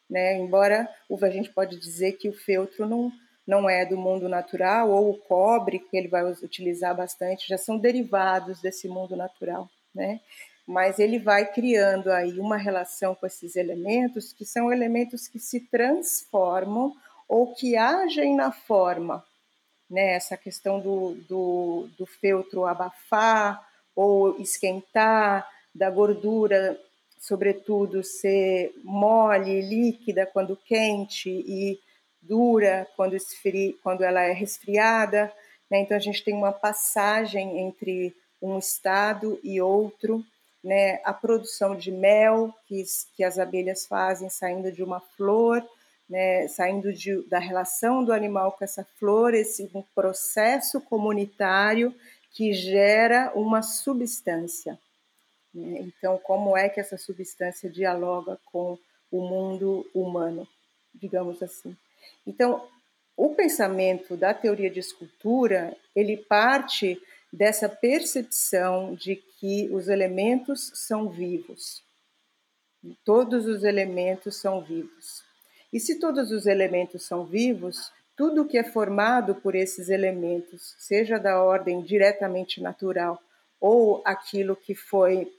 né? 0.10 0.38
Embora 0.38 0.88
a 1.22 1.30
gente 1.30 1.50
pode 1.50 1.80
dizer 1.80 2.14
que 2.14 2.30
o 2.30 2.34
feltro 2.34 2.88
não 2.88 3.12
não 3.48 3.70
é 3.70 3.86
do 3.86 3.96
mundo 3.96 4.28
natural 4.28 4.90
ou 4.90 5.12
o 5.12 5.18
cobre 5.20 5.78
que 5.78 5.96
ele 5.96 6.08
vai 6.08 6.24
utilizar 6.24 6.96
bastante 6.96 7.48
já 7.48 7.60
são 7.60 7.78
derivados 7.78 8.60
desse 8.60 8.88
mundo 8.88 9.16
natural, 9.16 9.70
né? 9.94 10.20
mas 10.66 10.98
ele 10.98 11.20
vai 11.20 11.46
criando 11.46 12.12
aí 12.12 12.40
uma 12.40 12.58
relação 12.58 13.14
com 13.14 13.26
esses 13.28 13.56
elementos 13.56 14.34
que 14.34 14.46
são 14.46 14.72
elementos 14.72 15.28
que 15.28 15.40
se 15.40 15.60
transformam 15.60 16.94
ou 17.28 17.54
que 17.54 17.76
agem 17.76 18.36
na 18.36 18.52
forma, 18.52 19.24
né? 19.90 20.14
Essa 20.14 20.36
questão 20.36 20.80
do, 20.80 21.16
do, 21.28 21.90
do 21.98 22.06
feltro 22.06 22.66
abafar 22.66 23.64
ou 23.96 24.40
esquentar, 24.40 25.48
da 25.74 25.90
gordura, 25.90 26.80
sobretudo, 27.28 28.04
ser 28.04 28.74
mole, 28.84 29.62
líquida 29.62 30.26
quando 30.26 30.56
quente 30.56 31.30
e 31.30 31.80
dura 32.22 32.88
quando, 32.96 33.16
esfri, 33.16 33.78
quando 33.82 34.04
ela 34.04 34.22
é 34.22 34.32
resfriada. 34.32 35.32
Né? 35.70 35.80
Então, 35.80 35.98
a 35.98 36.00
gente 36.00 36.24
tem 36.24 36.34
uma 36.34 36.52
passagem 36.52 37.60
entre 37.60 38.16
um 38.42 38.60
estado 38.60 39.40
e 39.44 39.60
outro 39.62 40.24
né, 40.66 41.00
a 41.04 41.14
produção 41.14 41.76
de 41.76 41.92
mel 41.92 42.52
que, 42.68 42.84
que 43.16 43.24
as 43.24 43.38
abelhas 43.38 43.86
fazem 43.86 44.30
saindo 44.30 44.72
de 44.72 44.84
uma 44.84 45.00
flor, 45.00 45.64
né, 46.10 46.48
saindo 46.48 46.92
de, 46.92 47.22
da 47.30 47.38
relação 47.38 48.04
do 48.04 48.12
animal 48.12 48.52
com 48.52 48.64
essa 48.64 48.84
flor, 49.00 49.36
esse 49.36 49.70
um 49.76 49.84
processo 49.94 50.82
comunitário 50.82 51.94
que 52.32 52.52
gera 52.52 53.32
uma 53.36 53.62
substância. 53.62 54.78
Né? 55.56 55.80
Então, 55.80 56.18
como 56.18 56.58
é 56.58 56.68
que 56.68 56.80
essa 56.80 56.98
substância 56.98 57.70
dialoga 57.70 58.38
com 58.52 58.78
o 59.10 59.22
mundo 59.22 59.90
humano, 59.94 60.46
digamos 60.94 61.42
assim? 61.42 61.76
Então, 62.28 62.68
o 63.16 63.34
pensamento 63.34 64.18
da 64.18 64.34
teoria 64.34 64.70
de 64.70 64.80
escultura 64.80 65.76
ele 65.96 66.18
parte 66.18 67.02
dessa 67.32 67.70
percepção 67.70 68.94
de 68.94 69.16
que 69.16 69.70
os 69.72 69.88
elementos 69.88 70.72
são 70.74 71.10
vivos. 71.10 71.82
Todos 73.04 73.46
os 73.46 73.64
elementos 73.64 74.36
são 74.36 74.62
vivos. 74.62 75.24
E 75.72 75.80
se 75.80 76.00
todos 76.00 76.32
os 76.32 76.46
elementos 76.46 77.04
são 77.04 77.26
vivos, 77.26 77.92
tudo 78.16 78.46
que 78.46 78.58
é 78.58 78.64
formado 78.64 79.36
por 79.36 79.56
esses 79.56 79.90
elementos, 79.90 80.76
seja 80.78 81.18
da 81.18 81.42
ordem 81.42 81.82
diretamente 81.82 82.62
natural 82.62 83.22
ou 83.60 84.02
aquilo 84.06 84.56
que 84.56 84.76
foi 84.76 85.34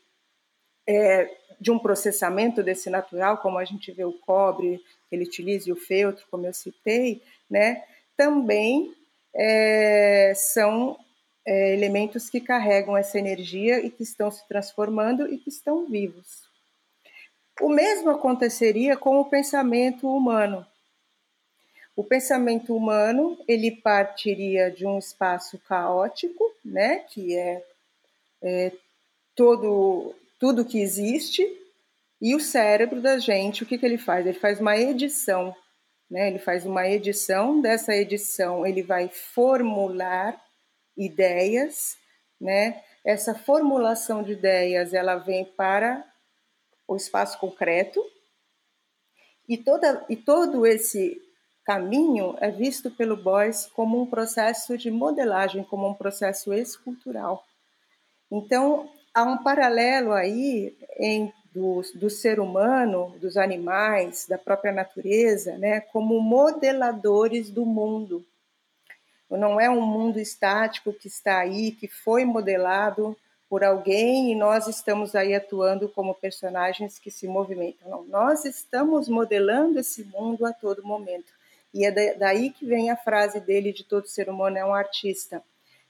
é, 0.86 1.30
de 1.60 1.70
um 1.70 1.78
processamento 1.78 2.62
desse 2.62 2.90
natural, 2.90 3.38
como 3.38 3.58
a 3.58 3.64
gente 3.64 3.90
vê 3.92 4.04
o 4.04 4.12
cobre, 4.12 4.80
ele 5.10 5.24
utiliza 5.24 5.72
o 5.72 5.76
feltro, 5.76 6.26
como 6.30 6.46
eu 6.46 6.52
citei, 6.52 7.22
né, 7.48 7.84
também 8.16 8.94
é, 9.34 10.32
são 10.34 10.98
é, 11.46 11.74
elementos 11.74 12.28
que 12.28 12.40
carregam 12.40 12.96
essa 12.96 13.18
energia 13.18 13.84
e 13.84 13.90
que 13.90 14.02
estão 14.02 14.30
se 14.30 14.46
transformando 14.48 15.32
e 15.32 15.38
que 15.38 15.48
estão 15.48 15.86
vivos. 15.86 16.46
O 17.60 17.68
mesmo 17.68 18.10
aconteceria 18.10 18.96
com 18.96 19.18
o 19.18 19.24
pensamento 19.24 20.08
humano. 20.08 20.66
O 21.94 22.04
pensamento 22.04 22.76
humano 22.76 23.38
ele 23.48 23.70
partiria 23.70 24.70
de 24.70 24.86
um 24.86 24.98
espaço 24.98 25.58
caótico, 25.60 26.54
né, 26.62 26.98
que 26.98 27.34
é, 27.36 27.64
é 28.42 28.72
todo 29.34 30.14
tudo 30.38 30.64
que 30.64 30.80
existe 30.80 31.44
e 32.20 32.34
o 32.34 32.40
cérebro 32.40 33.00
da 33.00 33.18
gente, 33.18 33.62
o 33.62 33.66
que, 33.66 33.78
que 33.78 33.84
ele 33.84 33.98
faz? 33.98 34.26
Ele 34.26 34.38
faz 34.38 34.60
uma 34.60 34.76
edição, 34.76 35.54
né? 36.10 36.28
Ele 36.28 36.38
faz 36.38 36.64
uma 36.64 36.88
edição, 36.88 37.60
dessa 37.60 37.94
edição 37.94 38.66
ele 38.66 38.82
vai 38.82 39.08
formular 39.08 40.40
ideias, 40.96 41.96
né? 42.40 42.82
Essa 43.04 43.34
formulação 43.34 44.22
de 44.22 44.32
ideias, 44.32 44.94
ela 44.94 45.16
vem 45.16 45.44
para 45.44 46.04
o 46.88 46.96
espaço 46.96 47.38
concreto, 47.38 48.02
e, 49.48 49.56
toda, 49.56 50.04
e 50.08 50.16
todo 50.16 50.66
esse 50.66 51.22
caminho 51.64 52.36
é 52.40 52.50
visto 52.50 52.90
pelo 52.90 53.16
Boyce 53.16 53.70
como 53.70 54.00
um 54.00 54.06
processo 54.06 54.76
de 54.76 54.90
modelagem, 54.90 55.64
como 55.64 55.88
um 55.88 55.94
processo 55.94 56.52
escultural. 56.52 57.44
Então, 58.30 58.90
há 59.16 59.22
um 59.22 59.38
paralelo 59.38 60.12
aí 60.12 60.76
em, 60.98 61.32
do, 61.50 61.80
do 61.94 62.10
ser 62.10 62.38
humano, 62.38 63.16
dos 63.18 63.38
animais, 63.38 64.26
da 64.28 64.36
própria 64.36 64.70
natureza, 64.70 65.56
né, 65.56 65.80
como 65.80 66.20
modeladores 66.20 67.48
do 67.48 67.64
mundo. 67.64 68.22
Não 69.30 69.58
é 69.58 69.70
um 69.70 69.80
mundo 69.80 70.20
estático 70.20 70.92
que 70.92 71.08
está 71.08 71.38
aí, 71.38 71.72
que 71.72 71.88
foi 71.88 72.26
modelado 72.26 73.16
por 73.48 73.64
alguém 73.64 74.32
e 74.32 74.34
nós 74.34 74.66
estamos 74.66 75.14
aí 75.14 75.34
atuando 75.34 75.88
como 75.88 76.14
personagens 76.14 76.98
que 76.98 77.10
se 77.10 77.26
movimentam. 77.26 77.88
Não, 77.88 78.04
nós 78.04 78.44
estamos 78.44 79.08
modelando 79.08 79.78
esse 79.78 80.04
mundo 80.04 80.44
a 80.44 80.52
todo 80.52 80.84
momento. 80.84 81.32
E 81.72 81.86
é 81.86 82.14
daí 82.14 82.50
que 82.50 82.66
vem 82.66 82.90
a 82.90 82.96
frase 82.96 83.40
dele 83.40 83.72
de 83.72 83.82
todo 83.82 84.06
ser 84.08 84.28
humano 84.28 84.58
é 84.58 84.64
um 84.64 84.74
artista. 84.74 85.42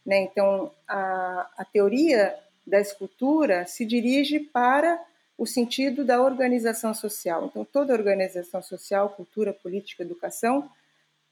Né? 0.04 0.20
Então, 0.20 0.70
a, 0.86 1.50
a 1.58 1.64
teoria 1.64 2.38
da 2.66 2.80
escultura 2.80 3.66
se 3.66 3.84
dirige 3.84 4.40
para 4.40 5.00
o 5.38 5.46
sentido 5.46 6.04
da 6.04 6.22
organização 6.22 6.94
social. 6.94 7.46
Então, 7.46 7.64
toda 7.64 7.92
organização 7.92 8.62
social, 8.62 9.10
cultura, 9.10 9.52
política, 9.52 10.02
educação, 10.02 10.68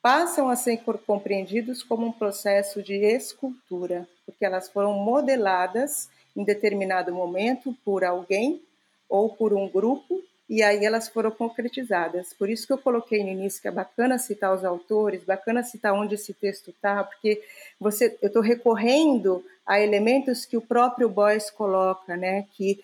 passam 0.03 0.51
a 0.51 0.57
ser 0.57 0.83
compreendidos 1.07 1.83
como 1.83 2.07
um 2.07 2.13
processo 2.13 2.83
de 2.83 2.95
escultura, 2.95 4.07
porque 4.27 4.45
elas 4.45 4.69
foram 4.69 4.93
modeladas 4.93 6.11
em 6.37 6.45
determinado 6.45 7.13
momento 7.15 7.75
por 7.85 8.05
alguém 8.05 8.63
ou 9.09 9.31
por 9.31 9.55
um 9.55 9.67
grupo 9.69 10.23
e 10.49 10.63
aí 10.63 10.85
elas 10.85 11.09
foram 11.09 11.31
concretizadas. 11.31 12.35
Por 12.35 12.51
isso 12.51 12.67
que 12.67 12.73
eu 12.73 12.79
coloquei 12.79 13.23
no 13.23 13.31
início 13.31 13.63
que 13.63 13.69
é 13.69 13.71
bacana 13.71 14.19
citar 14.19 14.55
os 14.55 14.65
autores, 14.65 15.25
bacana 15.25 15.63
citar 15.63 15.95
onde 15.95 16.15
esse 16.15 16.35
texto 16.35 16.71
está, 16.71 17.03
porque 17.03 17.43
você, 17.81 18.17
eu 18.21 18.29
estou 18.29 18.43
recorrendo 18.43 19.45
a 19.67 19.81
elementos 19.81 20.45
que 20.45 20.57
o 20.57 20.63
próprio 20.63 21.09
Boyce 21.09 21.53
coloca, 21.53 22.17
né? 22.17 22.47
Que 22.53 22.83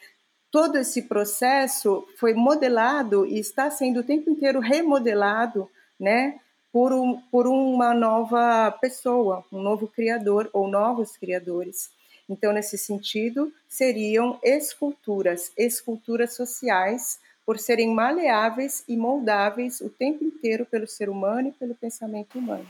todo 0.50 0.78
esse 0.78 1.02
processo 1.02 2.06
foi 2.16 2.32
modelado 2.32 3.26
e 3.26 3.38
está 3.38 3.70
sendo 3.70 4.00
o 4.00 4.04
tempo 4.04 4.30
inteiro 4.30 4.60
remodelado, 4.60 5.68
né? 5.98 6.40
Por, 6.72 6.92
um, 6.92 7.20
por 7.30 7.46
uma 7.46 7.92
nova 7.92 8.70
pessoa, 8.80 9.44
um 9.52 9.60
novo 9.60 9.88
criador 9.88 10.48
ou 10.52 10.68
novos 10.68 11.16
criadores. 11.16 11.90
Então, 12.28 12.52
nesse 12.52 12.78
sentido, 12.78 13.52
seriam 13.68 14.38
esculturas, 14.40 15.52
esculturas 15.56 16.34
sociais, 16.34 17.18
por 17.50 17.58
serem 17.58 17.92
maleáveis 17.92 18.84
e 18.86 18.96
moldáveis 18.96 19.80
o 19.80 19.90
tempo 19.90 20.22
inteiro 20.22 20.64
pelo 20.64 20.86
ser 20.86 21.10
humano 21.10 21.48
e 21.48 21.50
pelo 21.50 21.74
pensamento 21.74 22.38
humano. 22.38 22.64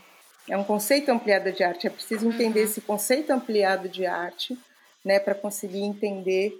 É 0.48 0.56
um 0.56 0.64
conceito 0.64 1.10
ampliado 1.10 1.52
de 1.52 1.62
arte, 1.62 1.86
é 1.86 1.90
preciso 1.90 2.26
entender 2.26 2.60
uhum. 2.60 2.64
esse 2.64 2.80
conceito 2.80 3.30
ampliado 3.30 3.90
de 3.90 4.06
arte 4.06 4.58
né, 5.04 5.18
para 5.18 5.34
conseguir 5.34 5.82
entender 5.82 6.58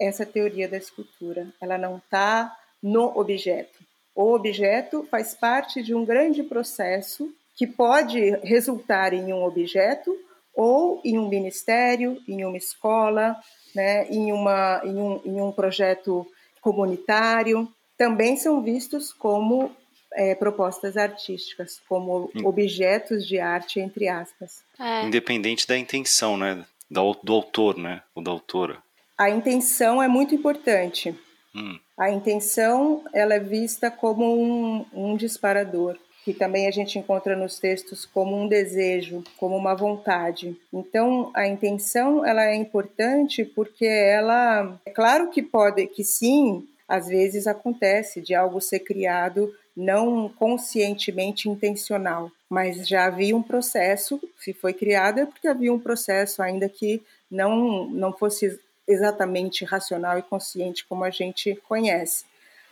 essa 0.00 0.24
teoria 0.24 0.66
da 0.66 0.78
escultura. 0.78 1.48
Ela 1.60 1.76
não 1.76 1.98
está 1.98 2.50
no 2.82 3.14
objeto. 3.14 3.78
O 4.14 4.32
objeto 4.32 5.06
faz 5.10 5.34
parte 5.34 5.82
de 5.82 5.94
um 5.94 6.02
grande 6.02 6.42
processo 6.42 7.30
que 7.54 7.66
pode 7.66 8.30
resultar 8.42 9.12
em 9.12 9.34
um 9.34 9.44
objeto 9.44 10.16
ou 10.54 10.98
em 11.04 11.18
um 11.18 11.28
ministério, 11.28 12.22
em 12.26 12.42
uma 12.42 12.56
escola, 12.56 13.36
né, 13.74 14.08
em, 14.08 14.32
uma, 14.32 14.80
em, 14.82 14.96
um, 14.96 15.20
em 15.26 15.40
um 15.42 15.52
projeto 15.52 16.26
comunitário, 16.60 17.68
também 17.96 18.36
são 18.36 18.62
vistos 18.62 19.12
como 19.12 19.70
é, 20.12 20.34
propostas 20.34 20.96
artísticas, 20.96 21.80
como 21.88 22.30
Sim. 22.32 22.44
objetos 22.44 23.26
de 23.26 23.38
arte, 23.38 23.80
entre 23.80 24.08
aspas. 24.08 24.62
É. 24.78 25.04
Independente 25.04 25.66
da 25.66 25.76
intenção, 25.76 26.36
né? 26.36 26.64
Do, 26.90 27.16
do 27.22 27.32
autor, 27.34 27.76
né? 27.76 28.02
Ou 28.14 28.22
da 28.22 28.30
autora. 28.30 28.78
A 29.16 29.30
intenção 29.30 30.02
é 30.02 30.08
muito 30.08 30.34
importante. 30.34 31.14
Hum. 31.54 31.78
A 31.98 32.10
intenção 32.10 33.04
ela 33.12 33.34
é 33.34 33.40
vista 33.40 33.90
como 33.90 34.24
um, 34.34 34.86
um 34.92 35.16
disparador 35.16 35.98
que 36.24 36.34
também 36.34 36.66
a 36.66 36.70
gente 36.70 36.98
encontra 36.98 37.34
nos 37.36 37.58
textos 37.58 38.04
como 38.04 38.36
um 38.36 38.46
desejo, 38.46 39.24
como 39.38 39.56
uma 39.56 39.74
vontade. 39.74 40.56
Então, 40.72 41.30
a 41.34 41.46
intenção 41.46 42.24
ela 42.24 42.44
é 42.44 42.54
importante 42.54 43.44
porque 43.44 43.86
ela, 43.86 44.78
é 44.84 44.90
claro 44.90 45.30
que 45.30 45.42
pode, 45.42 45.86
que 45.86 46.04
sim, 46.04 46.66
às 46.86 47.06
vezes 47.06 47.46
acontece 47.46 48.20
de 48.20 48.34
algo 48.34 48.60
ser 48.60 48.80
criado 48.80 49.54
não 49.76 50.28
conscientemente 50.28 51.48
intencional, 51.48 52.30
mas 52.48 52.86
já 52.86 53.06
havia 53.06 53.36
um 53.36 53.42
processo, 53.42 54.20
se 54.38 54.52
foi 54.52 54.74
criado 54.74 55.20
é 55.20 55.26
porque 55.26 55.48
havia 55.48 55.72
um 55.72 55.78
processo 55.78 56.42
ainda 56.42 56.68
que 56.68 57.02
não 57.30 57.86
não 57.86 58.12
fosse 58.12 58.58
exatamente 58.86 59.64
racional 59.64 60.18
e 60.18 60.22
consciente 60.22 60.84
como 60.84 61.04
a 61.04 61.10
gente 61.10 61.54
conhece. 61.68 62.24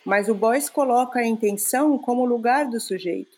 Mas 0.05 0.29
o 0.29 0.35
Boyce 0.35 0.71
coloca 0.71 1.21
a 1.21 1.27
intenção 1.27 1.97
como 1.97 2.25
lugar 2.25 2.67
do 2.67 2.81
sujeito. 2.81 3.38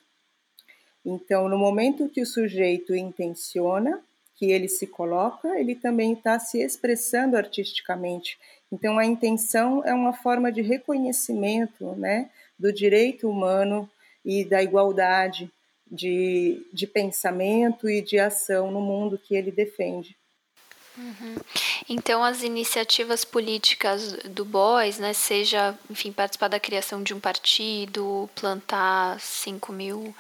Então, 1.05 1.48
no 1.48 1.59
momento 1.59 2.09
que 2.09 2.20
o 2.20 2.26
sujeito 2.26 2.94
intenciona, 2.94 4.01
que 4.36 4.51
ele 4.51 4.68
se 4.68 4.86
coloca, 4.86 5.59
ele 5.59 5.74
também 5.74 6.12
está 6.12 6.38
se 6.38 6.62
expressando 6.62 7.36
artisticamente. 7.36 8.38
Então, 8.72 8.98
a 8.98 9.05
intenção 9.05 9.84
é 9.84 9.92
uma 9.92 10.12
forma 10.12 10.51
de 10.51 10.62
reconhecimento 10.62 11.92
né, 11.96 12.30
do 12.59 12.72
direito 12.72 13.28
humano 13.28 13.88
e 14.24 14.44
da 14.44 14.62
igualdade 14.62 15.51
de, 15.90 16.64
de 16.72 16.86
pensamento 16.86 17.88
e 17.88 18.01
de 18.01 18.18
ação 18.18 18.70
no 18.70 18.80
mundo 18.80 19.18
que 19.18 19.34
ele 19.34 19.51
defende. 19.51 20.16
Uhum. 20.97 21.36
Então, 21.88 22.22
as 22.22 22.43
iniciativas 22.43 23.24
políticas 23.24 24.12
do 24.24 24.45
BOIS, 24.45 24.99
né, 24.99 25.12
seja, 25.12 25.78
enfim, 25.88 26.12
participar 26.12 26.49
da 26.49 26.61
criação 26.61 27.03
de 27.03 27.14
um 27.14 27.20
partido, 27.20 28.28
plantar 28.34 29.18
5 29.20 29.72
mil, 29.72 30.14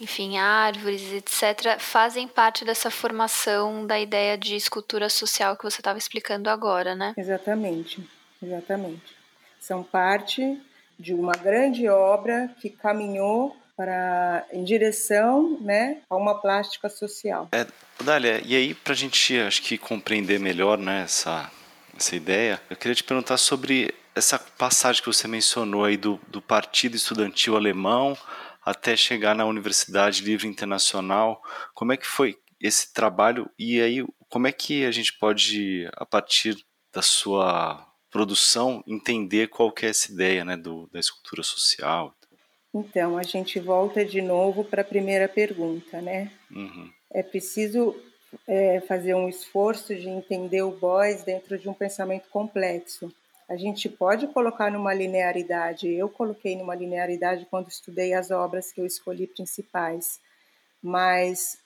enfim, 0.00 0.38
árvores, 0.38 1.12
etc., 1.12 1.78
fazem 1.78 2.26
parte 2.26 2.64
dessa 2.64 2.90
formação 2.90 3.86
da 3.86 3.98
ideia 3.98 4.38
de 4.38 4.56
escultura 4.56 5.08
social 5.08 5.56
que 5.56 5.64
você 5.64 5.80
estava 5.80 5.98
explicando 5.98 6.48
agora, 6.48 6.94
né? 6.94 7.14
Exatamente, 7.16 8.08
exatamente. 8.42 9.16
São 9.60 9.82
parte 9.82 10.60
de 10.98 11.14
uma 11.14 11.32
grande 11.32 11.88
obra 11.88 12.54
que 12.60 12.70
caminhou 12.70 13.56
para 13.82 14.46
em 14.52 14.62
direção 14.62 15.58
né, 15.60 16.02
a 16.08 16.14
uma 16.14 16.40
plástica 16.40 16.88
social. 16.88 17.48
É, 17.50 17.66
Dália, 18.04 18.40
e 18.44 18.54
aí 18.54 18.74
para 18.74 18.92
a 18.92 18.96
gente 18.96 19.36
acho 19.40 19.60
que 19.60 19.76
compreender 19.76 20.38
melhor 20.38 20.78
né, 20.78 21.02
essa, 21.02 21.50
essa 21.96 22.14
ideia, 22.14 22.62
eu 22.70 22.76
queria 22.76 22.94
te 22.94 23.02
perguntar 23.02 23.38
sobre 23.38 23.92
essa 24.14 24.38
passagem 24.38 25.02
que 25.02 25.08
você 25.08 25.26
mencionou 25.26 25.84
aí 25.84 25.96
do, 25.96 26.20
do 26.28 26.40
Partido 26.40 26.94
Estudantil 26.94 27.56
Alemão 27.56 28.16
até 28.64 28.94
chegar 28.94 29.34
na 29.34 29.44
Universidade 29.44 30.22
Livre 30.22 30.46
Internacional. 30.46 31.42
Como 31.74 31.92
é 31.92 31.96
que 31.96 32.06
foi 32.06 32.38
esse 32.60 32.92
trabalho 32.92 33.50
e 33.58 33.80
aí 33.80 34.06
como 34.28 34.46
é 34.46 34.52
que 34.52 34.84
a 34.86 34.92
gente 34.92 35.12
pode, 35.18 35.90
a 35.94 36.06
partir 36.06 36.56
da 36.94 37.02
sua 37.02 37.84
produção, 38.10 38.84
entender 38.86 39.48
qual 39.48 39.72
que 39.72 39.86
é 39.86 39.88
essa 39.88 40.12
ideia 40.12 40.44
né, 40.44 40.56
do, 40.56 40.88
da 40.92 41.00
escultura 41.00 41.42
social? 41.42 42.14
Então, 42.74 43.18
a 43.18 43.22
gente 43.22 43.60
volta 43.60 44.04
de 44.04 44.22
novo 44.22 44.64
para 44.64 44.82
a 44.82 44.84
primeira 44.84 45.28
pergunta, 45.28 46.00
né? 46.00 46.30
Uhum. 46.50 46.90
É 47.10 47.22
preciso 47.22 47.94
é, 48.48 48.80
fazer 48.80 49.14
um 49.14 49.28
esforço 49.28 49.94
de 49.94 50.08
entender 50.08 50.62
o 50.62 50.70
Boys 50.70 51.22
dentro 51.22 51.58
de 51.58 51.68
um 51.68 51.74
pensamento 51.74 52.28
complexo. 52.30 53.12
A 53.48 53.56
gente 53.56 53.88
pode 53.88 54.26
colocar 54.28 54.70
numa 54.70 54.94
linearidade, 54.94 55.92
eu 55.92 56.08
coloquei 56.08 56.56
numa 56.56 56.74
linearidade 56.74 57.46
quando 57.50 57.68
estudei 57.68 58.14
as 58.14 58.30
obras 58.30 58.72
que 58.72 58.80
eu 58.80 58.86
escolhi 58.86 59.26
principais, 59.26 60.18
mas 60.82 61.58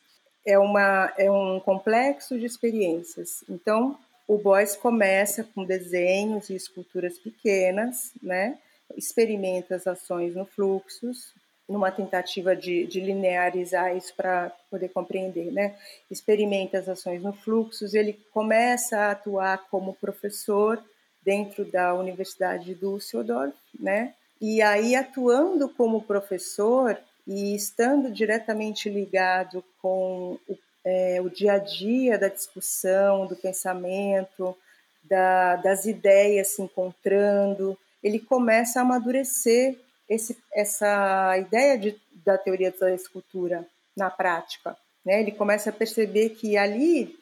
é, 0.44 0.58
uma, 0.58 1.12
é 1.16 1.30
um 1.30 1.60
complexo 1.60 2.38
de 2.38 2.46
experiências. 2.46 3.44
Então, 3.48 3.96
o 4.26 4.36
Boys 4.36 4.74
começa 4.74 5.44
com 5.44 5.64
desenhos 5.64 6.50
e 6.50 6.56
esculturas 6.56 7.18
pequenas, 7.18 8.12
né? 8.20 8.58
Experimenta 8.96 9.76
as 9.76 9.86
ações 9.86 10.34
no 10.34 10.44
fluxos, 10.44 11.32
numa 11.68 11.90
tentativa 11.90 12.54
de, 12.54 12.86
de 12.86 13.00
linearizar 13.00 13.96
isso 13.96 14.14
para 14.14 14.50
poder 14.70 14.88
compreender, 14.90 15.52
né? 15.52 15.76
Experimenta 16.10 16.78
as 16.78 16.88
ações 16.88 17.22
no 17.22 17.32
fluxos, 17.32 17.92
ele 17.92 18.18
começa 18.32 18.98
a 18.98 19.10
atuar 19.12 19.66
como 19.68 19.94
professor 19.94 20.82
dentro 21.24 21.64
da 21.64 21.92
Universidade 21.94 22.66
de 22.66 22.74
Düsseldorf, 22.74 23.56
né? 23.78 24.14
E 24.40 24.62
aí 24.62 24.94
atuando 24.94 25.68
como 25.68 26.02
professor 26.02 26.96
e 27.26 27.56
estando 27.56 28.12
diretamente 28.12 28.88
ligado 28.88 29.64
com 29.82 30.38
o, 30.48 30.58
é, 30.84 31.20
o 31.20 31.28
dia 31.28 31.54
a 31.54 31.58
dia 31.58 32.16
da 32.16 32.28
discussão, 32.28 33.26
do 33.26 33.34
pensamento, 33.34 34.56
da, 35.02 35.56
das 35.56 35.84
ideias 35.84 36.48
se 36.48 36.62
encontrando, 36.62 37.76
ele 38.02 38.18
começa 38.18 38.78
a 38.78 38.82
amadurecer 38.82 39.78
esse, 40.08 40.36
essa 40.54 41.36
ideia 41.38 41.78
de, 41.78 41.96
da 42.24 42.38
teoria 42.38 42.72
da 42.72 42.94
escultura 42.94 43.66
na 43.96 44.10
prática. 44.10 44.76
Né? 45.04 45.20
Ele 45.20 45.32
começa 45.32 45.70
a 45.70 45.72
perceber 45.72 46.30
que 46.30 46.56
ali 46.56 47.16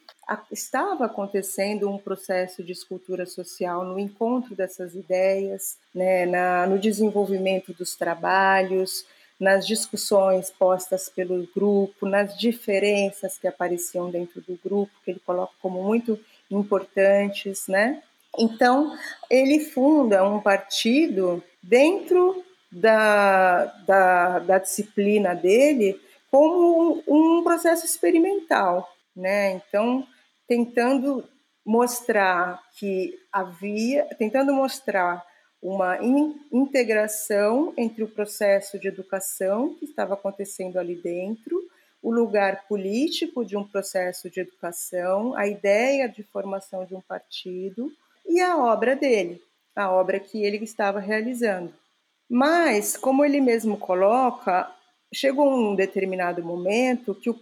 estava 0.51 1.05
acontecendo 1.05 1.91
um 1.91 1.99
processo 1.99 2.63
de 2.63 2.73
escultura 2.73 3.27
social 3.27 3.85
no 3.85 3.99
encontro 3.99 4.55
dessas 4.55 4.95
ideias, 4.95 5.77
né? 5.95 6.25
Na, 6.25 6.67
no 6.67 6.79
desenvolvimento 6.79 7.75
dos 7.75 7.95
trabalhos, 7.95 9.05
nas 9.39 9.67
discussões 9.67 10.51
postas 10.51 11.11
pelo 11.11 11.47
grupo, 11.55 12.07
nas 12.07 12.39
diferenças 12.39 13.37
que 13.37 13.47
apareciam 13.47 14.11
dentro 14.11 14.41
do 14.41 14.59
grupo, 14.65 14.93
que 15.05 15.11
ele 15.11 15.21
coloca 15.21 15.53
como 15.61 15.83
muito 15.83 16.19
importantes, 16.51 17.67
né? 17.69 18.03
Então, 18.39 18.97
ele 19.31 19.61
funda 19.61 20.25
um 20.25 20.41
partido 20.41 21.43
dentro 21.63 22.45
da, 22.71 23.67
da, 23.87 24.39
da 24.41 24.59
disciplina 24.59 25.35
dele 25.35 26.01
como 26.31 27.03
um, 27.07 27.45
processo 27.45 27.87
experimental, 27.87 28.89
né? 29.15 29.53
Então, 29.53 30.07
tentando 30.49 31.25
mostrar 31.65 32.61
que 32.77 33.17
havia, 33.33 34.05
tentando 34.19 34.53
mostrar 34.53 35.25
uma 35.63 36.03
in, 36.03 36.35
integração 36.53 37.73
entre 37.77 38.03
o 38.03 38.09
processo 38.09 38.79
de 38.79 38.89
educação 38.89 39.75
que 39.77 39.85
estava 39.85 40.15
acontecendo 40.15 40.79
ali 40.79 40.97
dentro, 40.97 41.57
o 42.03 42.13
lugar 42.13 42.67
político 42.69 43.45
de 43.45 43.57
um 43.57 43.65
processo 43.65 44.29
de 44.29 44.41
educação, 44.41 45.35
a 45.37 45.47
ideia 45.47 46.07
de 46.07 46.23
formação 46.25 46.85
de 46.85 46.95
um 46.95 47.01
partido 47.01 47.91
e 48.27 48.41
a 48.41 48.57
obra 48.57 48.97
dele, 48.97 49.41
a 49.75 49.91
obra 49.91 50.19
que 50.19 50.43
ele 50.45 50.65
estava 50.65 50.99
realizando. 50.99 51.73
Mas, 52.29 52.97
como 52.97 53.25
ele 53.25 53.41
mesmo 53.41 53.77
coloca, 53.77 54.71
chegou 55.13 55.49
um 55.49 55.75
determinado 55.75 56.43
momento 56.43 57.15
que, 57.15 57.31
o, 57.31 57.41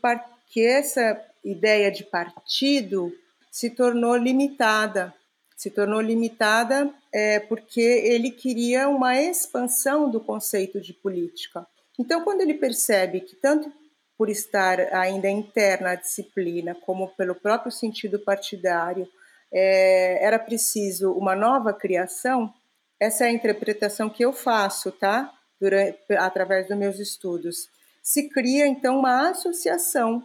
que 0.49 0.64
essa 0.64 1.20
ideia 1.45 1.91
de 1.91 2.05
partido 2.05 3.12
se 3.51 3.70
tornou 3.70 4.16
limitada. 4.16 5.14
Se 5.57 5.70
tornou 5.70 6.01
limitada 6.01 6.93
é, 7.12 7.39
porque 7.39 7.80
ele 7.80 8.30
queria 8.30 8.89
uma 8.89 9.20
expansão 9.20 10.11
do 10.11 10.18
conceito 10.18 10.80
de 10.80 10.93
política. 10.93 11.66
Então, 11.99 12.24
quando 12.24 12.41
ele 12.41 12.55
percebe 12.55 13.20
que, 13.20 13.37
tanto 13.37 13.72
por 14.18 14.28
estar 14.28 14.80
ainda 14.95 15.28
interna 15.28 15.91
à 15.91 15.95
disciplina, 15.95 16.74
como 16.74 17.09
pelo 17.09 17.35
próprio 17.35 17.70
sentido 17.70 18.18
partidário, 18.18 19.09
é, 19.53 20.24
era 20.24 20.38
preciso 20.38 21.12
uma 21.12 21.36
nova 21.36 21.72
criação, 21.72 22.53
essa 22.98 23.24
é 23.24 23.28
a 23.28 23.32
interpretação 23.32 24.09
que 24.09 24.24
eu 24.24 24.32
faço, 24.32 24.92
tá? 24.92 25.32
Durante, 25.61 25.98
através 26.18 26.68
dos 26.68 26.76
meus 26.76 26.98
estudos. 26.98 27.68
Se 28.03 28.28
cria, 28.28 28.66
então, 28.66 28.98
uma 28.98 29.30
associação, 29.30 30.24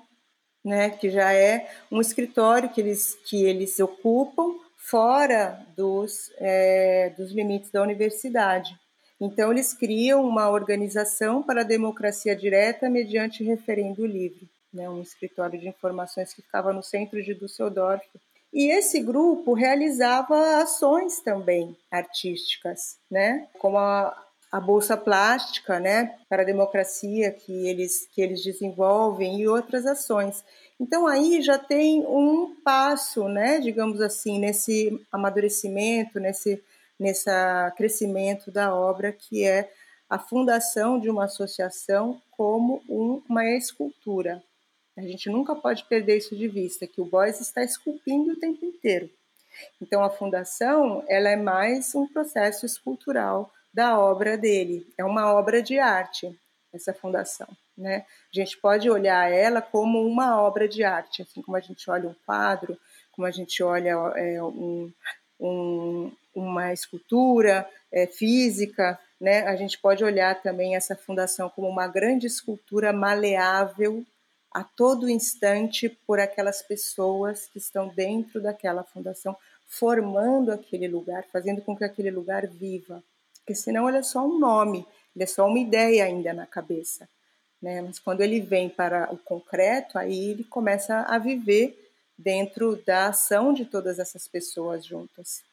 né? 0.64 0.92
Que 0.92 1.10
já 1.10 1.34
é 1.34 1.70
um 1.92 2.00
escritório 2.00 2.70
que 2.70 2.80
eles, 2.80 3.16
que 3.26 3.44
eles 3.44 3.80
ocupam 3.80 4.56
fora 4.76 5.60
dos, 5.76 6.32
é, 6.38 7.10
dos 7.18 7.32
limites 7.32 7.72
da 7.72 7.82
universidade. 7.82 8.80
Então, 9.20 9.52
eles 9.52 9.74
criam 9.74 10.24
uma 10.24 10.50
organização 10.50 11.42
para 11.42 11.62
a 11.62 11.66
democracia 11.66 12.36
direta 12.36 12.88
mediante 12.90 13.44
referendo 13.44 14.06
livre, 14.06 14.48
né? 14.72 14.88
um 14.88 15.02
escritório 15.02 15.60
de 15.60 15.68
informações 15.68 16.32
que 16.32 16.44
ficava 16.44 16.72
no 16.72 16.84
centro 16.84 17.22
de 17.24 17.34
Düsseldorf, 17.34 18.06
e 18.54 18.72
esse 18.72 19.02
grupo 19.02 19.54
realizava 19.54 20.62
ações 20.62 21.20
também 21.20 21.76
artísticas, 21.92 22.98
né? 23.10 23.48
Como 23.60 23.78
a, 23.78 24.16
a 24.52 24.60
bolsa 24.60 24.96
plástica, 24.96 25.80
né, 25.80 26.16
para 26.30 26.44
a 26.44 26.46
democracia 26.46 27.32
que 27.32 27.68
eles 27.68 28.08
que 28.14 28.22
eles 28.22 28.44
desenvolvem 28.44 29.42
e 29.42 29.48
outras 29.48 29.86
ações. 29.86 30.44
Então 30.80 31.06
aí 31.08 31.42
já 31.42 31.58
tem 31.58 32.06
um 32.08 32.56
passo, 32.64 33.28
né, 33.28 33.60
digamos 33.60 34.02
assim, 34.02 34.40
nesse 34.40 35.06
amadurecimento, 35.12 36.20
nesse 36.20 36.64
nessa 37.00 37.72
crescimento 37.78 38.50
da 38.52 38.74
obra 38.74 39.12
que 39.12 39.44
é 39.46 39.70
a 40.10 40.18
fundação 40.18 41.00
de 41.00 41.10
uma 41.10 41.26
associação 41.26 42.20
como 42.32 42.82
um, 42.90 43.22
uma 43.30 43.46
escultura, 43.52 44.42
a 44.98 45.02
gente 45.02 45.30
nunca 45.30 45.56
pode 45.56 45.86
perder 45.86 46.18
isso 46.18 46.36
de 46.36 46.48
vista, 46.48 46.88
que 46.88 47.00
o 47.00 47.06
Boys 47.06 47.40
está 47.40 47.64
esculpindo 47.64 48.34
o 48.34 48.40
tempo 48.40 48.66
inteiro. 48.66 49.10
Então, 49.80 50.04
a 50.04 50.10
fundação 50.10 51.04
ela 51.08 51.30
é 51.30 51.36
mais 51.36 51.94
um 51.94 52.08
processo 52.08 52.66
escultural 52.66 53.52
da 53.72 54.00
obra 54.00 54.36
dele. 54.36 54.92
É 54.98 55.06
uma 55.06 55.32
obra 55.34 55.62
de 55.62 55.78
arte, 55.78 56.36
essa 56.74 56.94
fundação. 56.94 57.48
Né? 57.78 58.06
A 58.34 58.40
gente 58.40 58.58
pode 58.58 58.90
olhar 58.90 59.32
ela 59.32 59.62
como 59.62 60.04
uma 60.04 60.42
obra 60.42 60.68
de 60.68 60.84
arte, 60.84 61.22
assim 61.22 61.44
como 61.44 61.56
a 61.56 61.62
gente 61.62 61.90
olha 61.90 62.10
um 62.10 62.16
quadro, 62.26 62.76
como 63.12 63.28
a 63.28 63.32
gente 63.32 63.62
olha 63.62 63.92
é, 64.16 64.42
um, 64.42 64.92
um, 65.40 66.12
uma 66.34 66.74
escultura 66.74 67.70
é, 67.92 68.08
física, 68.08 69.00
né? 69.22 69.42
a 69.44 69.56
gente 69.56 69.78
pode 69.78 70.04
olhar 70.04 70.42
também 70.42 70.76
essa 70.76 70.96
fundação 70.96 71.50
como 71.50 71.68
uma 71.68 71.88
grande 71.88 72.26
escultura 72.26 72.92
maleável 72.92 74.04
a 74.52 74.64
todo 74.64 75.10
instante 75.10 75.90
por 76.06 76.20
aquelas 76.20 76.62
pessoas 76.62 77.48
que 77.48 77.58
estão 77.58 77.88
dentro 77.90 78.42
daquela 78.42 78.84
fundação, 78.84 79.36
formando 79.68 80.52
aquele 80.52 80.88
lugar, 80.88 81.26
fazendo 81.32 81.62
com 81.62 81.76
que 81.76 81.84
aquele 81.84 82.12
lugar 82.12 82.48
viva. 82.48 83.04
Porque 83.38 83.54
senão 83.54 83.88
ele 83.88 83.98
é 83.98 84.04
só 84.04 84.26
um 84.26 84.40
nome, 84.40 84.86
ele 85.16 85.24
é 85.24 85.28
só 85.28 85.48
uma 85.48 85.60
ideia 85.60 86.06
ainda 86.06 86.34
na 86.34 86.46
cabeça. 86.46 87.08
Né? 87.62 87.82
Mas 87.82 88.00
quando 88.00 88.22
ele 88.22 88.40
vem 88.40 88.70
para 88.70 89.12
o 89.14 89.18
concreto, 89.18 89.98
aí 89.98 90.32
ele 90.32 90.44
começa 90.44 91.02
a 91.02 91.18
viver 91.18 91.78
dentro 92.18 92.82
da 92.86 93.08
ação 93.08 93.54
de 93.54 93.66
todas 93.66 94.00
essas 94.00 94.28
pessoas 94.28 94.86
juntas. 94.86 95.44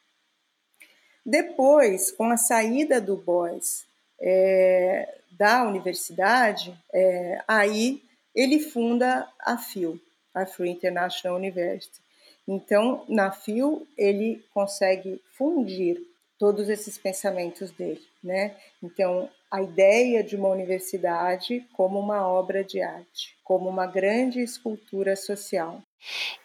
Depois, 1.25 2.11
com 2.11 2.31
a 2.31 2.37
saída 2.37 3.01
do 3.01 3.17
Boys 3.17 3.87
é, 4.21 5.19
da 5.33 5.65
universidade, 5.65 6.79
é, 6.93 7.43
aí 7.47 8.03
ele 8.35 8.59
funda 8.59 9.29
a 9.39 9.57
FIU, 9.57 10.01
a 10.35 10.45
Free 10.45 10.71
International 10.71 11.37
University. 11.37 12.01
Então, 12.47 13.05
na 13.09 13.31
FIU, 13.31 13.87
ele 13.97 14.45
consegue 14.53 15.21
fundir 15.33 16.03
todos 16.39 16.69
esses 16.69 16.99
pensamentos 16.99 17.71
dele, 17.71 18.03
né? 18.23 18.57
Então, 18.83 19.29
a 19.51 19.63
ideia 19.63 20.23
de 20.23 20.35
uma 20.35 20.49
universidade 20.49 21.65
como 21.73 21.99
uma 21.99 22.27
obra 22.27 22.65
de 22.65 22.83
arte, 22.83 23.37
como 23.45 23.69
uma 23.69 23.87
grande 23.87 24.41
escultura 24.41 25.15
social. 25.15 25.81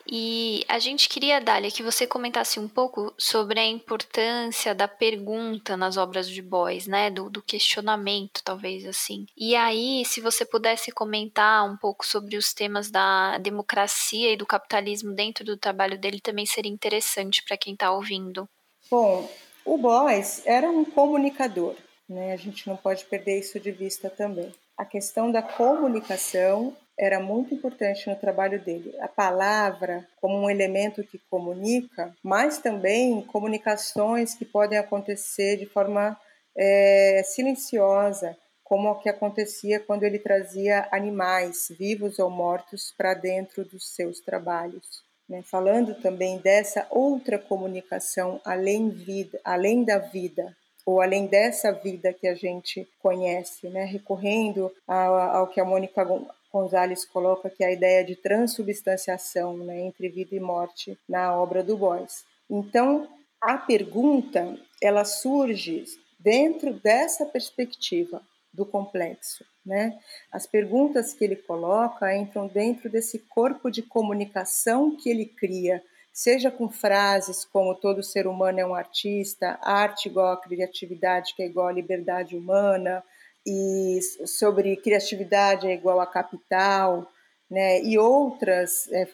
E 0.08 0.64
a 0.68 0.80
gente 0.80 1.10
queria, 1.10 1.42
Dália, 1.42 1.70
que 1.70 1.84
você 1.84 2.08
comentasse 2.08 2.60
um 2.60 2.68
pouco 2.68 3.14
sobre 3.18 3.60
a 3.60 3.66
importância 3.66 4.74
da 4.74 4.88
pergunta 4.88 5.76
nas 5.76 5.98
obras 5.98 6.30
de 6.30 6.42
Boys, 6.42 6.88
né? 6.88 7.10
Do, 7.12 7.30
do, 7.30 7.42
questionamento, 7.42 8.42
talvez 8.44 8.86
assim. 8.86 9.26
E 9.38 9.56
aí, 9.56 10.04
se 10.06 10.22
você 10.22 10.46
pudesse 10.46 10.92
comentar 10.92 11.70
um 11.70 11.78
pouco 11.78 12.06
sobre 12.06 12.38
os 12.38 12.54
temas 12.54 12.90
da 12.90 13.38
democracia 13.38 14.32
e 14.32 14.38
do 14.38 14.46
capitalismo 14.46 15.14
dentro 15.14 15.44
do 15.44 15.58
trabalho 15.58 16.00
dele, 16.00 16.20
também 16.22 16.46
seria 16.46 16.72
interessante 16.72 17.44
para 17.44 17.58
quem 17.58 17.74
está 17.74 17.92
ouvindo. 17.92 18.48
Bom, 18.90 19.30
o 19.66 19.78
Boys 19.78 20.42
era 20.46 20.70
um 20.70 20.86
comunicador, 20.86 21.76
né? 22.08 22.34
A 22.34 22.38
gente 22.38 22.68
não 22.68 22.76
pode 22.76 23.06
perder 23.06 23.40
isso 23.40 23.60
de 23.60 23.72
vista 23.72 24.10
também. 24.10 24.54
A 24.78 24.86
questão 24.86 25.32
da 25.32 25.42
comunicação 25.42 26.76
era 26.98 27.20
muito 27.20 27.54
importante 27.54 28.10
no 28.10 28.16
trabalho 28.16 28.62
dele. 28.62 28.94
A 29.00 29.08
palavra 29.08 30.06
como 30.18 30.38
um 30.38 30.50
elemento 30.50 31.04
que 31.04 31.18
comunica, 31.30 32.14
mas 32.22 32.58
também 32.58 33.22
comunicações 33.22 34.34
que 34.34 34.44
podem 34.44 34.78
acontecer 34.78 35.58
de 35.58 35.66
forma 35.66 36.20
é, 36.58 37.22
silenciosa, 37.24 38.38
como 38.64 38.90
o 38.90 39.00
que 39.00 39.10
acontecia 39.10 39.80
quando 39.80 40.04
ele 40.04 40.20
trazia 40.20 40.88
animais, 40.92 41.68
vivos 41.78 42.20
ou 42.20 42.30
mortos, 42.30 42.94
para 42.98 43.14
dentro 43.14 43.64
dos 43.64 43.96
seus 43.96 44.20
trabalhos. 44.20 45.09
Né? 45.30 45.44
Falando 45.44 45.94
também 45.96 46.40
dessa 46.40 46.88
outra 46.90 47.38
comunicação 47.38 48.42
além, 48.44 48.90
vida, 48.90 49.40
além 49.44 49.84
da 49.84 50.00
vida, 50.00 50.58
ou 50.86 51.02
além 51.02 51.28
dessa 51.28 51.72
vida 51.72 52.12
que 52.12 52.28
a 52.28 52.34
gente 52.34 52.90
conhece, 53.00 53.70
né? 53.70 53.86
recorrendo 53.86 54.72
ao, 54.88 55.16
ao 55.16 55.48
que 55.48 55.62
a 55.62 55.66
Mônica 55.66 56.04
Gonzalez 56.52 57.06
coloca, 57.06 57.50
que 57.50 57.64
é 57.64 57.68
a 57.68 57.72
ideia 57.72 58.04
de 58.04 58.16
transubstanciação 58.16 59.56
né? 59.58 59.82
entre 59.82 60.10
vida 60.10 60.36
e 60.36 60.40
morte 60.40 60.98
na 61.08 61.36
obra 61.36 61.62
do 61.62 61.78
Boyce. 61.78 62.24
Então, 62.50 63.08
a 63.40 63.56
pergunta 63.58 64.58
ela 64.82 65.06
surge 65.06 65.86
dentro 66.18 66.74
dessa 66.74 67.26
perspectiva 67.26 68.22
do 68.52 68.66
complexo. 68.66 69.46
Né? 69.70 70.00
As 70.32 70.48
perguntas 70.48 71.14
que 71.14 71.24
ele 71.24 71.36
coloca 71.36 72.18
entram 72.18 72.48
dentro 72.48 72.90
desse 72.90 73.20
corpo 73.20 73.70
de 73.70 73.84
comunicação 73.84 74.96
que 74.96 75.12
ele 75.12 75.28
cria, 75.28 75.84
seja 76.12 76.50
com 76.50 76.68
frases 76.68 77.46
como 77.46 77.76
todo 77.76 78.02
ser 78.02 78.26
humano 78.26 78.60
é 78.60 78.66
um 78.66 78.74
artista, 78.74 79.60
arte 79.62 80.10
igual 80.10 80.34
a 80.34 80.42
criatividade 80.42 81.36
que 81.36 81.44
é 81.44 81.46
igual 81.46 81.68
a 81.68 81.72
liberdade 81.72 82.36
humana, 82.36 83.04
e 83.46 84.00
sobre 84.26 84.76
criatividade 84.76 85.68
é 85.68 85.74
igual 85.76 86.00
a 86.02 86.08
capital, 86.08 87.08
né? 87.48 87.80
e 87.84 87.96
outras 87.96 88.92
é, 88.92 89.08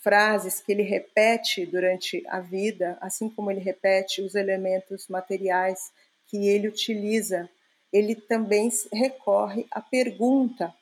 frases 0.00 0.58
que 0.62 0.72
ele 0.72 0.84
repete 0.84 1.66
durante 1.66 2.24
a 2.28 2.40
vida, 2.40 2.96
assim 3.02 3.28
como 3.28 3.50
ele 3.50 3.60
repete 3.60 4.22
os 4.22 4.34
elementos 4.34 5.06
materiais 5.06 5.92
que 6.26 6.48
ele 6.48 6.66
utiliza 6.66 7.46
ele 7.92 8.14
também 8.14 8.70
recorre 8.92 9.66
à 9.70 9.80
pergunta. 9.80 10.74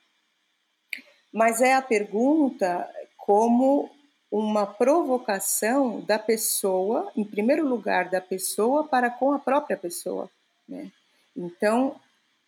Mas 1.32 1.60
é 1.60 1.74
a 1.74 1.82
pergunta 1.82 2.88
como 3.16 3.90
uma 4.30 4.66
provocação 4.66 6.00
da 6.00 6.18
pessoa, 6.18 7.10
em 7.16 7.24
primeiro 7.24 7.66
lugar, 7.66 8.10
da 8.10 8.20
pessoa 8.20 8.86
para 8.86 9.10
com 9.10 9.32
a 9.32 9.38
própria 9.38 9.76
pessoa. 9.76 10.30
Né? 10.68 10.90
Então, 11.36 12.00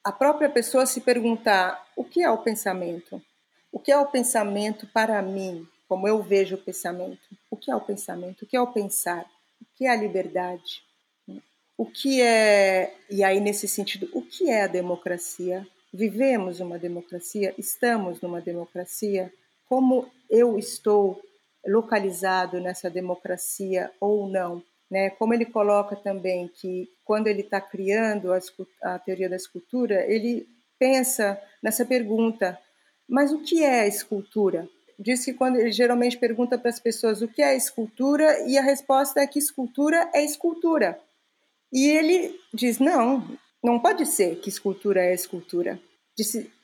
a 0.03 0.13
própria 0.13 0.49
pessoa 0.49 0.87
se 0.87 1.01
perguntar: 1.01 1.87
o 1.97 2.05
que 2.05 2.23
é 2.23 2.31
o 2.31 2.39
pensamento? 2.39 3.23
O 3.71 3.79
que 3.79 3.93
é 3.93 3.99
o 3.99 4.07
pensamento 4.07 4.87
para 4.87 5.21
mim? 5.23 5.67
Como 5.89 6.07
eu 6.09 6.23
vejo 6.23 6.57
o 6.57 6.63
pensamento? 6.63 7.21
O 7.51 7.57
que 7.57 7.71
é 7.71 7.77
o 7.77 7.81
pensamento? 7.81 8.43
O 8.43 8.47
que 8.47 8.57
é 8.57 8.61
o 8.61 8.73
pensar? 8.73 9.25
O 9.61 9.67
que 9.77 9.87
é 9.87 9.91
a 9.91 9.97
liberdade? 9.97 10.83
O 11.79 11.87
que 11.87 12.20
é, 12.20 12.93
e 13.09 13.22
aí 13.22 13.39
nesse 13.39 13.68
sentido, 13.68 14.11
o 14.12 14.20
que 14.20 14.51
é 14.51 14.64
a 14.64 14.66
democracia? 14.66 15.64
Vivemos 15.95 16.59
uma 16.59 16.76
democracia? 16.76 17.55
Estamos 17.57 18.20
numa 18.20 18.41
democracia? 18.41 19.33
Como 19.68 20.11
eu 20.29 20.59
estou 20.59 21.22
localizado 21.64 22.61
nessa 22.61 22.91
democracia 22.91 23.93
ou 24.01 24.29
não? 24.29 24.61
Né? 24.91 25.11
Como 25.11 25.33
ele 25.33 25.45
coloca 25.45 25.95
também 25.95 26.49
que 26.49 26.91
quando 27.05 27.29
ele 27.29 27.43
está 27.43 27.61
criando 27.61 28.33
a, 28.33 28.41
a 28.83 28.99
teoria 28.99 29.29
da 29.29 29.37
escultura, 29.37 30.05
ele 30.12 30.49
pensa 30.81 31.41
nessa 31.62 31.87
pergunta: 31.87 32.59
mas 33.09 33.33
o 33.33 33.39
que 33.39 33.62
é 33.62 33.83
a 33.83 33.87
escultura? 33.87 34.68
Diz 34.99 35.24
que 35.24 35.33
quando 35.33 35.61
ele 35.61 35.70
geralmente 35.70 36.18
pergunta 36.18 36.59
para 36.59 36.70
as 36.70 36.81
pessoas 36.81 37.22
o 37.22 37.29
que 37.29 37.41
é 37.41 37.57
escultura 37.57 38.49
e 38.49 38.59
a 38.59 38.62
resposta 38.62 39.20
é 39.20 39.29
que 39.29 39.39
escultura 39.39 40.11
é 40.12 40.24
escultura. 40.24 40.99
E 41.73 41.87
ele 41.87 42.39
diz: 42.53 42.79
não, 42.79 43.27
não 43.62 43.79
pode 43.79 44.07
ser 44.07 44.37
que 44.37 44.49
escultura 44.49 45.05
é 45.05 45.14
escultura. 45.14 45.81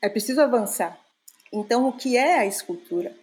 É 0.01 0.09
preciso 0.09 0.41
avançar. 0.41 0.99
Então, 1.53 1.87
o 1.87 1.93
que 1.93 2.17
é 2.17 2.39
a 2.39 2.45
escultura? 2.45 3.15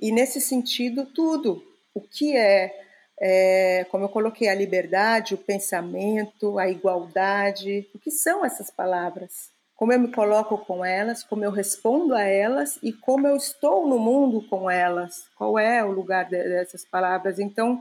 E 0.00 0.12
nesse 0.12 0.40
sentido, 0.40 1.06
tudo. 1.06 1.62
O 1.94 2.00
que 2.00 2.36
é, 2.36 2.72
é, 3.20 3.86
como 3.90 4.04
eu 4.04 4.08
coloquei, 4.08 4.48
a 4.48 4.54
liberdade, 4.54 5.34
o 5.34 5.38
pensamento, 5.38 6.58
a 6.58 6.68
igualdade. 6.68 7.88
O 7.94 7.98
que 7.98 8.10
são 8.10 8.44
essas 8.44 8.70
palavras? 8.70 9.50
Como 9.74 9.92
eu 9.92 10.00
me 10.00 10.12
coloco 10.12 10.58
com 10.58 10.84
elas, 10.84 11.22
como 11.22 11.44
eu 11.44 11.52
respondo 11.52 12.14
a 12.14 12.22
elas 12.22 12.78
e 12.82 12.92
como 12.92 13.28
eu 13.28 13.36
estou 13.36 13.86
no 13.86 13.98
mundo 13.98 14.42
com 14.48 14.68
elas. 14.68 15.24
Qual 15.36 15.58
é 15.58 15.84
o 15.84 15.92
lugar 15.92 16.28
dessas 16.28 16.84
palavras? 16.84 17.38
Então, 17.38 17.80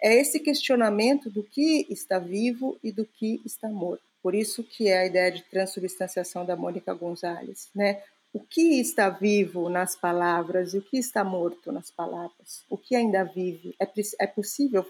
é 0.00 0.14
esse 0.14 0.40
questionamento 0.40 1.30
do 1.30 1.42
que 1.42 1.86
está 1.90 2.18
vivo 2.18 2.78
e 2.82 2.92
do 2.92 3.04
que 3.04 3.40
está 3.44 3.68
morto. 3.68 4.02
Por 4.22 4.34
isso 4.34 4.62
que 4.62 4.88
é 4.88 4.98
a 4.98 5.06
ideia 5.06 5.30
de 5.30 5.42
transubstanciação 5.44 6.44
da 6.44 6.56
Mônica 6.56 6.92
Gonzalez, 6.94 7.68
né? 7.74 8.02
O 8.32 8.40
que 8.40 8.80
está 8.80 9.08
vivo 9.08 9.68
nas 9.70 9.96
palavras 9.96 10.74
e 10.74 10.78
o 10.78 10.82
que 10.82 10.98
está 10.98 11.24
morto 11.24 11.72
nas 11.72 11.90
palavras? 11.90 12.62
O 12.68 12.76
que 12.76 12.94
ainda 12.94 13.24
vive? 13.24 13.74
É, 13.80 13.88
é 14.20 14.26
possível 14.26 14.84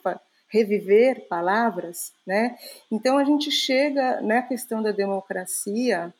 reviver 0.48 1.26
palavras, 1.28 2.12
né? 2.26 2.58
Então 2.90 3.18
a 3.18 3.24
gente 3.24 3.50
chega 3.50 4.20
na 4.20 4.42
questão 4.42 4.82
da 4.82 4.90
democracia 4.90 6.12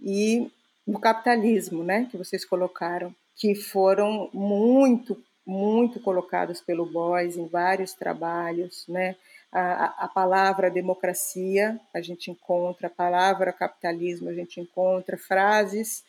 e 0.00 0.50
do 0.86 0.98
capitalismo, 0.98 1.84
né, 1.84 2.08
que 2.10 2.16
vocês 2.16 2.44
colocaram, 2.44 3.14
que 3.36 3.54
foram 3.54 4.28
muito 4.32 5.22
muito 5.46 6.00
colocados 6.00 6.60
pelo 6.60 6.86
Boys 6.86 7.36
em 7.36 7.46
vários 7.46 7.92
trabalhos, 7.92 8.84
né? 8.88 9.16
A, 9.52 10.04
a, 10.04 10.08
palavra 10.08 10.70
democracia 10.70 11.80
a 11.92 12.00
gente 12.00 12.30
encontra, 12.30 12.86
a 12.86 12.90
palavra 12.90 13.52
capitalismo 13.52 14.28
a 14.28 14.32
gente 14.32 14.60
encontra, 14.60 15.18
frases, 15.18 16.04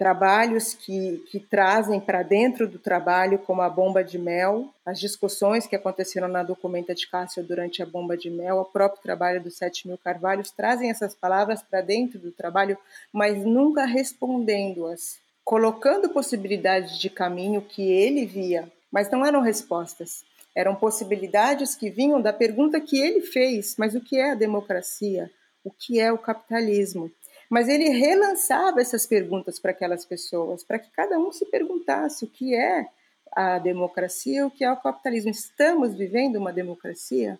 trabalhos 0.00 0.72
que, 0.72 1.22
que 1.30 1.38
trazem 1.38 2.00
para 2.00 2.22
dentro 2.22 2.66
do 2.66 2.78
trabalho, 2.78 3.38
como 3.38 3.60
a 3.60 3.68
bomba 3.68 4.02
de 4.02 4.18
mel, 4.18 4.72
as 4.84 4.98
discussões 4.98 5.66
que 5.66 5.76
aconteceram 5.76 6.26
na 6.26 6.42
documenta 6.42 6.94
de 6.94 7.06
Cássio 7.06 7.44
durante 7.44 7.82
a 7.82 7.86
bomba 7.86 8.16
de 8.16 8.30
mel, 8.30 8.56
o 8.56 8.64
próprio 8.64 9.02
trabalho 9.02 9.42
dos 9.42 9.58
Sete 9.58 9.86
Mil 9.86 9.98
Carvalhos, 9.98 10.50
trazem 10.50 10.90
essas 10.90 11.14
palavras 11.14 11.62
para 11.62 11.82
dentro 11.82 12.18
do 12.18 12.32
trabalho, 12.32 12.78
mas 13.12 13.44
nunca 13.44 13.84
respondendo-as, 13.84 15.20
colocando 15.50 16.08
possibilidades 16.08 16.96
de 16.96 17.10
caminho 17.10 17.60
que 17.60 17.82
ele 17.82 18.24
via 18.24 18.70
mas 18.90 19.10
não 19.10 19.24
eram 19.24 19.40
respostas. 19.40 20.24
Eram 20.54 20.74
possibilidades 20.74 21.74
que 21.74 21.90
vinham 21.90 22.20
da 22.20 22.32
pergunta 22.32 22.80
que 22.80 22.98
ele 22.98 23.20
fez: 23.20 23.76
mas 23.76 23.94
o 23.94 24.00
que 24.00 24.16
é 24.16 24.32
a 24.32 24.34
democracia? 24.34 25.30
O 25.62 25.70
que 25.70 26.00
é 26.00 26.12
o 26.12 26.18
capitalismo? 26.18 27.10
Mas 27.48 27.68
ele 27.68 27.88
relançava 27.88 28.80
essas 28.80 29.06
perguntas 29.06 29.58
para 29.58 29.72
aquelas 29.72 30.04
pessoas, 30.04 30.62
para 30.64 30.78
que 30.78 30.90
cada 30.90 31.18
um 31.18 31.32
se 31.32 31.44
perguntasse 31.46 32.24
o 32.24 32.28
que 32.28 32.54
é 32.54 32.86
a 33.32 33.58
democracia, 33.58 34.46
o 34.46 34.50
que 34.50 34.64
é 34.64 34.72
o 34.72 34.76
capitalismo. 34.76 35.30
Estamos 35.30 35.94
vivendo 35.94 36.36
uma 36.36 36.52
democracia? 36.52 37.38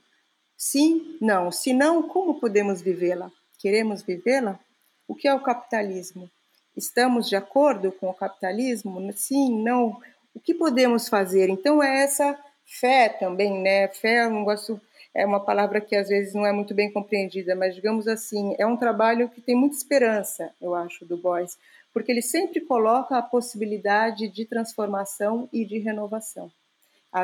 Sim, 0.57 1.17
não. 1.21 1.51
Se 1.51 1.73
não, 1.73 2.03
como 2.03 2.41
podemos 2.41 2.83
vivê-la? 2.83 3.31
Queremos 3.59 4.03
vivê-la? 4.03 4.59
O 5.09 5.15
que 5.15 5.27
é 5.27 5.35
o 5.35 5.43
capitalismo? 5.43 6.31
Estamos 6.77 7.29
de 7.29 7.37
acordo 7.37 7.93
com 7.93 8.09
o 8.09 8.15
capitalismo? 8.15 9.13
Sim, 9.13 9.63
não. 9.63 10.01
O 10.35 10.41
que 10.41 10.55
podemos 10.55 11.09
fazer? 11.09 11.49
Então, 11.49 11.83
é 11.83 12.03
essa 12.03 12.39
fé 12.65 13.09
também, 13.09 13.61
né? 13.61 13.89
Fé, 13.89 14.29
não 14.29 14.45
gosto, 14.45 14.81
é 15.13 15.27
uma 15.27 15.41
palavra 15.41 15.81
que 15.81 15.97
às 15.97 16.09
vezes 16.09 16.35
não 16.35 16.47
é 16.47 16.53
muito 16.53 16.73
bem 16.73 16.93
compreendida, 16.93 17.55
mas 17.57 17.75
digamos 17.75 18.07
assim, 18.07 18.55
é 18.59 18.67
um 18.67 18.77
trabalho 18.77 19.29
que 19.29 19.41
tem 19.41 19.57
muita 19.57 19.77
esperança, 19.77 20.53
eu 20.61 20.75
acho, 20.75 21.05
do 21.05 21.17
Boys, 21.17 21.59
porque 21.93 22.13
ele 22.13 22.23
sempre 22.23 22.61
coloca 22.61 23.19
a 23.19 23.23
possibilidade 23.23 24.29
de 24.29 24.45
transformação 24.45 25.49
e 25.53 25.65
de 25.65 25.79
renovação. 25.79 26.51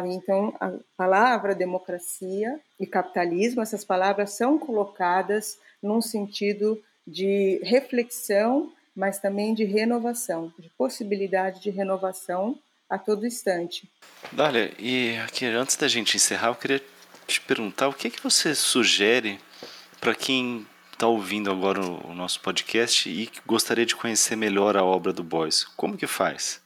Então, 0.07 0.53
a 0.59 0.73
palavra 0.97 1.55
democracia 1.55 2.59
e 2.79 2.85
capitalismo, 2.85 3.63
essas 3.63 3.85
palavras 3.85 4.33
são 4.33 4.59
colocadas 4.59 5.61
num 5.81 6.03
sentido 6.03 6.83
de 7.07 7.61
reflexão, 7.63 8.73
mas 8.97 9.19
também 9.19 9.55
de 9.55 9.65
renovação, 9.65 10.53
de 10.59 10.71
possibilidade 10.71 11.61
de 11.61 11.71
renovação 11.71 12.59
a 12.89 12.99
todo 12.99 13.27
instante. 13.27 13.91
Dália, 14.33 14.73
e 14.79 15.17
aqui 15.19 15.45
antes 15.45 15.77
da 15.77 15.87
gente 15.87 16.17
encerrar, 16.17 16.49
eu 16.49 16.55
queria 16.55 16.83
te 17.27 17.41
perguntar 17.41 17.89
o 17.89 17.93
que, 17.93 18.09
que 18.09 18.23
você 18.23 18.55
sugere 18.55 19.39
para 20.01 20.15
quem 20.15 20.67
está 20.93 21.07
ouvindo 21.07 21.51
agora 21.51 21.81
o 21.81 22.15
nosso 22.15 22.41
podcast 22.41 23.09
e 23.09 23.29
gostaria 23.45 23.85
de 23.85 23.95
conhecer 23.95 24.37
melhor 24.37 24.77
a 24.77 24.85
obra 24.85 25.13
do 25.13 25.23
Boyce. 25.23 25.67
Como 25.77 25.97
que 25.97 26.07
faz? 26.07 26.63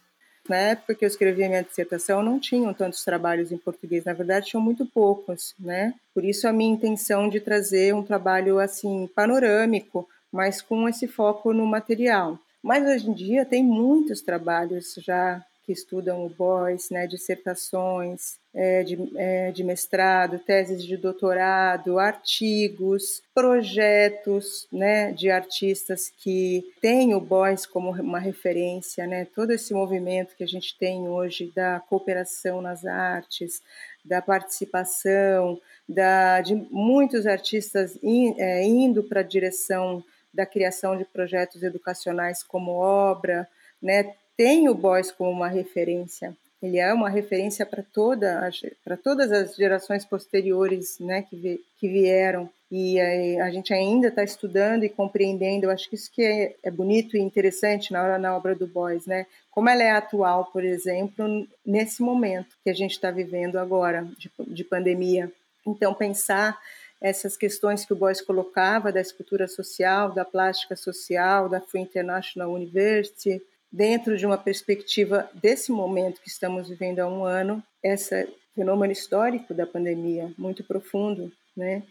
Na 0.47 0.55
época 0.55 0.95
que 0.95 1.05
eu 1.05 1.07
escrevi 1.07 1.43
a 1.43 1.49
minha 1.49 1.63
dissertação, 1.63 2.23
não 2.23 2.39
tinham 2.39 2.73
tantos 2.73 3.03
trabalhos 3.03 3.51
em 3.51 3.57
português. 3.57 4.05
Na 4.05 4.13
verdade, 4.13 4.47
tinham 4.47 4.61
muito 4.61 4.85
poucos, 4.85 5.53
né? 5.59 5.93
Por 6.13 6.25
isso 6.25 6.47
a 6.47 6.53
minha 6.53 6.73
intenção 6.73 7.29
de 7.29 7.39
trazer 7.39 7.93
um 7.93 8.03
trabalho 8.03 8.59
assim 8.59 9.07
panorâmico, 9.15 10.07
mas 10.31 10.61
com 10.61 10.87
esse 10.87 11.07
foco 11.07 11.53
no 11.53 11.65
material. 11.65 12.39
Mas 12.63 12.87
hoje 12.87 13.09
em 13.09 13.13
dia 13.13 13.45
tem 13.45 13.63
muitos 13.63 14.21
trabalhos 14.21 14.95
já 14.97 15.43
que 15.65 15.71
estudam 15.71 16.25
o 16.25 16.29
BOIS, 16.29 16.89
né, 16.89 17.05
dissertações 17.05 18.39
é, 18.53 18.83
de, 18.83 18.97
é, 19.15 19.51
de 19.51 19.63
mestrado, 19.63 20.39
teses 20.39 20.83
de 20.83 20.97
doutorado, 20.97 21.99
artigos, 21.99 23.21
projetos 23.33 24.67
né, 24.71 25.11
de 25.11 25.29
artistas 25.29 26.11
que 26.17 26.65
têm 26.81 27.13
o 27.13 27.21
BOIS 27.21 27.65
como 27.65 27.91
uma 27.91 28.19
referência, 28.19 29.05
né, 29.05 29.25
todo 29.35 29.51
esse 29.51 29.73
movimento 29.73 30.35
que 30.35 30.43
a 30.43 30.47
gente 30.47 30.77
tem 30.77 31.07
hoje 31.07 31.51
da 31.55 31.79
cooperação 31.79 32.61
nas 32.61 32.85
artes, 32.85 33.61
da 34.03 34.21
participação, 34.21 35.59
da, 35.87 36.41
de 36.41 36.55
muitos 36.71 37.27
artistas 37.27 37.97
in, 38.01 38.33
é, 38.37 38.63
indo 38.65 39.03
para 39.03 39.19
a 39.19 39.23
direção 39.23 40.03
da 40.33 40.45
criação 40.45 40.97
de 40.97 41.05
projetos 41.05 41.63
educacionais 41.63 42.43
como 42.43 42.71
obra, 42.73 43.47
né? 43.81 44.13
Tem 44.37 44.69
o 44.69 44.73
Boys 44.75 45.11
como 45.11 45.29
uma 45.29 45.47
referência. 45.47 46.35
Ele 46.61 46.77
é 46.77 46.93
uma 46.93 47.09
referência 47.09 47.65
para 47.65 47.81
toda 47.81 48.49
para 48.85 48.95
todas 48.95 49.31
as 49.31 49.55
gerações 49.55 50.05
posteriores, 50.05 50.99
né, 50.99 51.23
que, 51.23 51.59
que 51.79 51.87
vieram. 51.87 52.49
E 52.71 52.99
a, 52.99 53.45
a 53.45 53.51
gente 53.51 53.73
ainda 53.73 54.07
está 54.07 54.23
estudando 54.23 54.83
e 54.83 54.89
compreendendo. 54.89 55.65
Eu 55.65 55.71
acho 55.71 55.89
que 55.89 55.95
isso 55.95 56.11
que 56.11 56.23
é, 56.23 56.55
é 56.63 56.71
bonito 56.71 57.17
e 57.17 57.19
interessante 57.19 57.91
na, 57.91 58.17
na 58.17 58.35
obra 58.35 58.55
do 58.55 58.67
Boys, 58.67 59.05
né? 59.07 59.25
Como 59.49 59.67
ela 59.69 59.83
é 59.83 59.91
atual, 59.91 60.45
por 60.45 60.63
exemplo, 60.63 61.47
nesse 61.65 62.01
momento 62.01 62.55
que 62.63 62.69
a 62.69 62.73
gente 62.73 62.91
está 62.91 63.11
vivendo 63.11 63.57
agora 63.57 64.07
de, 64.17 64.31
de 64.47 64.63
pandemia. 64.63 65.31
Então 65.67 65.93
pensar 65.93 66.57
essas 67.01 67.35
questões 67.35 67.83
que 67.83 67.93
o 67.93 67.95
Boyce 67.95 68.23
colocava 68.23 68.91
da 68.91 69.01
escultura 69.01 69.47
social, 69.47 70.11
da 70.11 70.23
plástica 70.23 70.75
social, 70.75 71.49
da 71.49 71.59
Free 71.59 71.81
International 71.81 72.53
University, 72.53 73.41
dentro 73.71 74.15
de 74.17 74.25
uma 74.25 74.37
perspectiva 74.37 75.29
desse 75.33 75.71
momento 75.71 76.21
que 76.21 76.29
estamos 76.29 76.69
vivendo 76.69 76.99
há 76.99 77.07
um 77.07 77.25
ano, 77.25 77.63
esse 77.81 78.27
fenômeno 78.53 78.93
histórico 78.93 79.53
da 79.53 79.65
pandemia, 79.65 80.31
muito 80.37 80.63
profundo, 80.63 81.31
né? 81.57 81.81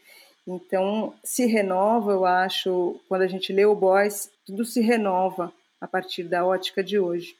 Então, 0.46 1.14
se 1.24 1.46
renova, 1.46 2.12
eu 2.12 2.24
acho, 2.24 3.00
quando 3.08 3.22
a 3.22 3.26
gente 3.26 3.52
lê 3.52 3.64
o 3.64 3.74
Boyce, 3.74 4.30
tudo 4.46 4.64
se 4.64 4.80
renova 4.80 5.52
a 5.80 5.86
partir 5.86 6.24
da 6.24 6.44
ótica 6.44 6.82
de 6.82 6.98
hoje. 6.98 7.34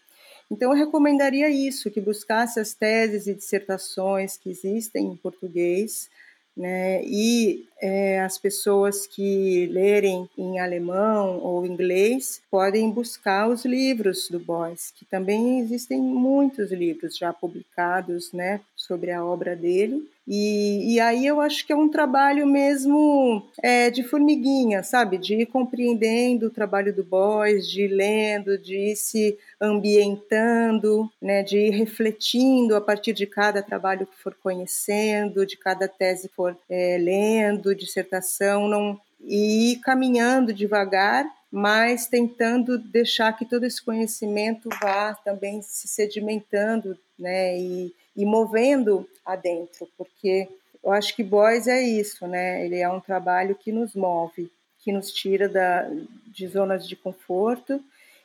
Então, 0.50 0.72
eu 0.72 0.76
recomendaria 0.76 1.48
isso, 1.48 1.90
que 1.90 2.00
buscasse 2.00 2.58
as 2.58 2.74
teses 2.74 3.26
e 3.26 3.34
dissertações 3.34 4.36
que 4.36 4.50
existem 4.50 5.06
em 5.06 5.16
português, 5.16 6.10
né? 6.56 7.02
E 7.04 7.64
é, 7.80 8.20
as 8.20 8.36
pessoas 8.36 9.06
que 9.06 9.66
lerem 9.66 10.28
em 10.36 10.58
alemão 10.58 11.38
ou 11.38 11.64
inglês 11.64 12.42
podem 12.50 12.90
buscar 12.90 13.48
os 13.48 13.64
livros 13.64 14.28
do 14.28 14.38
Boyce, 14.38 14.92
que 14.94 15.04
também 15.04 15.60
existem 15.60 16.00
muitos 16.00 16.70
livros 16.70 17.16
já 17.16 17.32
publicados, 17.32 18.32
né, 18.32 18.60
sobre 18.80 19.10
a 19.10 19.24
obra 19.24 19.54
dele. 19.54 20.08
E, 20.26 20.94
e 20.94 21.00
aí 21.00 21.26
eu 21.26 21.40
acho 21.40 21.66
que 21.66 21.72
é 21.72 21.76
um 21.76 21.88
trabalho 21.88 22.46
mesmo 22.46 23.46
é, 23.62 23.90
de 23.90 24.02
formiguinha, 24.02 24.82
sabe? 24.82 25.18
De 25.18 25.34
ir 25.34 25.46
compreendendo 25.46 26.46
o 26.46 26.50
trabalho 26.50 26.94
do 26.94 27.04
Boyce, 27.04 27.70
de 27.70 27.82
ir 27.82 27.88
lendo, 27.88 28.56
de 28.56 28.92
ir 28.92 28.96
se 28.96 29.38
ambientando, 29.60 31.10
né? 31.20 31.42
De 31.42 31.58
ir 31.58 31.70
refletindo 31.70 32.74
a 32.74 32.80
partir 32.80 33.12
de 33.12 33.26
cada 33.26 33.62
trabalho 33.62 34.06
que 34.06 34.16
for 34.16 34.34
conhecendo, 34.42 35.44
de 35.44 35.56
cada 35.56 35.86
tese 35.86 36.28
que 36.28 36.34
for 36.34 36.56
é, 36.68 36.96
lendo, 36.98 37.74
dissertação, 37.74 38.66
não 38.66 38.98
e 39.22 39.72
ir 39.72 39.76
caminhando 39.80 40.50
devagar 40.50 41.26
mas 41.52 42.06
tentando 42.06 42.78
deixar 42.78 43.32
que 43.36 43.44
todo 43.44 43.64
esse 43.64 43.82
conhecimento 43.82 44.68
vá 44.80 45.14
também 45.14 45.60
se 45.62 45.88
sedimentando, 45.88 46.96
né, 47.18 47.58
e, 47.58 47.92
e 48.16 48.24
movendo 48.24 49.08
adentro, 49.24 49.88
porque 49.96 50.48
eu 50.82 50.92
acho 50.92 51.14
que 51.14 51.22
Boys 51.22 51.66
é 51.66 51.80
isso, 51.80 52.26
né? 52.26 52.64
Ele 52.64 52.78
é 52.78 52.88
um 52.88 53.00
trabalho 53.00 53.54
que 53.54 53.70
nos 53.70 53.94
move, 53.94 54.50
que 54.78 54.92
nos 54.92 55.12
tira 55.12 55.48
da, 55.48 55.88
de 56.26 56.46
zonas 56.48 56.88
de 56.88 56.96
conforto 56.96 57.82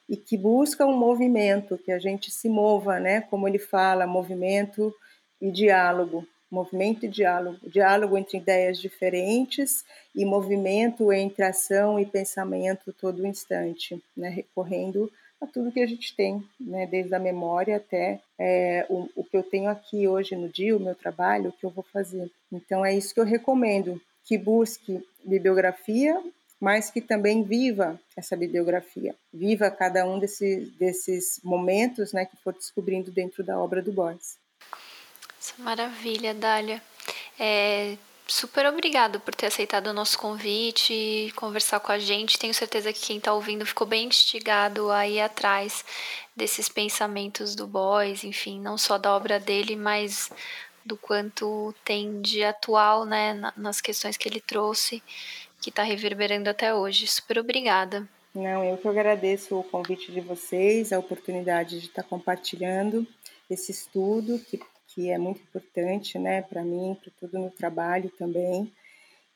e 0.07 0.15
que 0.15 0.37
busca 0.37 0.85
um 0.85 0.95
movimento, 0.95 1.77
que 1.77 1.91
a 1.91 1.99
gente 1.99 2.31
se 2.31 2.47
mova, 2.47 2.99
né? 2.99 3.21
Como 3.21 3.47
ele 3.47 3.59
fala, 3.59 4.07
movimento 4.07 4.93
e 5.41 5.51
diálogo, 5.51 6.25
movimento 6.49 7.05
e 7.05 7.09
diálogo, 7.09 7.57
diálogo 7.69 8.17
entre 8.17 8.37
ideias 8.37 8.79
diferentes 8.79 9.83
e 10.15 10.23
movimento 10.23 11.11
entre 11.11 11.43
ação 11.43 11.99
e 11.99 12.05
pensamento 12.05 12.93
todo 12.93 13.25
instante, 13.27 14.01
né? 14.15 14.29
Recorrendo 14.29 15.11
a 15.41 15.47
tudo 15.47 15.71
que 15.71 15.81
a 15.81 15.87
gente 15.87 16.15
tem, 16.15 16.43
né? 16.59 16.85
desde 16.85 17.13
a 17.13 17.19
memória 17.19 17.77
até 17.77 18.19
é, 18.39 18.85
o, 18.89 19.09
o 19.15 19.23
que 19.23 19.35
eu 19.35 19.43
tenho 19.43 19.69
aqui 19.69 20.07
hoje 20.07 20.35
no 20.35 20.49
dia, 20.49 20.75
o 20.75 20.79
meu 20.79 20.95
trabalho, 20.95 21.49
o 21.49 21.53
que 21.53 21.65
eu 21.65 21.69
vou 21.69 21.83
fazer. 21.91 22.29
Então 22.51 22.85
é 22.85 22.93
isso 22.93 23.13
que 23.13 23.19
eu 23.19 23.25
recomendo, 23.25 24.01
que 24.23 24.37
busque 24.37 25.03
bibliografia, 25.23 26.21
mas 26.59 26.89
que 26.89 27.01
também 27.01 27.43
viva 27.43 27.99
essa 28.15 28.35
bibliografia, 28.35 29.13
viva 29.33 29.69
cada 29.69 30.05
um 30.05 30.17
desses, 30.17 30.71
desses 30.77 31.39
momentos 31.43 32.13
né, 32.13 32.25
que 32.25 32.37
for 32.37 32.53
descobrindo 32.53 33.11
dentro 33.11 33.43
da 33.43 33.59
obra 33.59 33.81
do 33.81 33.91
Borges. 33.91 34.37
Maravilha, 35.59 36.33
Dália. 36.33 36.81
É, 37.39 37.97
super 38.27 38.65
obrigado 38.65 39.19
por 39.19 39.33
ter 39.35 39.47
aceitado 39.47 39.87
o 39.87 39.93
nosso 39.93 40.17
convite 40.17 40.93
e 40.93 41.31
conversar 41.33 41.79
com 41.79 41.91
a 41.91 41.99
gente. 41.99 42.39
Tenho 42.39 42.53
certeza 42.53 42.91
que 42.91 43.05
quem 43.05 43.17
está 43.17 43.33
ouvindo 43.33 43.65
ficou 43.65 43.85
bem 43.85 44.07
instigado 44.07 44.91
a 44.91 45.07
ir 45.07 45.21
atrás 45.21 45.85
desses 46.35 46.67
pensamentos 46.67 47.55
do 47.55 47.67
Boys, 47.67 48.23
enfim, 48.23 48.59
não 48.59 48.77
só 48.77 48.97
da 48.97 49.15
obra 49.15 49.39
dele, 49.39 49.75
mas 49.75 50.31
do 50.85 50.97
quanto 50.97 51.73
tem 51.83 52.21
de 52.21 52.43
atual 52.43 53.05
né, 53.05 53.51
nas 53.57 53.81
questões 53.81 54.17
que 54.17 54.27
ele 54.27 54.39
trouxe, 54.39 55.01
que 55.61 55.69
está 55.69 55.83
reverberando 55.83 56.49
até 56.49 56.73
hoje. 56.73 57.07
Super 57.07 57.39
obrigada. 57.39 58.07
Não, 58.33 58.63
eu 58.63 58.77
que 58.77 58.87
agradeço 58.87 59.57
o 59.57 59.63
convite 59.63 60.11
de 60.11 60.19
vocês, 60.19 60.91
a 60.91 60.99
oportunidade 60.99 61.79
de 61.79 61.87
estar 61.87 62.03
compartilhando 62.03 63.07
esse 63.49 63.71
estudo 63.71 64.39
que 64.39 64.59
que 64.95 65.11
é 65.11 65.17
muito 65.17 65.41
importante, 65.41 66.17
né, 66.17 66.41
para 66.41 66.63
mim, 66.63 66.97
para 67.03 67.11
todo 67.19 67.35
o 67.35 67.41
meu 67.41 67.51
trabalho 67.51 68.09
também. 68.17 68.71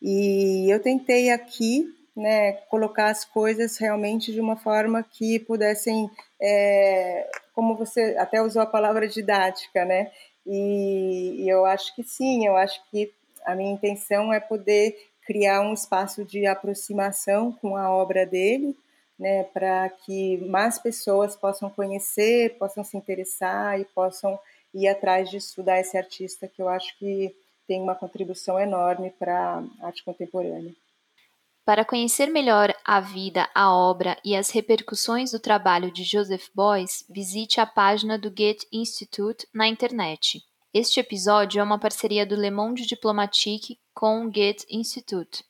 E 0.01 0.73
eu 0.73 0.81
tentei 0.81 1.29
aqui, 1.29 1.85
né, 2.15 2.53
colocar 2.69 3.09
as 3.09 3.25
coisas 3.25 3.77
realmente 3.77 4.31
de 4.31 4.39
uma 4.39 4.55
forma 4.55 5.03
que 5.03 5.37
pudessem, 5.39 6.09
é, 6.41 7.29
como 7.53 7.75
você 7.75 8.15
até 8.17 8.41
usou 8.41 8.61
a 8.61 8.65
palavra 8.65 9.05
didática, 9.05 9.83
né, 9.83 10.09
e, 10.47 11.43
e 11.43 11.49
eu 11.49 11.65
acho 11.65 11.93
que 11.93 12.03
sim, 12.03 12.47
eu 12.47 12.55
acho 12.55 12.81
que 12.89 13.11
a 13.45 13.53
minha 13.53 13.73
intenção 13.73 14.33
é 14.33 14.39
poder 14.39 14.95
criar 15.25 15.61
um 15.61 15.73
espaço 15.73 16.23
de 16.23 16.45
aproximação 16.47 17.51
com 17.51 17.75
a 17.75 17.91
obra 17.91 18.25
dele, 18.25 18.75
né, 19.19 19.43
para 19.53 19.89
que 19.89 20.37
mais 20.37 20.79
pessoas 20.79 21.35
possam 21.35 21.69
conhecer, 21.69 22.57
possam 22.57 22.83
se 22.85 22.95
interessar 22.95 23.79
e 23.79 23.83
possam 23.83 24.39
ir 24.73 24.87
atrás 24.87 25.29
de 25.29 25.37
estudar 25.37 25.79
esse 25.79 25.97
artista 25.97 26.47
que 26.47 26.61
eu 26.61 26.69
acho 26.69 26.97
que 26.97 27.35
tem 27.67 27.81
uma 27.81 27.95
contribuição 27.95 28.59
enorme 28.59 29.11
para 29.11 29.59
a 29.81 29.87
arte 29.87 30.03
contemporânea. 30.03 30.73
Para 31.65 31.85
conhecer 31.85 32.27
melhor 32.27 32.73
a 32.83 32.99
vida, 32.99 33.47
a 33.53 33.71
obra 33.71 34.17
e 34.25 34.35
as 34.35 34.49
repercussões 34.49 35.31
do 35.31 35.39
trabalho 35.39 35.91
de 35.91 36.03
Joseph 36.03 36.47
Beuys, 36.55 37.05
visite 37.07 37.61
a 37.61 37.65
página 37.65 38.17
do 38.17 38.31
Goethe 38.31 38.67
Institute 38.73 39.47
na 39.53 39.67
internet. 39.67 40.41
Este 40.73 40.99
episódio 40.99 41.59
é 41.59 41.63
uma 41.63 41.79
parceria 41.79 42.25
do 42.25 42.35
Le 42.35 42.49
Monde 42.49 42.87
Diplomatique 42.87 43.77
com 43.93 44.25
o 44.25 44.31
Goethe 44.31 44.65
Institute. 44.69 45.43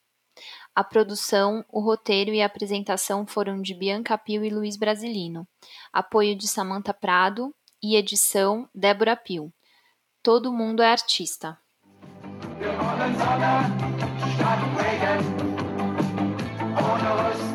A 0.76 0.84
produção, 0.84 1.63
o 1.70 1.82
roteiro 1.82 2.32
e 2.32 2.41
a 2.41 2.45
apresentação 2.45 3.26
foram 3.26 3.61
de 3.61 3.74
Bianca 3.74 4.17
Pio 4.17 4.43
e 4.43 4.49
Luiz 4.49 4.78
Brasilino. 4.78 5.47
Apoio 5.91 6.38
de 6.38 6.47
Samantha 6.47 6.93
Prado, 6.93 7.53
e 7.82 7.95
edição 7.95 8.67
Débora 8.73 9.15
Pio. 9.15 9.51
Todo 10.21 10.51
mundo 10.51 10.82
é 10.82 10.91
artista. 10.91 11.57
Wir 12.59 12.71
wollen 12.77 13.15
Sonne 13.15 13.53
statt 14.36 14.61
Regen. 14.77 15.21
Ohne 16.75 17.49